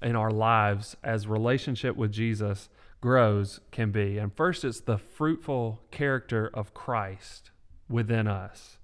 in 0.01 0.17
our 0.17 0.31
lives 0.31 0.97
as 1.05 1.27
relationship 1.27 1.97
with 1.97 2.13
Jesus 2.13 2.69
grows 3.03 3.61
can 3.71 3.91
be. 3.91 4.17
And 4.17 4.35
first, 4.35 4.65
it's 4.65 4.81
the 4.81 4.97
fruitful 4.97 5.83
character 5.91 6.51
of 6.55 6.73
Christ 6.73 7.51
within 7.91 8.27
us. 8.27 8.79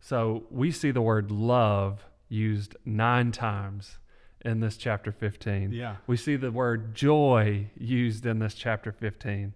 So 0.00 0.42
we 0.50 0.70
see 0.70 0.90
the 0.90 1.00
word 1.00 1.30
love 1.30 2.04
used 2.28 2.76
nine 2.84 3.32
times 3.32 3.98
in 4.44 4.60
this 4.60 4.76
chapter 4.76 5.10
15. 5.10 5.72
Yeah. 5.72 5.96
We 6.06 6.18
see 6.18 6.36
the 6.36 6.50
word 6.50 6.94
joy 6.94 7.70
used 7.78 8.26
in 8.26 8.40
this 8.40 8.52
chapter 8.52 8.92
15. 8.92 9.54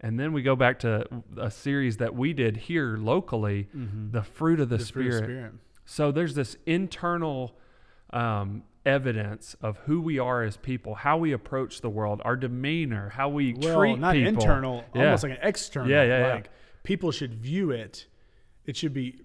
And 0.00 0.18
then 0.18 0.32
we 0.32 0.40
go 0.40 0.56
back 0.56 0.78
to 0.78 1.06
a 1.36 1.50
series 1.50 1.98
that 1.98 2.14
we 2.14 2.32
did 2.32 2.56
here 2.56 2.96
locally, 2.96 3.68
the 4.12 4.22
fruit 4.22 4.60
of 4.60 4.70
the, 4.70 4.76
Mm-hmm. 4.76 4.86
The 4.86 4.92
fruit 4.92 5.06
of 5.08 5.18
Spirit. 5.18 5.24
Spirit. 5.24 5.52
So 5.84 6.12
there's 6.12 6.34
this 6.34 6.56
internal 6.64 7.52
um, 8.10 8.62
evidence 8.86 9.54
of 9.60 9.76
who 9.80 10.00
we 10.00 10.18
are 10.18 10.42
as 10.42 10.56
people, 10.56 10.94
how 10.94 11.18
we 11.18 11.32
approach 11.32 11.80
the 11.80 11.90
world, 11.90 12.20
our 12.24 12.36
demeanor, 12.36 13.10
how 13.10 13.28
we 13.28 13.52
Well, 13.54 13.78
treat 13.78 13.98
not 13.98 14.14
people. 14.14 14.28
internal, 14.32 14.84
Yeah. 14.94 15.04
almost 15.06 15.22
like 15.22 15.32
an 15.32 15.38
external. 15.42 15.88
Yeah, 15.90 16.02
yeah, 16.04 16.36
yeah. 16.36 16.42
people 16.82 17.10
should 17.12 17.34
view 17.34 17.70
it. 17.70 18.06
It 18.64 18.76
should 18.76 18.94
be 18.94 19.20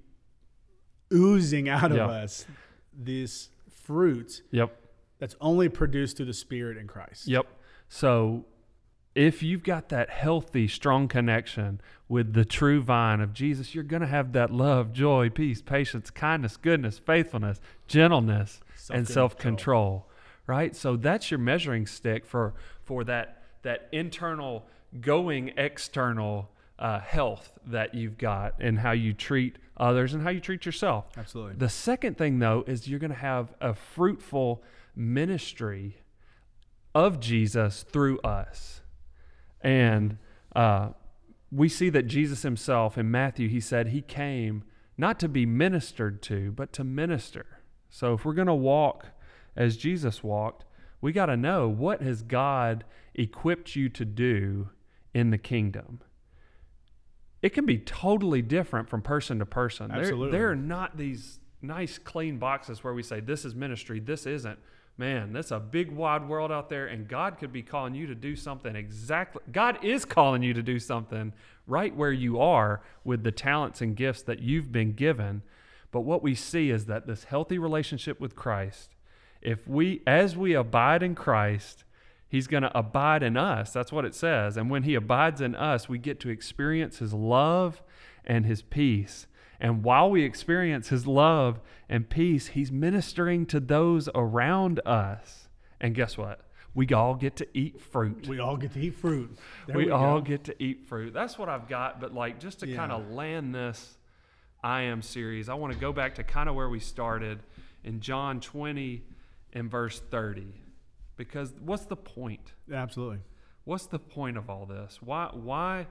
oozing 1.13 1.69
out 1.69 1.91
of 1.91 1.97
Yeah. 1.97 2.07
us 2.07 2.45
this 2.93 3.49
fruit 3.69 4.41
Yep. 4.51 4.77
that's 5.19 5.35
only 5.39 5.69
produced 5.69 6.17
through 6.17 6.25
the 6.25 6.33
Spirit 6.33 6.77
in 6.77 6.87
Christ. 6.87 7.27
Yep. 7.27 7.45
So 7.87 8.45
if 9.13 9.41
you've 9.41 9.63
got 9.63 9.87
that 9.89 10.09
healthy, 10.09 10.67
strong 10.67 11.07
connection 11.07 11.79
with 12.09 12.33
the 12.33 12.43
true 12.43 12.81
vine 12.81 13.21
of 13.21 13.33
Jesus, 13.33 13.73
you're 13.73 13.83
going 13.83 14.01
to 14.01 14.07
have 14.07 14.33
that 14.33 14.51
love, 14.51 14.91
joy, 14.91 15.29
peace, 15.29 15.61
patience, 15.61 16.09
kindness, 16.11 16.57
goodness, 16.57 16.97
faithfulness, 16.99 17.61
gentleness, 17.87 18.59
and 18.89 19.07
Self-control. 19.07 20.05
self-control. 20.05 20.09
Right? 20.47 20.75
So 20.75 20.95
that's 20.95 21.31
your 21.31 21.39
measuring 21.39 21.87
stick 21.87 22.25
for 22.25 22.53
for 22.83 23.03
that 23.05 23.43
that 23.63 23.89
internal 23.91 24.65
going 25.01 25.51
external 25.57 26.51
uh, 26.77 26.99
health 26.99 27.51
that 27.65 27.95
you've 27.95 28.17
got 28.17 28.53
and 28.59 28.79
how 28.79 28.91
you 28.91 29.13
treat 29.13 29.57
others 29.77 30.13
and 30.13 30.23
how 30.23 30.29
you 30.29 30.39
treat 30.39 30.65
yourself. 30.65 31.05
Absolutely. 31.17 31.55
The 31.55 31.69
second 31.69 32.17
thing, 32.17 32.39
though, 32.39 32.63
is 32.67 32.87
you're 32.87 32.99
going 32.99 33.11
to 33.11 33.17
have 33.17 33.53
a 33.59 33.73
fruitful 33.73 34.61
ministry 34.95 35.97
of 36.93 37.19
Jesus 37.19 37.83
through 37.83 38.19
us. 38.19 38.81
And 39.61 40.17
uh, 40.55 40.89
we 41.51 41.69
see 41.69 41.89
that 41.89 42.03
Jesus 42.03 42.43
himself 42.43 42.97
in 42.97 43.09
Matthew, 43.09 43.49
he 43.49 43.59
said 43.59 43.87
he 43.87 44.01
came 44.01 44.63
not 44.97 45.19
to 45.19 45.27
be 45.27 45.45
ministered 45.45 46.21
to, 46.23 46.51
but 46.51 46.71
to 46.73 46.83
minister. 46.83 47.54
So 47.95 48.13
if 48.13 48.25
we're 48.25 48.33
going 48.33 48.47
to 48.47 48.53
walk 48.53 49.05
as 49.55 49.77
Jesus 49.77 50.21
walked, 50.21 50.65
we 50.99 51.13
got 51.13 51.27
to 51.27 51.37
know 51.37 51.69
what 51.69 52.01
has 52.01 52.23
God 52.23 52.83
equipped 53.13 53.77
you 53.77 53.87
to 53.87 54.03
do 54.03 54.67
in 55.13 55.29
the 55.29 55.37
kingdom. 55.37 56.01
It 57.41 57.53
can 57.53 57.65
be 57.65 57.77
totally 57.77 58.41
different 58.41 58.89
from 58.89 59.01
person 59.01 59.39
to 59.39 59.45
person. 59.45 59.91
There- 59.91 60.01
Absolutely. 60.01 60.37
there 60.37 60.51
are 60.51 60.57
not 60.57 60.97
these 60.97 61.39
nice 61.61 61.97
clean 61.97 62.37
boxes 62.37 62.83
where 62.83 62.93
we 62.93 63.01
say 63.01 63.21
this 63.21 63.45
is 63.45 63.55
ministry, 63.55 64.01
this 64.01 64.25
isn't. 64.25 64.59
Man, 64.97 65.31
that's 65.31 65.51
a 65.51 65.59
big 65.61 65.89
wide 65.89 66.27
world 66.27 66.51
out 66.51 66.67
there, 66.67 66.87
and 66.87 67.07
God 67.07 67.37
could 67.37 67.53
be 67.53 67.63
calling 67.63 67.95
you 67.95 68.07
to 68.07 68.15
do 68.15 68.35
something 68.35 68.75
exactly. 68.75 69.41
God 69.53 69.81
is 69.85 70.03
calling 70.03 70.43
you 70.43 70.53
to 70.53 70.61
do 70.61 70.79
something 70.79 71.31
right 71.65 71.95
where 71.95 72.11
you 72.11 72.41
are 72.41 72.81
with 73.05 73.23
the 73.23 73.31
talents 73.31 73.79
and 73.79 73.95
gifts 73.95 74.21
that 74.23 74.39
you've 74.39 74.73
been 74.73 74.91
given. 74.91 75.43
But 75.95 76.01
what 76.01 76.21
we 76.21 76.35
see 76.35 76.71
is 76.71 76.87
that 76.87 77.07
this 77.07 77.23
healthy 77.23 77.57
relationship 77.57 78.19
with 78.19 78.35
Christ, 78.35 78.97
if 79.41 79.65
we, 79.65 80.01
as 80.05 80.35
we 80.35 80.53
abide 80.53 81.01
in 81.01 81.15
Christ, 81.15 81.85
He's 82.27 82.47
going 82.47 82.63
to 82.63 82.77
abide 82.77 83.23
in 83.23 83.37
us. 83.37 83.71
That's 83.71 83.93
what 83.93 84.03
it 84.03 84.13
says. 84.13 84.57
And 84.57 84.69
when 84.69 84.83
He 84.83 84.93
abides 84.93 85.39
in 85.39 85.55
us, 85.55 85.87
we 85.87 85.97
get 85.97 86.19
to 86.19 86.29
experience 86.29 86.97
His 86.99 87.13
love 87.13 87.81
and 88.25 88.45
His 88.45 88.61
peace. 88.61 89.27
And 89.57 89.85
while 89.85 90.11
we 90.11 90.23
experience 90.23 90.89
His 90.89 91.07
love 91.07 91.61
and 91.87 92.09
peace, 92.09 92.47
He's 92.47 92.73
ministering 92.73 93.45
to 93.45 93.61
those 93.61 94.09
around 94.13 94.81
us. 94.85 95.47
And 95.79 95.95
guess 95.95 96.17
what? 96.17 96.41
We 96.73 96.89
all 96.89 97.15
get 97.15 97.37
to 97.37 97.47
eat 97.53 97.79
fruit. 97.79 98.27
We 98.27 98.39
all 98.39 98.57
get 98.57 98.73
to 98.73 98.81
eat 98.81 98.95
fruit. 98.95 99.37
We 99.69 99.85
we 99.85 99.91
all 99.91 100.19
go. 100.19 100.25
get 100.25 100.43
to 100.43 100.61
eat 100.61 100.81
fruit. 100.89 101.13
That's 101.13 101.39
what 101.39 101.47
I've 101.47 101.69
got. 101.69 102.01
But 102.01 102.13
like 102.13 102.37
just 102.41 102.59
to 102.59 102.67
Yeah. 102.67 102.75
kind 102.75 102.91
of 102.91 103.11
land 103.11 103.55
this 103.55 103.97
I 104.65 104.81
am 104.81 105.03
series, 105.03 105.47
I 105.47 105.53
want 105.53 105.73
to 105.73 105.79
go 105.79 105.93
back 105.93 106.15
to 106.15 106.23
kind 106.23 106.49
of 106.49 106.55
where 106.55 106.69
we 106.69 106.79
started 106.79 107.43
in 107.83 107.99
John 107.99 108.39
20 108.39 109.03
and 109.53 109.69
verse 109.69 110.01
30. 110.09 110.47
Because 111.17 111.53
what's 111.63 111.85
the 111.85 111.95
point? 111.95 112.53
Absolutely. 112.73 113.19
What's 113.65 113.85
the 113.85 113.99
point 113.99 114.37
of 114.37 114.49
all 114.49 114.65
this? 114.65 114.97
Why 115.03 115.29
why 115.31 115.85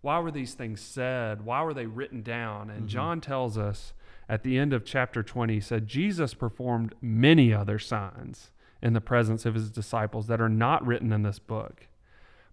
why 0.00 0.18
were 0.18 0.32
these 0.32 0.54
things 0.54 0.80
said? 0.80 1.44
Why 1.44 1.62
were 1.62 1.72
they 1.72 1.86
written 1.86 2.22
down? 2.22 2.68
And 2.68 2.80
mm-hmm. 2.80 2.88
John 2.88 3.20
tells 3.20 3.56
us 3.56 3.92
at 4.28 4.42
the 4.42 4.58
end 4.58 4.72
of 4.72 4.84
chapter 4.84 5.22
20 5.22 5.54
he 5.54 5.60
said 5.60 5.86
Jesus 5.86 6.34
performed 6.34 6.96
many 7.00 7.54
other 7.54 7.78
signs 7.78 8.50
in 8.82 8.92
the 8.92 9.00
presence 9.00 9.46
of 9.46 9.54
his 9.54 9.70
disciples 9.70 10.26
that 10.26 10.40
are 10.40 10.48
not 10.48 10.84
written 10.84 11.12
in 11.12 11.22
this 11.22 11.38
book. 11.38 11.86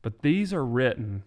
But 0.03 0.21
these 0.21 0.53
are 0.53 0.63
written 0.63 1.24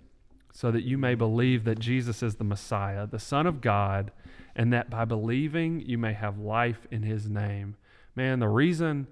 so 0.53 0.71
that 0.71 0.85
you 0.85 0.97
may 0.97 1.17
believe 1.17 1.65
that 1.65 1.81
Jesus 1.81 2.23
is 2.23 2.37
the 2.37 2.45
Messiah, 2.45 3.09
the 3.09 3.19
Son 3.19 3.47
of 3.47 3.61
God, 3.61 4.13
and 4.57 4.73
that 4.73 4.91
by 4.91 5.05
believing 5.05 5.81
you 5.81 5.99
may 5.99 6.15
have 6.15 6.39
life 6.39 6.87
in 6.91 7.03
his 7.05 7.29
name. 7.29 7.77
Man, 8.17 8.41
the 8.41 8.49
reason 8.49 9.07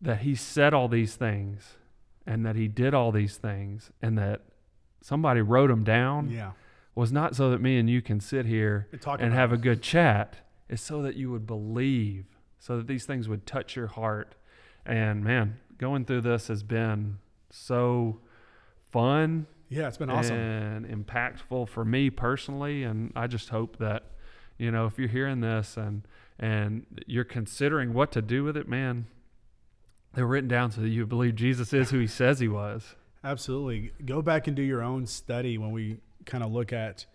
that 0.00 0.20
he 0.20 0.34
said 0.34 0.72
all 0.72 0.88
these 0.88 1.16
things 1.16 1.76
and 2.26 2.46
that 2.46 2.54
he 2.56 2.68
did 2.68 2.94
all 2.94 3.10
these 3.12 3.36
things 3.36 3.90
and 4.00 4.16
that 4.16 4.42
somebody 5.02 5.40
wrote 5.40 5.66
them 5.68 5.82
down 5.84 6.30
Yeah. 6.30 6.52
was 6.94 7.10
not 7.10 7.34
so 7.34 7.50
that 7.50 7.60
me 7.60 7.78
and 7.78 7.90
you 7.90 8.00
can 8.00 8.20
sit 8.20 8.46
here 8.46 8.86
And 9.24 9.34
have 9.34 9.52
a 9.52 9.56
good 9.56 9.82
chat. 9.82 10.36
It's 10.68 10.82
so 10.82 11.02
that 11.02 11.16
you 11.16 11.30
would 11.32 11.46
believe, 11.46 12.26
so 12.60 12.76
that 12.76 12.86
these 12.86 13.04
things 13.06 13.28
would 13.28 13.44
touch 13.46 13.74
your 13.74 13.86
heart. 13.88 14.36
And 14.86 15.24
man, 15.24 15.58
going 15.78 16.04
through 16.04 16.20
this 16.22 16.46
has 16.48 16.62
been 16.62 17.18
so 17.50 18.20
fun 18.90 19.46
Yeah, 19.68 19.88
it's 19.88 19.96
been 19.98 20.10
awesome. 20.10 20.36
and 20.36 20.86
impactful 21.06 21.68
for 21.70 21.84
me 21.84 22.10
personally. 22.10 22.84
And 22.84 23.12
I 23.16 23.26
just 23.26 23.48
hope 23.48 23.78
that, 23.78 24.04
you 24.58 24.70
know, 24.70 24.86
if 24.86 24.98
you're 24.98 25.08
hearing 25.08 25.40
this 25.40 25.76
and 25.76 26.06
and 26.38 26.86
you're 27.06 27.24
considering 27.24 27.92
what 27.94 28.12
to 28.12 28.22
do 28.22 28.44
with 28.44 28.56
it, 28.56 28.68
man, 28.68 29.06
they're 30.14 30.26
written 30.26 30.48
down 30.48 30.70
so 30.70 30.80
that 30.82 30.88
you 30.88 31.06
believe 31.06 31.34
Jesus 31.34 31.72
is 31.72 31.90
who 31.90 31.98
he 31.98 32.06
says 32.06 32.38
he 32.38 32.48
was. 32.48 32.94
Absolutely. 33.24 33.92
Go 34.04 34.22
back 34.22 34.46
and 34.46 34.54
do 34.54 34.62
your 34.62 34.82
own 34.82 35.06
study 35.06 35.58
when 35.58 35.72
we 35.72 35.98
kind 36.26 36.44
of 36.44 36.52
look 36.52 36.72
at 36.72 37.06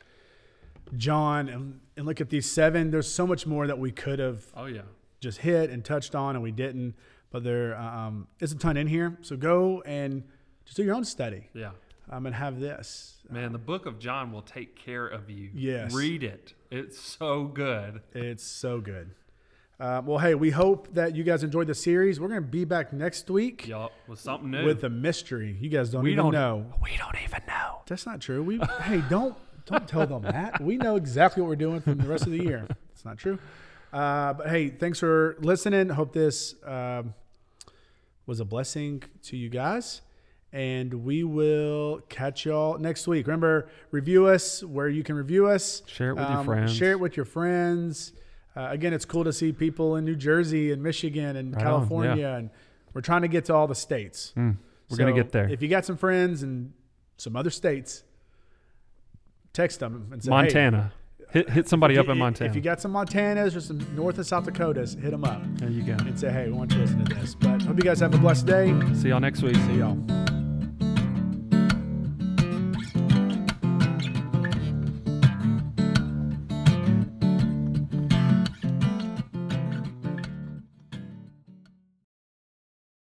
John 0.97 1.47
and, 1.47 1.79
and 1.95 2.05
look 2.05 2.19
at 2.19 2.29
these 2.29 2.49
seven. 2.51 2.91
There's 2.91 3.11
so 3.11 3.25
much 3.25 3.47
more 3.47 3.67
that 3.67 3.79
we 3.79 3.91
could 3.91 4.19
have 4.19 4.45
Oh 4.55 4.65
yeah. 4.65 4.81
just 5.21 5.39
hit 5.39 5.69
and 5.69 5.83
touched 5.85 6.15
on 6.15 6.35
and 6.35 6.43
we 6.43 6.51
didn't, 6.51 6.95
but 7.31 7.43
there 7.43 7.77
um, 7.77 8.27
is 8.39 8.51
a 8.51 8.57
ton 8.57 8.75
in 8.75 8.87
here. 8.87 9.17
So 9.21 9.37
go 9.37 9.81
and 9.85 10.23
just 10.65 10.75
do 10.77 10.83
your 10.83 10.95
own 10.95 11.05
study. 11.05 11.49
Yeah. 11.53 11.71
I'm 12.09 12.17
um, 12.17 12.25
and 12.27 12.35
have 12.35 12.59
this. 12.59 13.17
Man, 13.29 13.53
the 13.53 13.57
book 13.57 13.85
of 13.85 13.97
John 13.97 14.33
will 14.33 14.41
take 14.41 14.75
care 14.75 15.07
of 15.07 15.29
you. 15.29 15.49
Yes. 15.53 15.93
Read 15.93 16.23
it. 16.23 16.53
It's 16.75 16.99
so 16.99 17.43
good. 17.43 18.01
It's 18.15 18.43
so 18.43 18.81
good. 18.81 19.11
Uh, 19.79 20.01
well, 20.03 20.17
hey, 20.17 20.33
we 20.33 20.49
hope 20.49 20.91
that 20.95 21.15
you 21.15 21.23
guys 21.23 21.43
enjoyed 21.43 21.67
the 21.67 21.75
series. 21.75 22.19
We're 22.19 22.29
going 22.29 22.41
to 22.41 22.47
be 22.47 22.65
back 22.65 22.91
next 22.91 23.29
week 23.29 23.67
Yup. 23.67 23.91
With 24.07 24.19
something 24.19 24.49
new. 24.49 24.65
with 24.65 24.83
a 24.83 24.89
mystery. 24.89 25.55
You 25.61 25.69
guys 25.69 25.91
don't 25.91 26.01
we 26.03 26.13
even 26.13 26.23
don't 26.23 26.33
know. 26.33 26.65
We 26.81 26.97
don't 26.97 27.15
even 27.23 27.41
know. 27.47 27.81
That's 27.85 28.07
not 28.07 28.21
true. 28.21 28.41
We 28.41 28.59
hey, 28.81 29.03
don't 29.07 29.35
don't 29.67 29.87
tell 29.87 30.07
them 30.07 30.23
that. 30.23 30.61
We 30.63 30.77
know 30.77 30.95
exactly 30.95 31.43
what 31.43 31.49
we're 31.49 31.57
doing 31.57 31.79
for 31.81 31.93
the 31.93 32.07
rest 32.07 32.25
of 32.25 32.31
the 32.31 32.43
year. 32.43 32.67
It's 32.91 33.05
not 33.05 33.19
true. 33.19 33.37
Uh, 33.91 34.33
but 34.33 34.49
hey, 34.49 34.69
thanks 34.69 34.99
for 34.99 35.35
listening. 35.41 35.89
Hope 35.89 36.11
this 36.11 36.55
um, 36.65 37.13
was 38.25 38.39
a 38.39 38.45
blessing 38.45 39.03
to 39.25 39.37
you 39.37 39.49
guys. 39.49 40.01
And 40.53 40.93
we 41.03 41.23
will 41.23 42.01
catch 42.09 42.45
y'all 42.45 42.77
next 42.77 43.07
week. 43.07 43.25
Remember, 43.25 43.67
review 43.89 44.27
us 44.27 44.63
where 44.63 44.87
you 44.87 45.03
can 45.03 45.15
review 45.15 45.47
us. 45.47 45.81
Share 45.87 46.11
it 46.11 46.13
with 46.13 46.29
your 46.29 46.37
Um, 46.37 46.45
friends. 46.45 46.73
Share 46.75 46.91
it 46.91 46.99
with 46.99 47.17
your 47.17 47.25
friends. 47.25 48.13
Uh, 48.55 48.67
again, 48.69 48.93
it's 48.93 49.03
cool 49.05 49.23
to 49.23 49.33
see 49.33 49.51
people 49.51 49.95
in 49.95 50.05
New 50.05 50.15
Jersey 50.15 50.71
and 50.71 50.83
Michigan 50.83 51.35
and 51.37 51.55
Right 51.55 51.65
on, 51.65 51.67
California, 51.71 52.27
and 52.37 52.51
we're 52.93 53.01
trying 53.01 53.23
to 53.23 53.27
get 53.27 53.45
to 53.45 53.53
all 53.55 53.65
the 53.65 53.73
states. 53.73 54.31
Mm, 54.37 54.57
we're 54.91 54.97
gonna 54.97 55.11
get 55.13 55.31
there. 55.31 55.49
If 55.49 55.63
you 55.63 55.67
got 55.69 55.85
some 55.85 55.97
friends 55.97 56.43
in 56.43 56.71
some 57.17 57.35
other 57.35 57.49
states, 57.49 58.03
text 59.53 59.79
them 59.79 60.09
and 60.11 60.23
say, 60.23 60.29
hey, 60.29 60.35
Montana. 60.37 60.93
hit 61.31 61.49
hit 61.49 61.67
somebody 61.67 61.97
up 61.97 62.07
in 62.09 62.17
Montana. 62.19 62.47
If 62.47 62.55
you 62.55 62.61
got 62.61 62.79
some 62.79 62.93
Montanas 62.93 63.55
or 63.55 63.59
some 63.61 63.79
North 63.95 64.17
and 64.17 64.27
South 64.27 64.45
Dakotas, 64.45 64.93
hit 64.93 65.09
them 65.09 65.23
up 65.25 65.41
there 65.57 65.71
you 65.71 65.81
go. 65.81 65.93
and 65.93 66.19
say, 66.19 66.31
hey, 66.31 66.45
we 66.45 66.51
want 66.53 66.71
you 66.73 66.77
to 66.77 66.83
listen 66.83 67.03
to 67.05 67.15
this. 67.15 67.33
But 67.33 67.63
hope 67.63 67.77
you 67.77 67.81
guys 67.83 67.99
have 68.01 68.13
a 68.13 68.19
blessed 68.19 68.45
day. 68.45 68.71
See 68.93 69.09
y'all 69.09 69.19
next 69.19 69.41
week. 69.41 69.55
See 69.55 69.77
y'all. 69.79 69.97